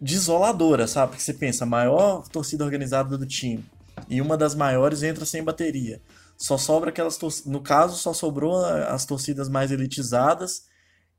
desoladora, 0.00 0.86
sabe? 0.86 1.12
Porque 1.12 1.22
você 1.22 1.32
pensa, 1.32 1.64
a 1.64 1.66
maior 1.66 2.26
torcida 2.28 2.64
organizada 2.64 3.16
do 3.16 3.24
time 3.24 3.64
e 4.08 4.20
uma 4.20 4.36
das 4.36 4.54
maiores 4.54 5.02
entra 5.02 5.24
sem 5.24 5.42
bateria. 5.42 6.00
Só 6.36 6.58
sobra 6.58 6.90
aquelas 6.90 7.16
torcidas. 7.16 7.50
No 7.50 7.62
caso, 7.62 7.96
só 7.96 8.12
sobrou 8.12 8.64
as 8.64 9.04
torcidas 9.04 9.48
mais 9.48 9.70
elitizadas, 9.70 10.66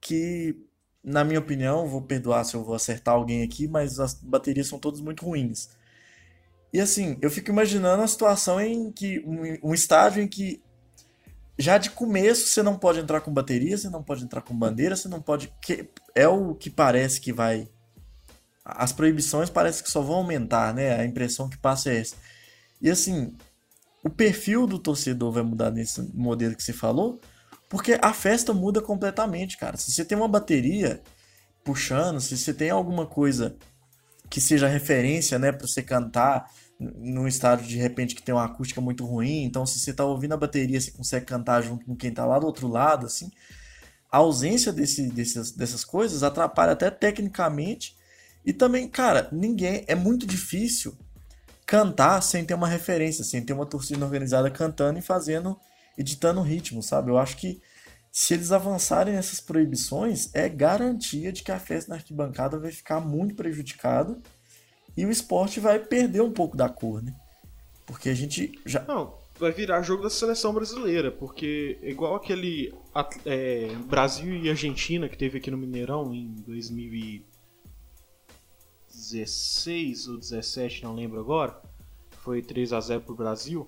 que, 0.01 0.55
na 1.03 1.23
minha 1.23 1.39
opinião, 1.39 1.87
vou 1.87 2.01
perdoar 2.01 2.43
se 2.43 2.55
eu 2.55 2.63
vou 2.63 2.75
acertar 2.75 3.15
alguém 3.15 3.43
aqui, 3.43 3.67
mas 3.67 3.99
as 3.99 4.13
baterias 4.13 4.67
são 4.67 4.79
todas 4.79 4.99
muito 4.99 5.25
ruins. 5.25 5.69
E 6.73 6.81
assim, 6.81 7.17
eu 7.21 7.31
fico 7.31 7.51
imaginando 7.51 8.03
a 8.03 8.07
situação 8.07 8.59
em 8.59 8.91
que. 8.91 9.19
Um, 9.25 9.69
um 9.69 9.73
estádio 9.73 10.21
em 10.21 10.27
que 10.27 10.61
já 11.57 11.77
de 11.77 11.89
começo 11.89 12.47
você 12.47 12.61
não 12.61 12.77
pode 12.77 12.99
entrar 12.99 13.21
com 13.21 13.33
bateria, 13.33 13.77
você 13.77 13.89
não 13.89 14.03
pode 14.03 14.23
entrar 14.25 14.41
com 14.41 14.53
bandeira, 14.53 14.95
você 14.95 15.07
não 15.07 15.21
pode. 15.21 15.53
Que 15.61 15.89
é 16.13 16.27
o 16.27 16.53
que 16.53 16.69
parece 16.69 17.21
que 17.21 17.31
vai 17.31 17.69
as 18.65 18.91
proibições 18.91 19.49
parece 19.49 19.83
que 19.83 19.91
só 19.91 20.01
vão 20.01 20.15
aumentar, 20.15 20.73
né? 20.73 20.99
A 20.99 21.05
impressão 21.05 21.47
que 21.47 21.57
passa 21.57 21.91
é 21.91 21.99
essa. 21.99 22.15
E 22.81 22.89
assim, 22.89 23.37
o 24.05 24.09
perfil 24.09 24.67
do 24.67 24.77
torcedor 24.77 25.31
vai 25.31 25.41
mudar 25.41 25.71
nesse 25.71 25.99
modelo 26.13 26.55
que 26.55 26.61
você 26.61 26.71
falou, 26.71 27.19
porque 27.67 27.97
a 27.99 28.13
festa 28.13 28.53
muda 28.53 28.79
completamente, 28.79 29.57
cara. 29.57 29.77
Se 29.77 29.91
você 29.91 30.05
tem 30.05 30.15
uma 30.15 30.27
bateria 30.27 31.01
puxando, 31.63 32.21
se 32.21 32.37
você 32.37 32.53
tem 32.53 32.69
alguma 32.69 33.07
coisa 33.07 33.57
que 34.29 34.39
seja 34.39 34.67
referência, 34.67 35.39
né, 35.39 35.51
para 35.51 35.65
você 35.65 35.81
cantar 35.81 36.51
num 36.79 37.27
estádio 37.27 37.65
de 37.65 37.77
repente 37.77 38.13
que 38.13 38.21
tem 38.21 38.35
uma 38.35 38.45
acústica 38.45 38.79
muito 38.79 39.03
ruim, 39.03 39.43
então 39.43 39.65
se 39.65 39.79
você 39.79 39.91
tá 39.91 40.05
ouvindo 40.05 40.33
a 40.33 40.37
bateria, 40.37 40.79
você 40.79 40.91
consegue 40.91 41.25
cantar 41.25 41.63
junto 41.63 41.83
com 41.83 41.95
quem 41.95 42.13
tá 42.13 42.25
lá 42.27 42.37
do 42.37 42.45
outro 42.45 42.67
lado, 42.67 43.07
assim. 43.07 43.31
A 44.11 44.17
ausência 44.17 44.71
desse, 44.71 45.09
desses, 45.09 45.51
dessas 45.51 45.83
coisas 45.83 46.21
atrapalha 46.21 46.73
até 46.73 46.91
tecnicamente 46.91 47.97
e 48.45 48.53
também, 48.53 48.87
cara, 48.87 49.27
ninguém. 49.31 49.83
É 49.87 49.95
muito 49.95 50.27
difícil 50.27 50.95
cantar 51.65 52.21
sem 52.21 52.45
ter 52.45 52.53
uma 52.53 52.67
referência, 52.67 53.23
sem 53.23 53.43
ter 53.43 53.53
uma 53.53 53.65
torcida 53.65 54.03
organizada 54.05 54.49
cantando 54.51 54.99
e 54.99 55.01
fazendo, 55.01 55.59
editando 55.97 56.39
o 56.39 56.43
ritmo, 56.43 56.83
sabe? 56.83 57.09
Eu 57.09 57.17
acho 57.17 57.37
que 57.37 57.61
se 58.11 58.33
eles 58.33 58.51
avançarem 58.51 59.13
nessas 59.13 59.41
proibições, 59.41 60.33
é 60.33 60.47
garantia 60.47 61.33
de 61.33 61.43
que 61.43 61.51
a 61.51 61.59
festa 61.59 61.89
na 61.89 61.95
arquibancada 61.95 62.57
vai 62.57 62.71
ficar 62.71 63.01
muito 63.01 63.35
prejudicada 63.35 64.17
e 64.95 65.05
o 65.05 65.11
esporte 65.11 65.59
vai 65.59 65.79
perder 65.79 66.21
um 66.21 66.31
pouco 66.31 66.55
da 66.55 66.69
cor, 66.69 67.03
né? 67.03 67.13
Porque 67.85 68.09
a 68.09 68.13
gente 68.13 68.57
já. 68.65 68.83
Não, 68.85 69.17
vai 69.37 69.51
virar 69.51 69.81
jogo 69.81 70.03
da 70.03 70.09
seleção 70.09 70.53
brasileira, 70.53 71.11
porque 71.11 71.77
igual 71.83 72.15
aquele 72.15 72.73
é, 73.25 73.67
Brasil 73.85 74.35
e 74.35 74.49
Argentina 74.49 75.09
que 75.09 75.17
teve 75.17 75.37
aqui 75.37 75.51
no 75.51 75.57
Mineirão 75.57 76.13
em 76.13 76.33
2000 76.47 77.21
16 79.11 80.07
ou 80.07 80.17
17, 80.17 80.83
não 80.83 80.95
lembro 80.95 81.19
agora. 81.19 81.59
Foi 82.23 82.41
3 82.41 82.73
a 82.73 82.79
0 82.79 83.01
pro 83.01 83.15
Brasil. 83.15 83.67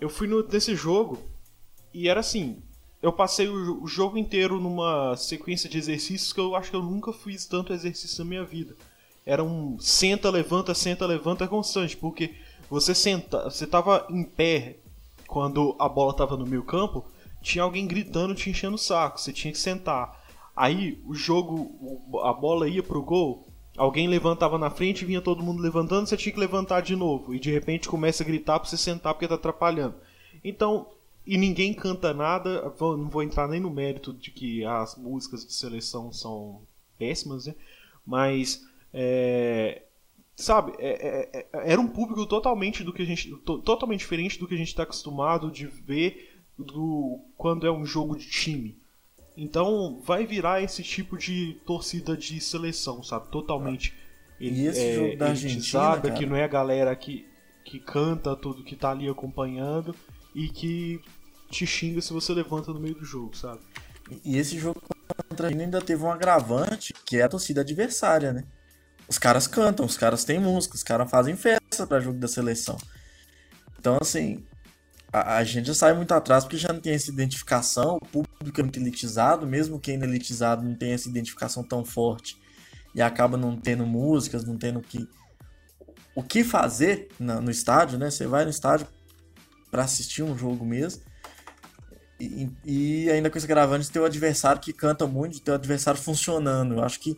Eu 0.00 0.08
fui 0.08 0.26
no, 0.26 0.46
nesse 0.46 0.74
jogo 0.74 1.18
e 1.92 2.08
era 2.08 2.20
assim, 2.20 2.62
eu 3.02 3.12
passei 3.12 3.48
o, 3.48 3.82
o, 3.82 3.86
jogo 3.86 4.16
inteiro 4.16 4.58
numa 4.58 5.16
sequência 5.16 5.68
de 5.68 5.78
exercícios 5.78 6.32
que 6.32 6.40
eu 6.40 6.56
acho 6.56 6.70
que 6.70 6.76
eu 6.76 6.82
nunca 6.82 7.12
fiz 7.12 7.46
tanto 7.46 7.72
exercício 7.72 8.24
na 8.24 8.28
minha 8.28 8.44
vida. 8.44 8.74
Era 9.26 9.42
um 9.42 9.78
senta, 9.78 10.30
levanta, 10.30 10.74
senta, 10.74 11.06
levanta 11.06 11.46
constante, 11.46 11.96
porque 11.96 12.34
você 12.68 12.94
senta, 12.94 13.44
você 13.44 13.66
tava 13.66 14.06
em 14.10 14.24
pé 14.24 14.76
quando 15.26 15.76
a 15.78 15.88
bola 15.88 16.14
tava 16.14 16.36
no 16.36 16.46
meio 16.46 16.62
campo, 16.62 17.04
tinha 17.42 17.62
alguém 17.62 17.86
gritando, 17.86 18.34
te 18.34 18.48
enchendo 18.50 18.76
o 18.76 18.78
saco, 18.78 19.20
você 19.20 19.32
tinha 19.32 19.52
que 19.52 19.58
sentar. 19.58 20.22
Aí 20.56 20.98
o 21.06 21.14
jogo, 21.14 22.20
a 22.22 22.32
bola 22.32 22.68
ia 22.68 22.82
pro 22.82 23.02
gol, 23.02 23.46
Alguém 23.76 24.06
levantava 24.06 24.56
na 24.56 24.70
frente, 24.70 25.04
vinha 25.04 25.20
todo 25.20 25.42
mundo 25.42 25.60
levantando, 25.60 26.06
você 26.06 26.16
tinha 26.16 26.32
que 26.32 26.38
levantar 26.38 26.80
de 26.80 26.94
novo. 26.94 27.34
E 27.34 27.40
de 27.40 27.50
repente 27.50 27.88
começa 27.88 28.22
a 28.22 28.26
gritar 28.26 28.60
pra 28.60 28.68
você 28.68 28.76
sentar 28.76 29.12
porque 29.14 29.26
tá 29.26 29.34
atrapalhando. 29.34 29.96
Então, 30.44 30.86
e 31.26 31.36
ninguém 31.36 31.74
canta 31.74 32.14
nada. 32.14 32.72
Não 32.80 33.08
vou 33.08 33.22
entrar 33.22 33.48
nem 33.48 33.60
no 33.60 33.70
mérito 33.70 34.12
de 34.12 34.30
que 34.30 34.64
as 34.64 34.96
músicas 34.96 35.44
de 35.44 35.52
seleção 35.52 36.12
são 36.12 36.62
péssimas, 36.98 37.46
né? 37.46 37.54
Mas, 38.06 38.64
é, 38.92 39.82
sabe, 40.36 40.72
é, 40.78 41.30
é, 41.32 41.48
é 41.52 41.72
era 41.72 41.80
um 41.80 41.88
público 41.88 42.26
totalmente 42.26 42.84
do 42.84 42.92
que 42.92 43.02
a 43.02 43.06
gente, 43.06 43.34
totalmente 43.38 44.00
diferente 44.00 44.38
do 44.38 44.46
que 44.46 44.54
a 44.54 44.58
gente 44.58 44.68
está 44.68 44.84
acostumado 44.84 45.50
de 45.50 45.66
ver 45.66 46.30
do 46.56 47.20
quando 47.36 47.66
é 47.66 47.72
um 47.72 47.84
jogo 47.84 48.16
de 48.16 48.30
time. 48.30 48.78
Então 49.36 50.00
vai 50.04 50.26
virar 50.26 50.62
esse 50.62 50.82
tipo 50.82 51.16
de 51.18 51.60
torcida 51.66 52.16
de 52.16 52.40
seleção, 52.40 53.02
sabe? 53.02 53.30
Totalmente 53.30 53.94
e 54.38 54.66
esse 54.66 54.80
é, 54.80 54.94
jogo 54.94 55.16
da 55.16 55.28
Argentina, 55.28 56.00
cara... 56.00 56.10
que 56.12 56.26
não 56.26 56.36
é 56.36 56.44
a 56.44 56.48
galera 56.48 56.94
que, 56.94 57.26
que 57.64 57.78
canta 57.78 58.36
tudo, 58.36 58.62
que 58.64 58.76
tá 58.76 58.90
ali 58.90 59.08
acompanhando 59.08 59.94
e 60.34 60.48
que 60.48 61.00
te 61.50 61.66
xinga 61.66 62.00
se 62.00 62.12
você 62.12 62.32
levanta 62.32 62.72
no 62.72 62.80
meio 62.80 62.94
do 62.94 63.04
jogo, 63.04 63.36
sabe? 63.36 63.60
E 64.24 64.36
esse 64.36 64.58
jogo 64.58 64.80
contra 64.80 65.46
a 65.46 65.46
Argentina 65.46 65.64
ainda 65.64 65.80
teve 65.80 66.02
um 66.02 66.10
agravante, 66.10 66.92
que 67.04 67.16
é 67.16 67.22
a 67.22 67.28
torcida 67.28 67.62
adversária, 67.62 68.32
né? 68.32 68.44
os 69.08 69.18
caras 69.18 69.46
cantam, 69.46 69.84
os 69.84 69.96
caras 69.96 70.24
têm 70.24 70.38
música, 70.38 70.74
os 70.74 70.82
caras 70.82 71.10
fazem 71.10 71.36
festa 71.36 71.86
para 71.86 72.00
jogo 72.00 72.18
da 72.18 72.28
seleção. 72.28 72.76
Então, 73.78 73.98
assim, 74.00 74.44
a, 75.14 75.36
a, 75.36 75.44
gente 75.44 75.68
já 75.68 75.74
sai 75.74 75.94
muito 75.94 76.12
atrás 76.12 76.42
porque 76.42 76.56
já 76.56 76.72
não 76.72 76.80
tem 76.80 76.92
essa 76.92 77.08
identificação, 77.08 77.98
o 77.98 78.06
público 78.06 78.60
é 78.60 78.62
muito 78.64 78.80
elitizado, 78.80 79.46
mesmo 79.46 79.78
quem 79.78 79.94
é 79.94 80.02
elitizado 80.02 80.64
não 80.64 80.74
tem 80.74 80.92
essa 80.92 81.08
identificação 81.08 81.62
tão 81.62 81.84
forte 81.84 82.36
e 82.92 83.00
acaba 83.00 83.36
não 83.36 83.56
tendo 83.56 83.86
músicas, 83.86 84.44
não 84.44 84.58
tendo 84.58 84.80
que, 84.80 85.08
o 86.16 86.22
que 86.22 86.42
fazer 86.42 87.08
no, 87.18 87.40
no 87.42 87.50
estádio, 87.50 87.96
né? 87.96 88.10
Você 88.10 88.26
vai 88.26 88.42
no 88.44 88.50
estádio 88.50 88.88
para 89.70 89.84
assistir 89.84 90.24
um 90.24 90.36
jogo 90.36 90.64
mesmo. 90.64 91.02
E, 92.18 92.50
e 92.64 93.10
ainda 93.10 93.30
com 93.30 93.38
esse 93.38 93.46
gravante, 93.46 93.90
tem 93.90 94.02
o 94.02 94.04
adversário 94.04 94.60
que 94.60 94.72
canta 94.72 95.06
muito, 95.06 95.40
tem 95.40 95.52
o 95.52 95.56
adversário 95.56 96.00
funcionando. 96.00 96.74
Eu 96.74 96.84
acho 96.84 96.98
que 96.98 97.16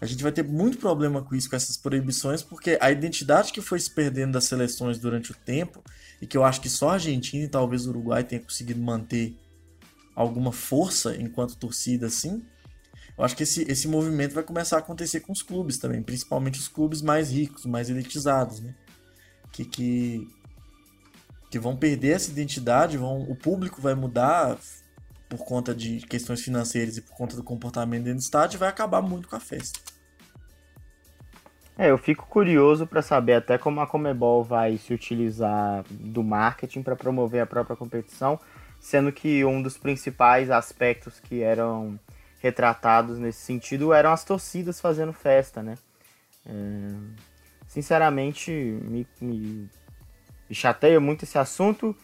a 0.00 0.06
gente 0.06 0.22
vai 0.22 0.32
ter 0.32 0.44
muito 0.44 0.78
problema 0.78 1.22
com 1.22 1.34
isso, 1.34 1.50
com 1.50 1.56
essas 1.56 1.76
proibições, 1.76 2.42
porque 2.42 2.78
a 2.80 2.90
identidade 2.90 3.52
que 3.52 3.60
foi 3.60 3.80
se 3.80 3.90
perdendo 3.90 4.32
das 4.32 4.44
seleções 4.44 4.98
durante 4.98 5.32
o 5.32 5.34
tempo, 5.34 5.82
e 6.20 6.26
que 6.26 6.36
eu 6.36 6.44
acho 6.44 6.60
que 6.60 6.68
só 6.68 6.90
a 6.90 6.92
Argentina 6.94 7.44
e 7.44 7.48
talvez 7.48 7.86
o 7.86 7.90
Uruguai 7.90 8.22
tenha 8.24 8.40
conseguido 8.40 8.80
manter 8.80 9.36
alguma 10.14 10.52
força 10.52 11.16
enquanto 11.16 11.56
torcida 11.56 12.06
assim, 12.06 12.42
eu 13.18 13.24
acho 13.24 13.36
que 13.36 13.42
esse, 13.42 13.62
esse 13.68 13.88
movimento 13.88 14.32
vai 14.32 14.44
começar 14.44 14.76
a 14.76 14.78
acontecer 14.78 15.20
com 15.20 15.32
os 15.32 15.42
clubes 15.42 15.76
também, 15.76 16.00
principalmente 16.00 16.60
os 16.60 16.68
clubes 16.68 17.02
mais 17.02 17.32
ricos, 17.32 17.66
mais 17.66 17.90
elitizados, 17.90 18.60
né? 18.60 18.72
Que, 19.50 19.64
que, 19.64 20.28
que 21.50 21.58
vão 21.58 21.76
perder 21.76 22.14
essa 22.14 22.30
identidade, 22.30 22.96
vão, 22.96 23.22
o 23.22 23.34
público 23.34 23.82
vai 23.82 23.96
mudar, 23.96 24.56
por 25.28 25.44
conta 25.44 25.74
de 25.74 26.00
questões 26.00 26.40
financeiras 26.40 26.96
e 26.96 27.02
por 27.02 27.14
conta 27.14 27.36
do 27.36 27.42
comportamento 27.42 28.04
dentro 28.04 28.18
do 28.18 28.22
estádio, 28.22 28.58
vai 28.58 28.68
acabar 28.68 29.02
muito 29.02 29.28
com 29.28 29.36
a 29.36 29.40
festa. 29.40 29.78
É, 31.76 31.90
eu 31.90 31.98
fico 31.98 32.26
curioso 32.26 32.86
para 32.86 33.02
saber 33.02 33.34
até 33.34 33.56
como 33.56 33.80
a 33.80 33.86
Comebol 33.86 34.42
vai 34.42 34.76
se 34.78 34.92
utilizar 34.92 35.84
do 35.88 36.24
marketing 36.24 36.82
para 36.82 36.96
promover 36.96 37.40
a 37.40 37.46
própria 37.46 37.76
competição, 37.76 38.40
sendo 38.80 39.12
que 39.12 39.44
um 39.44 39.62
dos 39.62 39.78
principais 39.78 40.50
aspectos 40.50 41.20
que 41.20 41.40
eram 41.40 41.98
retratados 42.40 43.18
nesse 43.18 43.40
sentido 43.40 43.92
eram 43.92 44.12
as 44.12 44.24
torcidas 44.24 44.80
fazendo 44.80 45.12
festa, 45.12 45.62
né? 45.62 45.76
É, 46.44 46.52
sinceramente, 47.68 48.50
me, 48.50 49.06
me, 49.20 49.70
me 50.48 50.54
chateia 50.54 50.98
muito 50.98 51.24
esse 51.24 51.38
assunto 51.38 51.94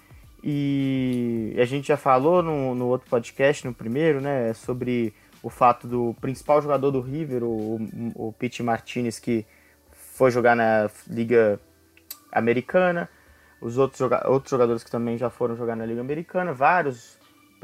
e 0.47 1.57
a 1.59 1.65
gente 1.65 1.89
já 1.89 1.97
falou 1.97 2.43
no, 2.43 2.75
no 2.75 2.87
outro 2.89 3.09
podcast, 3.09 3.67
no 3.67 3.73
primeiro, 3.73 4.21
né, 4.21 4.53
sobre 4.53 5.15
o 5.43 5.49
fato 5.49 5.89
do 5.89 6.15
principal 6.21 6.61
jogador 6.61 6.91
do 6.91 7.01
River, 7.01 7.43
o, 7.43 7.81
o 8.15 8.31
Pete 8.35 8.63
Martinez, 8.63 9.19
que 9.19 9.47
foi 9.91 10.31
jogar 10.31 10.55
na 10.55 10.91
Liga 11.09 11.59
Americana, 12.31 13.09
os 13.59 13.79
outros, 13.79 13.99
joga 13.99 14.29
outros 14.31 14.51
jogadores 14.51 14.85
que 14.85 14.91
também 14.91 15.17
já 15.17 15.31
foram 15.31 15.57
jogar 15.57 15.77
na 15.77 15.87
Liga 15.87 16.03
Americana, 16.03 16.53
vários 16.53 17.19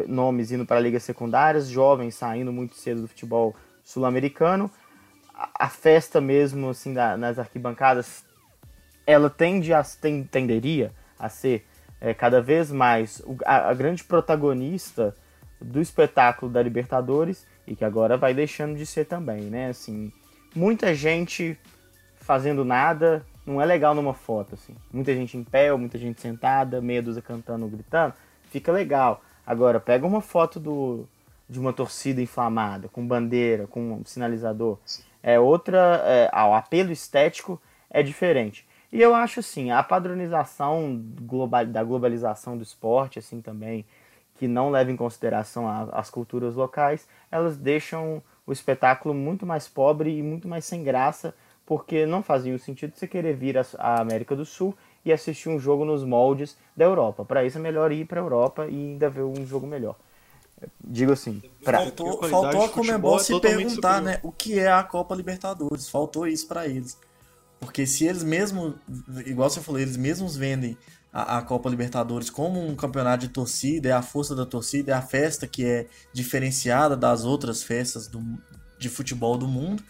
nomes 0.09 0.51
indo 0.51 0.65
para 0.65 0.81
ligas 0.81 1.03
secundárias, 1.03 1.69
jovens 1.69 2.15
saindo 2.15 2.51
muito 2.51 2.77
cedo 2.77 3.03
do 3.03 3.09
futebol 3.09 3.55
sul-americano. 3.85 4.71
A, 5.35 5.67
a, 5.67 5.69
festa 5.69 6.19
mesmo, 6.19 6.71
assim, 6.71 6.95
da, 6.95 7.15
nas 7.19 7.39
arquibancadas, 7.39 8.25
ela 9.07 9.29
tende 9.29 9.75
a, 9.75 9.83
tem, 9.83 10.25
tenderia 10.25 10.95
a 11.19 11.29
ser 11.29 11.67
é, 12.01 12.15
cada 12.15 12.41
vez 12.41 12.71
mais 12.73 13.23
a, 13.45 13.71
a, 13.71 13.75
grande 13.75 14.03
protagonista 14.03 15.15
do 15.61 15.81
espetáculo 15.81 16.51
da 16.51 16.63
Libertadores 16.63 17.47
e 17.67 17.77
que 17.77 17.85
agora 17.85 18.17
vai 18.17 18.33
deixando 18.33 18.77
de 18.77 18.87
ser 18.87 19.05
também, 19.05 19.43
né? 19.43 19.69
Assim, 19.69 20.11
muita 20.55 20.95
gente 20.95 21.59
fazendo 22.17 22.65
nada 22.65 23.25
não 23.47 23.61
é 23.61 23.65
legal 23.65 23.95
numa 23.95 24.15
foto, 24.15 24.55
assim. 24.55 24.75
Muita 24.93 25.15
gente 25.15 25.37
em 25.37 25.45
pé, 25.45 25.73
muita 25.77 25.99
gente 25.99 26.21
sentada, 26.21 26.81
meia 26.81 27.03
dúzia 27.03 27.23
cantando, 27.23 27.67
gritando, 27.69 28.15
fica 28.45 28.73
legal. 28.73 29.23
Agora, 29.47 29.81
pega 29.81 30.07
uma 30.07 30.21
foto 30.21 30.61
do, 30.61 31.07
de 31.49 31.59
uma 31.59 31.73
torcida 31.73 32.23
inflamada, 32.23 32.89
com 32.89 33.07
bandeira, 33.07 33.67
com 33.67 33.95
um 33.95 34.05
sinalizador. 34.05 34.79
É 35.23 35.39
outra. 35.39 36.03
É, 36.05 36.31
o 36.33 36.55
apelo 36.55 36.93
estético 36.93 37.61
é 37.91 38.03
diferente. 38.03 38.67
E 38.93 39.01
eu 39.01 39.15
acho 39.15 39.41
assim, 39.41 39.71
a 39.71 39.83
padronização 39.83 41.01
global, 41.23 41.65
da 41.65 41.83
globalização 41.85 42.57
do 42.57 42.63
esporte, 42.63 43.19
assim 43.19 43.41
também, 43.41 43.85
que 44.35 44.49
não 44.49 44.71
leva 44.71 44.91
em 44.91 44.97
consideração 44.97 45.69
a, 45.69 45.83
as 45.93 46.11
culturas 46.11 46.55
locais, 46.55 47.07
elas 47.31 47.57
deixam 47.57 48.23
o 48.47 48.53
espetáculo 48.53 49.15
muito 49.15 49.47
mais 49.47 49.69
pobre 49.69 50.17
e 50.17 50.23
muito 50.23 50.49
mais 50.49 50.65
sem 50.65 50.83
graça, 50.83 51.35
porque 51.65 52.05
não 52.05 52.23
fazia 52.23 52.55
o 52.55 52.59
sentido 52.59 52.95
você 52.97 53.07
querer 53.07 53.37
vir 53.37 53.57
à 53.79 54.01
América 54.01 54.35
do 54.35 54.45
Sul 54.45 54.75
e 55.05 55.13
assistir 55.13 55.49
um 55.49 55.59
jogo 55.59 55.85
nos 55.85 56.05
moldes 56.05 56.57
da 56.77 56.85
Europa. 56.85 57.25
Para 57.25 57.45
isso 57.45 57.59
é 57.59 57.61
melhor 57.61 57.93
ir 57.93 58.07
para 58.07 58.21
a 58.21 58.25
Europa 58.25 58.67
e 58.67 58.75
ainda 58.75 59.09
ver 59.09 59.23
um 59.23 59.47
jogo 59.47 59.67
melhor. 59.67 59.95
Digo 60.83 61.13
assim, 61.13 61.41
pra... 61.65 61.79
faltou, 61.79 62.23
faltou 62.29 62.65
a 62.65 62.69
Comebol 62.69 63.17
é 63.17 63.21
se 63.21 63.41
perguntar, 63.41 63.99
superior. 63.99 64.03
né, 64.03 64.21
o 64.23 64.33
que 64.33 64.59
é 64.59 64.71
a 64.71 64.83
Copa 64.83 65.15
Libertadores. 65.15 65.89
Faltou 65.89 66.27
isso 66.27 66.49
para 66.49 66.67
eles. 66.67 66.99
Porque 67.61 67.87
se 67.87 68.07
eles 68.07 68.25
mesmos, 68.25 68.75
igual 69.27 69.51
você 69.51 69.61
falou, 69.61 69.79
eles 69.79 69.99
mesmos 69.99 70.35
vendem 70.35 70.79
a, 71.13 71.39
a, 71.39 71.43
Copa 71.43 71.69
Libertadores 71.69 72.31
como 72.31 72.67
um 72.67 72.75
campeonato 72.75 73.27
de 73.27 73.33
torcida, 73.33 73.91
é 73.91 73.93
a 73.93 74.01
força 74.01 74.35
da 74.35 74.47
torcida, 74.47 74.93
é 74.93 74.95
a 74.95 75.03
festa 75.03 75.47
que 75.47 75.67
é 75.67 75.87
diferenciada 76.11 76.97
das 76.97 77.25
outras 77.25 77.63
festas 77.63 78.07
do, 78.09 78.23
de 78.79 78.89
futebol 78.89 79.37
do 79.37 79.47
mundo. 79.47 79.83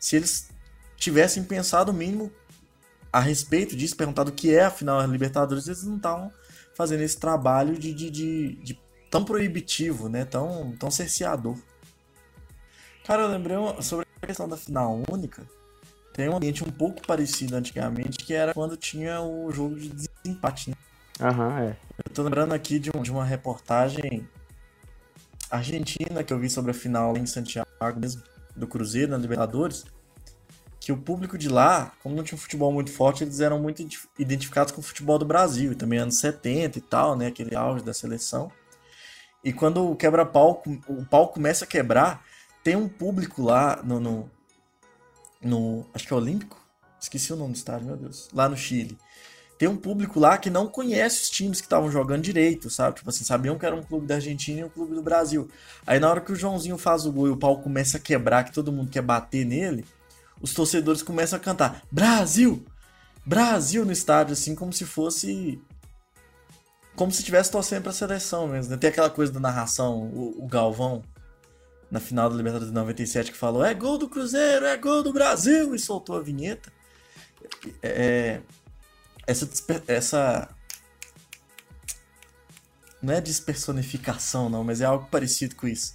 Se 0.00 0.16
eles 0.16 0.50
tivessem 0.96 1.44
pensado 1.44 1.92
o 1.92 1.94
mínimo 1.94 2.32
a 3.12 3.20
respeito 3.20 3.76
disso, 3.76 3.96
perguntado 3.96 4.30
o 4.30 4.34
que 4.34 4.52
é 4.52 4.64
a 4.64 4.70
final 4.70 5.00
Libertadores, 5.06 5.68
eles 5.68 5.84
não 5.84 5.98
estavam 5.98 6.32
fazendo 6.74 7.02
esse 7.02 7.18
trabalho 7.18 7.78
de, 7.78 7.94
de, 7.94 8.10
de, 8.10 8.54
de, 8.56 8.80
tão 9.08 9.24
proibitivo, 9.24 10.08
né? 10.08 10.24
Tão, 10.24 10.74
tão 10.76 10.90
cerceador. 10.90 11.56
Cara, 13.04 13.22
eu 13.22 13.28
lembrei 13.28 13.56
sobre 13.80 14.06
a 14.20 14.26
questão 14.26 14.48
da 14.48 14.56
final 14.56 15.02
única 15.08 15.46
tem 16.12 16.28
um 16.28 16.36
ambiente 16.36 16.62
um 16.62 16.70
pouco 16.70 17.06
parecido 17.06 17.56
antigamente, 17.56 18.18
que 18.18 18.34
era 18.34 18.52
quando 18.52 18.76
tinha 18.76 19.20
o 19.20 19.50
jogo 19.50 19.76
de 19.76 19.88
desempate, 19.88 20.70
né? 20.70 20.76
Aham, 21.20 21.60
é. 21.60 21.76
Eu 22.04 22.12
tô 22.12 22.22
lembrando 22.22 22.52
aqui 22.52 22.78
de, 22.78 22.90
um, 22.94 23.02
de 23.02 23.10
uma 23.10 23.24
reportagem 23.24 24.28
argentina 25.50 26.24
que 26.24 26.32
eu 26.32 26.38
vi 26.38 26.48
sobre 26.48 26.70
a 26.70 26.74
final 26.74 27.16
em 27.16 27.26
Santiago 27.26 27.68
mesmo, 27.96 28.22
do 28.56 28.66
Cruzeiro, 28.66 29.12
na 29.12 29.18
Libertadores, 29.18 29.84
que 30.80 30.92
o 30.92 30.96
público 30.96 31.38
de 31.38 31.48
lá, 31.48 31.92
como 32.02 32.16
não 32.16 32.24
tinha 32.24 32.36
um 32.36 32.40
futebol 32.40 32.72
muito 32.72 32.90
forte, 32.90 33.22
eles 33.22 33.40
eram 33.40 33.58
muito 33.58 33.86
identificados 34.18 34.72
com 34.72 34.80
o 34.80 34.84
futebol 34.84 35.18
do 35.18 35.24
Brasil, 35.24 35.72
e 35.72 35.74
também 35.74 35.98
anos 35.98 36.18
70 36.18 36.78
e 36.78 36.80
tal, 36.82 37.16
né, 37.16 37.28
aquele 37.28 37.54
auge 37.54 37.84
da 37.84 37.94
seleção. 37.94 38.50
E 39.44 39.52
quando 39.52 39.90
o 39.90 39.96
quebra-pau, 39.96 40.62
o 40.88 41.04
pau 41.04 41.28
começa 41.28 41.64
a 41.64 41.68
quebrar, 41.68 42.24
tem 42.64 42.76
um 42.76 42.88
público 42.88 43.42
lá 43.42 43.80
no, 43.82 44.00
no 44.00 44.30
no. 45.42 45.86
Acho 45.94 46.06
que 46.06 46.12
é 46.12 46.16
Olímpico? 46.16 46.60
Esqueci 47.00 47.32
o 47.32 47.36
nome 47.36 47.52
do 47.52 47.56
estádio, 47.56 47.86
meu 47.86 47.96
Deus. 47.96 48.28
Lá 48.32 48.48
no 48.48 48.56
Chile. 48.56 48.96
Tem 49.58 49.68
um 49.68 49.76
público 49.76 50.18
lá 50.18 50.38
que 50.38 50.50
não 50.50 50.66
conhece 50.66 51.22
os 51.22 51.30
times 51.30 51.60
que 51.60 51.66
estavam 51.66 51.90
jogando 51.90 52.22
direito, 52.22 52.68
sabe? 52.68 52.96
Tipo 52.96 53.10
assim, 53.10 53.22
sabiam 53.24 53.56
que 53.56 53.64
era 53.64 53.76
um 53.76 53.82
clube 53.82 54.06
da 54.06 54.16
Argentina 54.16 54.60
e 54.60 54.64
um 54.64 54.68
clube 54.68 54.94
do 54.94 55.02
Brasil. 55.02 55.48
Aí 55.86 56.00
na 56.00 56.10
hora 56.10 56.20
que 56.20 56.32
o 56.32 56.36
Joãozinho 56.36 56.76
faz 56.76 57.06
o 57.06 57.12
gol 57.12 57.28
e 57.28 57.30
o 57.30 57.36
pau 57.36 57.60
começa 57.60 57.96
a 57.96 58.00
quebrar, 58.00 58.44
que 58.44 58.52
todo 58.52 58.72
mundo 58.72 58.90
quer 58.90 59.02
bater 59.02 59.44
nele, 59.44 59.84
os 60.40 60.52
torcedores 60.52 61.02
começam 61.02 61.36
a 61.36 61.40
cantar: 61.40 61.82
Brasil! 61.90 62.64
Brasil 63.24 63.84
no 63.84 63.92
estádio, 63.92 64.32
assim, 64.32 64.54
como 64.54 64.72
se 64.72 64.84
fosse. 64.84 65.60
Como 66.96 67.12
se 67.12 67.20
estivesse 67.20 67.50
torcendo 67.50 67.84
pra 67.84 67.92
seleção 67.92 68.48
mesmo. 68.48 68.72
Né? 68.72 68.76
Tem 68.76 68.90
aquela 68.90 69.10
coisa 69.10 69.32
da 69.32 69.40
narração, 69.40 70.02
o, 70.02 70.44
o 70.44 70.46
Galvão 70.48 71.02
na 71.92 72.00
final 72.00 72.30
da 72.30 72.34
Libertadores 72.34 72.72
de 72.72 72.74
97 72.74 73.32
que 73.32 73.36
falou 73.36 73.62
é 73.62 73.74
gol 73.74 73.98
do 73.98 74.08
Cruzeiro, 74.08 74.64
é 74.64 74.74
gol 74.78 75.02
do 75.02 75.12
Brasil 75.12 75.74
e 75.74 75.78
soltou 75.78 76.16
a 76.16 76.22
vinheta. 76.22 76.72
É, 77.82 78.40
essa, 79.26 79.46
essa 79.86 80.48
não 83.02 83.12
é 83.12 83.20
despersonificação 83.20 84.48
não, 84.48 84.64
mas 84.64 84.80
é 84.80 84.86
algo 84.86 85.06
parecido 85.10 85.54
com 85.54 85.68
isso. 85.68 85.94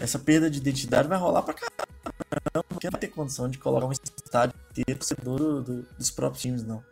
Essa 0.00 0.18
perda 0.18 0.50
de 0.50 0.58
identidade 0.58 1.06
vai 1.06 1.16
rolar 1.16 1.42
pra 1.42 1.54
caramba, 1.54 2.64
porque 2.68 2.88
não 2.88 2.90
vai 2.90 3.00
ter 3.00 3.08
condição 3.08 3.48
de 3.48 3.56
colocar 3.56 3.86
um 3.86 3.92
estádio 3.92 4.58
inteiro 4.72 4.98
do, 5.22 5.62
do, 5.62 5.82
dos 5.82 6.10
próprios 6.10 6.42
times 6.42 6.64
não. 6.64 6.82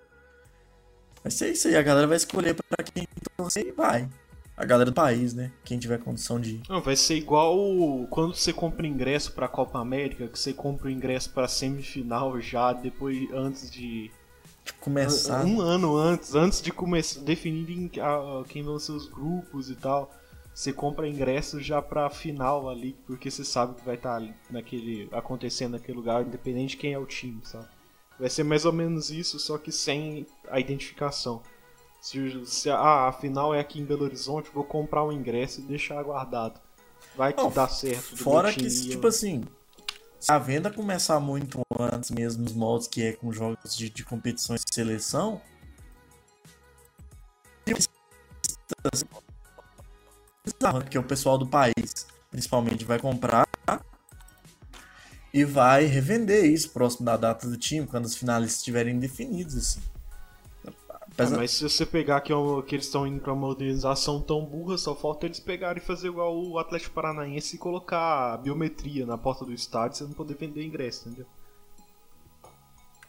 Vai 1.25 1.33
ser 1.33 1.51
isso 1.51 1.67
aí, 1.67 1.75
a 1.75 1.83
galera 1.83 2.07
vai 2.07 2.19
escolher 2.19 2.55
para 2.55 2.85
quem 2.85 3.09
torcer 3.37 3.67
e 3.67 3.73
vai 3.73 4.09
a 4.57 4.65
galera 4.65 4.91
do 4.91 4.95
país, 4.95 5.35
né? 5.35 5.53
Quem 5.65 5.79
tiver 5.79 5.99
condição 5.99 6.41
de 6.41 6.57
ir. 6.57 6.63
Não, 6.69 6.81
vai 6.81 6.97
ser 6.97 7.17
igual 7.17 7.57
quando 8.09 8.35
você 8.35 8.53
compra 8.53 8.87
ingresso 8.87 9.33
pra 9.33 9.49
Copa 9.49 9.81
América, 9.81 10.29
que 10.29 10.39
você 10.39 10.53
compra 10.53 10.89
o 10.89 10.91
ingresso 10.91 11.31
pra 11.31 11.49
semifinal 11.49 12.41
já 12.41 12.73
depois, 12.73 13.29
antes 13.33 13.71
de. 13.71 14.11
de 14.65 14.73
começar. 14.75 15.45
Um 15.45 15.61
ano 15.61 15.97
antes, 15.97 16.35
antes 16.35 16.63
de 16.63 16.73
começar, 16.73 17.21
definirem 17.21 17.91
quem 18.49 18.63
vão 18.63 18.79
ser 18.79 18.93
os 18.93 19.09
grupos 19.09 19.71
e 19.71 19.75
tal. 19.75 20.11
Você 20.55 20.73
compra 20.73 21.09
ingresso 21.09 21.61
já 21.61 21.83
pra 21.83 22.09
final 22.09 22.69
ali, 22.71 22.97
porque 23.09 23.29
você 23.29 23.45
sabe 23.45 23.75
que 23.75 23.85
vai 23.85 23.97
estar 23.97 24.21
tá 24.21 24.35
naquele, 24.49 25.09
acontecendo 25.11 25.73
naquele 25.73 25.99
lugar, 25.99 26.25
independente 26.25 26.71
de 26.71 26.77
quem 26.77 26.93
é 26.93 26.99
o 26.99 27.07
time, 27.07 27.41
sabe? 27.43 27.67
Vai 28.21 28.31
ser 28.31 28.45
mais 28.45 28.65
ou 28.65 28.73
menos 28.73 29.11
isso, 29.11 29.41
só 29.41 29.59
que 29.59 29.73
sem 29.73 30.25
a 30.49 30.61
identificação. 30.61 31.43
Se, 32.05 32.45
se 32.45 32.69
ah, 32.69 33.09
a 33.09 33.13
final 33.13 33.55
é 33.55 33.61
aqui 33.61 33.81
em 33.81 33.85
Belo 33.87 34.05
Horizonte, 34.05 34.51
vou 34.53 34.63
comprar 34.63 35.03
um 35.07 35.11
ingresso 35.11 35.61
e 35.61 35.65
deixar 35.65 36.03
guardado. 36.03 36.61
Vai 37.17 37.33
que 37.33 37.41
Não, 37.41 37.51
dá 37.51 37.67
certo. 37.67 38.15
Fora 38.19 38.53
que, 38.53 38.69
tipo 38.69 39.07
assim, 39.07 39.43
se 40.21 40.31
a 40.31 40.39
venda 40.39 40.71
começar 40.71 41.19
muito 41.19 41.63
antes 41.81 42.11
mesmo 42.11 42.43
nos 42.43 42.53
moldes 42.53 42.89
que 42.89 43.03
é 43.03 43.13
com 43.15 43.33
jogos 43.33 43.75
de, 43.75 43.89
de 43.89 44.05
competições 44.05 44.63
de 44.63 44.75
seleção, 44.75 45.41
que 50.91 50.99
é 50.99 51.01
o 51.01 51.05
pessoal 51.05 51.39
do 51.39 51.47
país, 51.47 52.07
principalmente, 52.31 52.85
vai 52.85 52.99
comprar 52.99 53.49
e 55.33 55.43
vai 55.43 55.87
revender 55.87 56.45
isso 56.45 56.69
próximo 56.69 57.07
da 57.07 57.17
data 57.17 57.49
do 57.49 57.57
time, 57.57 57.87
quando 57.87 58.05
os 58.05 58.15
finalistas 58.15 58.59
estiverem 58.59 58.99
definidos, 58.99 59.57
assim. 59.57 59.94
Ah, 61.17 61.31
mas 61.31 61.53
se 61.53 61.63
você 61.63 61.87
pegar 61.87 62.21
que, 62.21 62.33
é 62.33 62.37
que 62.67 62.75
eles 62.75 62.87
estão 62.87 63.07
indo 63.07 63.21
pra 63.21 63.35
modernização 63.35 64.21
tão 64.21 64.45
burra, 64.45 64.77
só 64.77 64.97
falta 64.97 65.27
eles 65.27 65.39
pegarem 65.39 65.81
e 65.81 65.87
fazer 65.87 66.09
igual 66.09 66.37
o 66.37 66.59
Atlético 66.59 66.95
Paranaense 66.95 67.55
e 67.55 67.59
colocar 67.59 68.37
biometria 68.39 69.07
na 69.07 69.17
porta 69.17 69.45
do 69.45 69.53
estádio, 69.53 69.99
você 69.99 70.05
não 70.05 70.13
poder 70.13 70.35
vender 70.35 70.65
ingresso, 70.65 71.09
entendeu? 71.09 71.27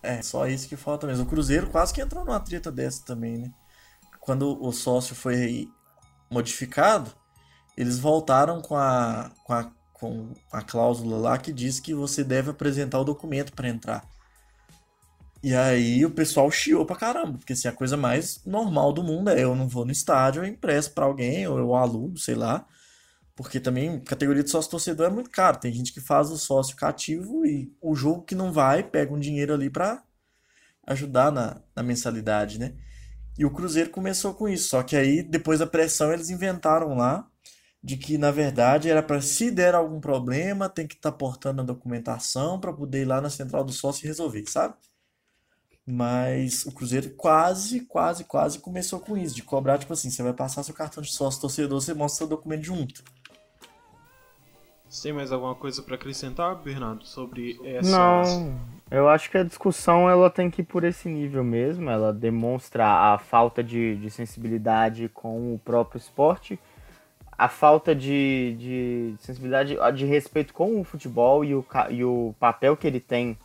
É, 0.04 0.22
só 0.22 0.46
isso 0.48 0.70
que 0.70 0.76
falta 0.76 1.08
mesmo. 1.08 1.24
O 1.24 1.28
Cruzeiro 1.28 1.68
quase 1.68 1.92
que 1.92 2.00
entrou 2.00 2.24
numa 2.24 2.40
treta 2.40 2.72
dessa 2.72 3.04
também, 3.04 3.38
né? 3.38 3.52
Quando 4.20 4.64
o 4.64 4.72
sócio 4.72 5.16
foi 5.16 5.68
modificado, 6.30 7.12
eles 7.76 7.98
voltaram 7.98 8.62
com 8.62 8.76
a, 8.76 9.32
com 9.44 9.54
a, 9.54 9.72
com 9.94 10.34
a 10.52 10.62
cláusula 10.62 11.18
lá 11.18 11.38
que 11.40 11.52
diz 11.52 11.80
que 11.80 11.96
você 11.96 12.24
deve 12.24 12.52
apresentar 12.52 13.00
o 13.00 13.04
documento 13.04 13.52
para 13.54 13.68
entrar. 13.68 14.08
E 15.46 15.54
aí 15.54 16.04
o 16.04 16.10
pessoal 16.10 16.50
chiou 16.50 16.88
pra 16.88 16.96
caramba, 16.96 17.38
porque 17.38 17.54
assim, 17.54 17.68
a 17.68 17.72
coisa 17.72 17.96
mais 17.96 18.44
normal 18.46 18.92
do 18.92 19.04
mundo 19.04 19.30
é 19.30 19.44
eu 19.44 19.56
não 19.56 19.68
vou 19.68 19.86
no 19.86 19.92
estádio, 19.92 20.42
eu 20.42 20.48
impresso 20.48 20.92
pra 20.92 21.06
alguém, 21.06 21.48
ou 21.48 21.60
eu 21.60 21.76
alugo, 21.76 22.18
sei 22.18 22.34
lá. 22.34 22.66
Porque 23.36 23.60
também 23.60 24.00
categoria 24.00 24.44
de 24.44 24.50
sócio 24.50 24.72
torcedor 24.72 25.06
é 25.06 25.10
muito 25.12 25.30
caro. 25.30 25.60
Tem 25.60 25.72
gente 25.72 25.94
que 25.94 26.02
faz 26.02 26.32
o 26.32 26.38
sócio 26.40 26.76
cativo 26.76 27.46
e 27.46 27.72
o 27.80 27.96
jogo 27.96 28.24
que 28.24 28.34
não 28.34 28.52
vai, 28.52 28.82
pega 28.84 29.14
um 29.14 29.20
dinheiro 29.20 29.54
ali 29.54 29.70
pra 29.70 30.04
ajudar 30.88 31.32
na, 31.32 31.62
na 31.76 31.84
mensalidade, 31.84 32.60
né? 32.60 32.74
E 33.38 33.46
o 33.46 33.52
Cruzeiro 33.52 33.92
começou 33.92 34.34
com 34.34 34.50
isso. 34.50 34.70
Só 34.70 34.84
que 34.84 34.96
aí, 34.96 35.22
depois 35.22 35.60
da 35.60 35.68
pressão, 35.68 36.12
eles 36.12 36.32
inventaram 36.32 36.96
lá 36.96 37.28
de 37.84 37.98
que, 37.98 38.18
na 38.18 38.32
verdade, 38.32 38.90
era 38.90 39.04
para 39.04 39.22
se 39.22 39.52
der 39.52 39.76
algum 39.76 40.00
problema, 40.02 40.70
tem 40.70 40.88
que 40.88 40.96
estar 40.96 41.12
tá 41.12 41.18
portando 41.18 41.62
a 41.62 41.66
documentação 41.66 42.60
para 42.60 42.74
poder 42.74 43.04
ir 43.04 43.06
lá 43.06 43.22
na 43.22 43.30
central 43.30 43.64
do 43.64 43.74
sócio 43.74 44.06
e 44.06 44.08
resolver, 44.08 44.46
sabe? 44.48 44.76
Mas 45.88 46.66
o 46.66 46.72
Cruzeiro 46.72 47.12
quase, 47.12 47.82
quase, 47.82 48.24
quase 48.24 48.60
começou 48.60 49.00
com 49.00 49.16
isso, 49.16 49.36
de 49.36 49.44
cobrar, 49.44 49.78
tipo 49.78 49.94
assim, 49.94 50.10
você 50.10 50.24
vai 50.24 50.34
passar 50.34 50.64
seu 50.64 50.74
cartão 50.74 51.04
de 51.04 51.12
sócio 51.12 51.42
torcedor, 51.42 51.80
você 51.80 51.94
mostra 51.94 52.20
seu 52.20 52.28
documento 52.28 52.64
junto. 52.64 53.04
Você 54.90 55.04
tem 55.04 55.14
mais 55.14 55.32
alguma 55.32 55.54
coisa 55.54 55.84
para 55.84 55.96
acrescentar, 55.96 56.56
Bernardo, 56.56 57.06
sobre 57.06 57.60
essa... 57.64 57.92
Não, 57.92 58.60
eu 58.90 59.08
acho 59.08 59.30
que 59.30 59.38
a 59.38 59.44
discussão 59.44 60.10
ela 60.10 60.30
tem 60.30 60.50
que 60.50 60.62
ir 60.62 60.66
por 60.66 60.84
esse 60.84 61.08
nível 61.08 61.44
mesmo, 61.44 61.90
ela 61.90 62.12
demonstra 62.12 62.88
a 62.88 63.20
falta 63.20 63.64
de, 63.64 63.98
de 63.98 64.10
sensibilidade 64.10 65.10
com 65.10 65.54
o 65.54 65.60
próprio 65.60 66.00
esporte, 66.00 66.60
a 67.38 67.50
falta 67.50 67.94
de, 67.94 68.56
de 68.58 69.16
sensibilidade, 69.20 69.78
de 69.96 70.06
respeito 70.06 70.54
com 70.54 70.80
o 70.80 70.84
futebol 70.84 71.44
e 71.44 71.54
o, 71.54 71.66
e 71.90 72.04
o 72.04 72.34
papel 72.40 72.78
que 72.78 72.88
ele 72.88 73.00
tem 73.00 73.38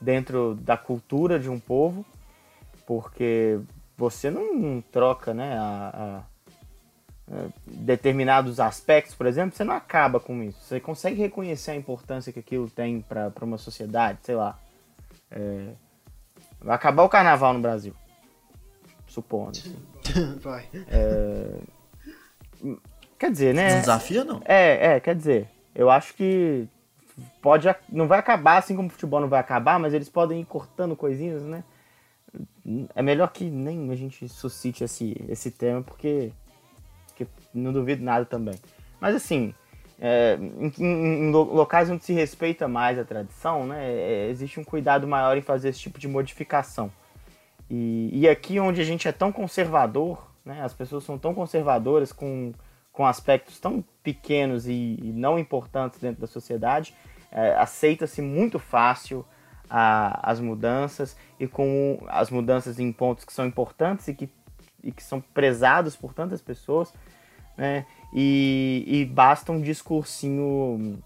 dentro 0.00 0.54
da 0.54 0.76
cultura 0.76 1.38
de 1.38 1.48
um 1.48 1.58
povo, 1.58 2.04
porque 2.86 3.60
você 3.96 4.30
não 4.30 4.82
troca 4.90 5.34
né, 5.34 5.58
a, 5.58 6.24
a, 7.30 7.36
a 7.36 7.48
determinados 7.66 8.58
aspectos, 8.58 9.14
por 9.14 9.26
exemplo, 9.26 9.54
você 9.54 9.62
não 9.62 9.74
acaba 9.74 10.18
com 10.18 10.42
isso. 10.42 10.58
Você 10.60 10.80
consegue 10.80 11.20
reconhecer 11.20 11.72
a 11.72 11.76
importância 11.76 12.32
que 12.32 12.40
aquilo 12.40 12.68
tem 12.68 13.00
para 13.02 13.32
uma 13.42 13.58
sociedade, 13.58 14.18
sei 14.22 14.34
lá. 14.34 14.58
É, 15.30 15.68
vai 16.60 16.74
acabar 16.74 17.02
o 17.04 17.08
carnaval 17.08 17.52
no 17.52 17.60
Brasil, 17.60 17.94
supondo. 19.06 19.58
Assim. 19.58 19.76
Vai. 20.40 20.66
É, 20.88 21.60
quer 23.18 23.30
dizer, 23.30 23.54
né? 23.54 23.74
Não 23.74 23.80
desafia, 23.80 24.24
não? 24.24 24.40
É, 24.44 24.94
é, 24.94 25.00
quer 25.00 25.14
dizer, 25.14 25.48
eu 25.74 25.88
acho 25.88 26.14
que 26.14 26.66
pode 27.40 27.68
não 27.88 28.06
vai 28.06 28.18
acabar 28.18 28.58
assim 28.58 28.76
como 28.76 28.88
o 28.88 28.90
futebol 28.90 29.20
não 29.20 29.28
vai 29.28 29.40
acabar, 29.40 29.78
mas 29.78 29.94
eles 29.94 30.08
podem 30.08 30.40
ir 30.40 30.44
cortando 30.44 30.96
coisinhas, 30.96 31.42
né? 31.42 31.64
É 32.94 33.02
melhor 33.02 33.28
que 33.32 33.44
nem 33.44 33.90
a 33.90 33.96
gente 33.96 34.28
suscite 34.28 34.84
esse, 34.84 35.16
esse 35.28 35.50
tema, 35.50 35.82
porque, 35.82 36.32
porque 37.06 37.26
não 37.52 37.72
duvido 37.72 38.04
nada 38.04 38.24
também. 38.24 38.54
Mas 39.00 39.16
assim, 39.16 39.52
é, 40.00 40.38
em, 40.78 41.28
em, 41.28 41.30
locais 41.30 41.90
onde 41.90 42.04
se 42.04 42.12
respeita 42.12 42.66
mais 42.66 42.98
a 42.98 43.04
tradição, 43.04 43.66
né, 43.66 43.84
é, 43.84 44.28
existe 44.30 44.58
um 44.58 44.64
cuidado 44.64 45.06
maior 45.06 45.36
em 45.36 45.42
fazer 45.42 45.68
esse 45.68 45.80
tipo 45.80 45.98
de 45.98 46.08
modificação. 46.08 46.90
E, 47.68 48.10
e 48.12 48.28
aqui 48.28 48.58
onde 48.58 48.80
a 48.80 48.84
gente 48.84 49.06
é 49.06 49.12
tão 49.12 49.30
conservador, 49.30 50.26
né, 50.44 50.62
as 50.62 50.72
pessoas 50.72 51.04
são 51.04 51.18
tão 51.18 51.34
conservadoras 51.34 52.12
com, 52.12 52.52
com 52.90 53.06
aspectos 53.06 53.60
tão 53.60 53.84
pequenos 54.02 54.66
e, 54.66 54.98
e 55.02 55.12
não 55.12 55.38
importantes 55.38 56.00
dentro 56.00 56.20
da 56.20 56.26
sociedade, 56.26 56.94
é, 57.32 57.54
aceita-se 57.56 58.20
muito 58.20 58.58
fácil 58.58 59.24
a, 59.68 60.30
as 60.30 60.40
mudanças 60.40 61.16
e 61.38 61.46
com 61.46 61.98
as 62.08 62.30
mudanças 62.30 62.80
em 62.80 62.90
pontos 62.92 63.24
que 63.24 63.32
são 63.32 63.46
importantes 63.46 64.08
e 64.08 64.14
que, 64.14 64.28
e 64.82 64.90
que 64.90 65.02
são 65.02 65.20
prezados 65.20 65.94
por 65.96 66.12
tantas 66.12 66.42
pessoas, 66.42 66.92
né? 67.56 67.86
E, 68.12 68.84
e 68.86 69.04
basta 69.04 69.52
um 69.52 69.60
discursinho, 69.60 71.00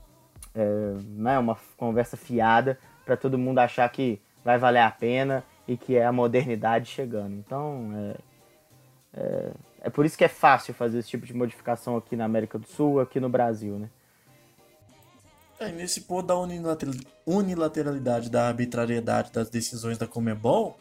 é, 0.54 0.94
né? 1.02 1.38
uma 1.38 1.58
conversa 1.76 2.16
fiada 2.16 2.78
para 3.04 3.16
todo 3.16 3.36
mundo 3.36 3.58
achar 3.58 3.86
que 3.90 4.20
vai 4.42 4.56
valer 4.56 4.80
a 4.80 4.90
pena 4.90 5.44
e 5.68 5.76
que 5.76 5.96
é 5.96 6.06
a 6.06 6.12
modernidade 6.12 6.86
chegando. 6.86 7.34
Então, 7.34 7.90
é, 7.94 9.20
é, 9.20 9.50
é 9.82 9.90
por 9.90 10.06
isso 10.06 10.16
que 10.16 10.24
é 10.24 10.28
fácil 10.28 10.72
fazer 10.72 10.98
esse 10.98 11.10
tipo 11.10 11.26
de 11.26 11.34
modificação 11.34 11.96
aqui 11.96 12.16
na 12.16 12.24
América 12.24 12.58
do 12.58 12.66
Sul, 12.66 13.00
aqui 13.00 13.20
no 13.20 13.28
Brasil, 13.28 13.78
né? 13.78 13.90
É, 15.64 15.72
nesse 15.72 16.02
ponto 16.02 16.26
da 16.26 16.36
unilateralidade, 17.26 18.30
da 18.30 18.48
arbitrariedade 18.48 19.32
das 19.32 19.48
decisões 19.48 19.96
da 19.96 20.06
Comebol, 20.06 20.78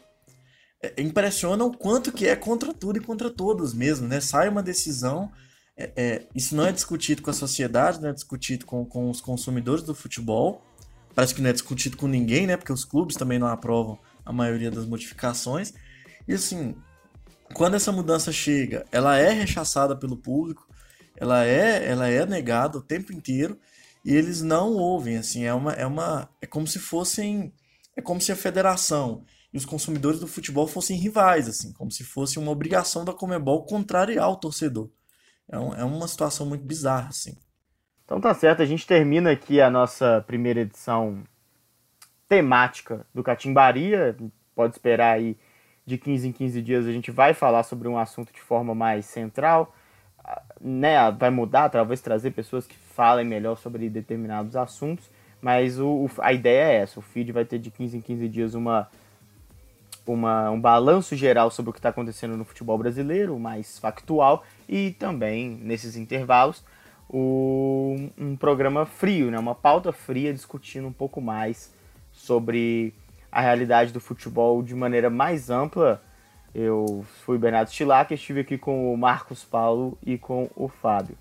é, 0.82 1.00
impressiona 1.00 1.64
o 1.64 1.74
quanto 1.74 2.12
que 2.12 2.26
é 2.26 2.36
contra 2.36 2.74
tudo 2.74 2.98
e 2.98 3.00
contra 3.00 3.30
todos 3.30 3.72
mesmo, 3.72 4.06
né? 4.06 4.20
Sai 4.20 4.46
uma 4.46 4.62
decisão, 4.62 5.32
é, 5.74 5.90
é, 5.96 6.26
isso 6.34 6.54
não 6.54 6.66
é 6.66 6.72
discutido 6.72 7.22
com 7.22 7.30
a 7.30 7.34
sociedade, 7.34 8.00
não 8.00 8.10
é 8.10 8.12
discutido 8.12 8.66
com, 8.66 8.84
com 8.84 9.08
os 9.08 9.22
consumidores 9.22 9.82
do 9.82 9.94
futebol, 9.94 10.62
parece 11.14 11.34
que 11.34 11.40
não 11.40 11.48
é 11.48 11.52
discutido 11.54 11.96
com 11.96 12.06
ninguém, 12.06 12.46
né? 12.46 12.56
Porque 12.56 12.72
os 12.72 12.84
clubes 12.84 13.16
também 13.16 13.38
não 13.38 13.46
aprovam 13.46 13.98
a 14.22 14.32
maioria 14.32 14.70
das 14.70 14.84
modificações. 14.84 15.72
E 16.28 16.34
assim, 16.34 16.76
quando 17.54 17.74
essa 17.74 17.90
mudança 17.90 18.30
chega, 18.30 18.84
ela 18.92 19.16
é 19.16 19.30
rechaçada 19.30 19.96
pelo 19.96 20.16
público, 20.16 20.68
ela 21.16 21.42
é, 21.42 21.88
ela 21.88 22.06
é 22.06 22.26
negada 22.26 22.76
o 22.76 22.82
tempo 22.82 23.14
inteiro 23.14 23.58
e 24.04 24.14
eles 24.14 24.42
não 24.42 24.74
ouvem, 24.74 25.16
assim, 25.16 25.44
é 25.44 25.54
uma, 25.54 25.72
é 25.72 25.86
uma, 25.86 26.28
é 26.40 26.46
como 26.46 26.66
se 26.66 26.78
fossem, 26.78 27.52
é 27.96 28.02
como 28.02 28.20
se 28.20 28.30
a 28.30 28.36
federação 28.36 29.24
e 29.52 29.56
os 29.56 29.64
consumidores 29.64 30.20
do 30.20 30.26
futebol 30.26 30.66
fossem 30.66 30.98
rivais, 30.98 31.48
assim, 31.48 31.72
como 31.72 31.90
se 31.90 32.04
fosse 32.04 32.38
uma 32.38 32.50
obrigação 32.50 33.04
da 33.04 33.14
Comebol 33.14 33.64
contrariar 33.64 34.28
o 34.30 34.36
torcedor. 34.36 34.90
É, 35.48 35.58
um, 35.58 35.74
é 35.74 35.84
uma 35.84 36.08
situação 36.08 36.44
muito 36.46 36.64
bizarra, 36.64 37.08
assim. 37.08 37.36
Então 38.04 38.20
tá 38.20 38.34
certo, 38.34 38.62
a 38.62 38.66
gente 38.66 38.86
termina 38.86 39.30
aqui 39.30 39.60
a 39.60 39.70
nossa 39.70 40.22
primeira 40.26 40.60
edição 40.60 41.24
temática 42.28 43.06
do 43.14 43.22
Catimbaria. 43.22 44.16
Pode 44.54 44.74
esperar 44.74 45.14
aí 45.14 45.38
de 45.86 45.98
15 45.98 46.28
em 46.28 46.32
15 46.32 46.62
dias 46.62 46.86
a 46.86 46.92
gente 46.92 47.10
vai 47.10 47.34
falar 47.34 47.62
sobre 47.62 47.88
um 47.88 47.98
assunto 47.98 48.32
de 48.32 48.40
forma 48.40 48.74
mais 48.74 49.06
central 49.06 49.74
né, 50.64 51.10
vai 51.10 51.28
mudar, 51.28 51.68
talvez 51.68 52.00
trazer 52.00 52.30
pessoas 52.30 52.66
que 52.66 52.74
falem 52.74 53.26
melhor 53.26 53.58
sobre 53.58 53.90
determinados 53.90 54.56
assuntos, 54.56 55.10
mas 55.42 55.78
o, 55.78 56.08
a 56.20 56.32
ideia 56.32 56.72
é 56.72 56.76
essa, 56.76 56.98
o 56.98 57.02
feed 57.02 57.30
vai 57.32 57.44
ter 57.44 57.58
de 57.58 57.70
15 57.70 57.98
em 57.98 58.00
15 58.00 58.28
dias 58.30 58.54
uma, 58.54 58.88
uma, 60.06 60.50
um 60.50 60.58
balanço 60.58 61.14
geral 61.14 61.50
sobre 61.50 61.68
o 61.68 61.72
que 61.72 61.78
está 61.78 61.90
acontecendo 61.90 62.34
no 62.34 62.46
futebol 62.46 62.78
brasileiro, 62.78 63.38
mais 63.38 63.78
factual, 63.78 64.42
e 64.66 64.92
também, 64.92 65.50
nesses 65.50 65.96
intervalos, 65.96 66.64
o, 67.10 68.08
um 68.16 68.34
programa 68.34 68.86
frio, 68.86 69.30
né, 69.30 69.38
uma 69.38 69.54
pauta 69.54 69.92
fria 69.92 70.32
discutindo 70.32 70.88
um 70.88 70.92
pouco 70.92 71.20
mais 71.20 71.74
sobre 72.10 72.94
a 73.30 73.42
realidade 73.42 73.92
do 73.92 74.00
futebol 74.00 74.62
de 74.62 74.74
maneira 74.74 75.10
mais 75.10 75.50
ampla, 75.50 76.02
eu 76.54 77.04
fui 77.24 77.36
Bernardo 77.36 77.70
Stilac, 77.70 78.14
estive 78.14 78.40
aqui 78.40 78.56
com 78.56 78.92
o 78.92 78.96
Marcos 78.96 79.42
Paulo 79.42 79.98
e 80.04 80.16
com 80.16 80.48
o 80.54 80.68
Fábio. 80.68 81.18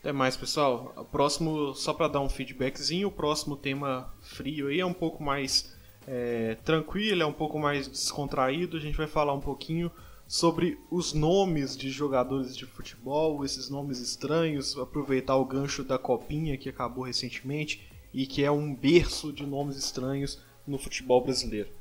Até 0.00 0.12
mais, 0.12 0.36
pessoal. 0.36 0.92
O 0.96 1.04
próximo, 1.04 1.74
só 1.74 1.92
para 1.92 2.08
dar 2.08 2.20
um 2.20 2.28
feedbackzinho, 2.28 3.08
o 3.08 3.12
próximo 3.12 3.56
tema 3.56 4.12
frio 4.20 4.68
aí 4.68 4.80
é 4.80 4.86
um 4.86 4.92
pouco 4.92 5.22
mais 5.22 5.74
é, 6.06 6.56
tranquilo, 6.64 7.22
é 7.22 7.26
um 7.26 7.32
pouco 7.32 7.58
mais 7.58 7.88
descontraído. 7.88 8.76
A 8.76 8.80
gente 8.80 8.96
vai 8.96 9.06
falar 9.06 9.32
um 9.32 9.40
pouquinho 9.40 9.90
sobre 10.28 10.78
os 10.90 11.12
nomes 11.12 11.76
de 11.76 11.90
jogadores 11.90 12.56
de 12.56 12.66
futebol, 12.66 13.44
esses 13.44 13.68
nomes 13.68 14.00
estranhos, 14.00 14.76
aproveitar 14.78 15.36
o 15.36 15.44
gancho 15.44 15.84
da 15.84 15.98
copinha 15.98 16.56
que 16.56 16.68
acabou 16.68 17.04
recentemente 17.04 17.88
e 18.12 18.26
que 18.26 18.44
é 18.44 18.50
um 18.50 18.74
berço 18.74 19.32
de 19.32 19.46
nomes 19.46 19.76
estranhos 19.76 20.40
no 20.66 20.78
futebol 20.78 21.22
brasileiro. 21.22 21.75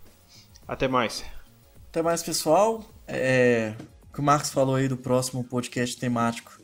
Até 0.68 0.88
mais. 0.88 1.24
Até 1.90 2.02
mais, 2.02 2.24
pessoal. 2.24 2.84
É, 3.08 3.74
o 4.10 4.14
que 4.14 4.20
o 4.20 4.24
Marcos 4.24 4.50
falou 4.50 4.76
aí 4.76 4.88
do 4.88 4.98
próximo 4.98 5.44
podcast 5.44 5.98
temático 5.98 6.60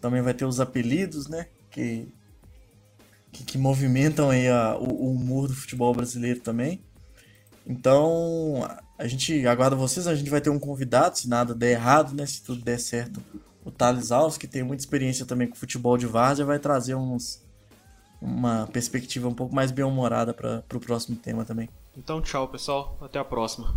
também 0.00 0.22
vai 0.22 0.34
ter 0.34 0.44
os 0.44 0.60
apelidos, 0.60 1.28
né? 1.28 1.46
Que, 1.70 2.12
que, 3.30 3.44
que 3.44 3.58
movimentam 3.58 4.30
aí 4.30 4.48
a, 4.48 4.76
o, 4.76 4.88
o 4.88 5.12
humor 5.12 5.46
do 5.46 5.54
futebol 5.54 5.94
brasileiro 5.94 6.40
também. 6.40 6.82
Então, 7.66 8.68
a 8.98 9.06
gente 9.06 9.46
aguarda 9.46 9.76
vocês, 9.76 10.06
a 10.06 10.14
gente 10.14 10.30
vai 10.30 10.40
ter 10.40 10.50
um 10.50 10.58
convidado, 10.58 11.18
se 11.18 11.28
nada 11.28 11.54
der 11.54 11.72
errado, 11.72 12.14
né? 12.14 12.26
Se 12.26 12.42
tudo 12.42 12.62
der 12.62 12.78
certo. 12.78 13.22
O 13.64 13.70
Thales 13.70 14.10
Alves, 14.10 14.38
que 14.38 14.46
tem 14.46 14.62
muita 14.62 14.82
experiência 14.82 15.26
também 15.26 15.46
com 15.46 15.54
futebol 15.54 15.96
de 15.98 16.06
várzea, 16.06 16.44
vai 16.44 16.58
trazer 16.58 16.94
uns, 16.94 17.42
uma 18.20 18.66
perspectiva 18.66 19.28
um 19.28 19.34
pouco 19.34 19.54
mais 19.54 19.70
bem-humorada 19.70 20.32
para 20.32 20.64
o 20.74 20.80
próximo 20.80 21.16
tema 21.16 21.44
também. 21.44 21.68
Então, 21.96 22.20
tchau, 22.20 22.48
pessoal. 22.48 22.96
Até 23.00 23.18
a 23.18 23.24
próxima. 23.24 23.74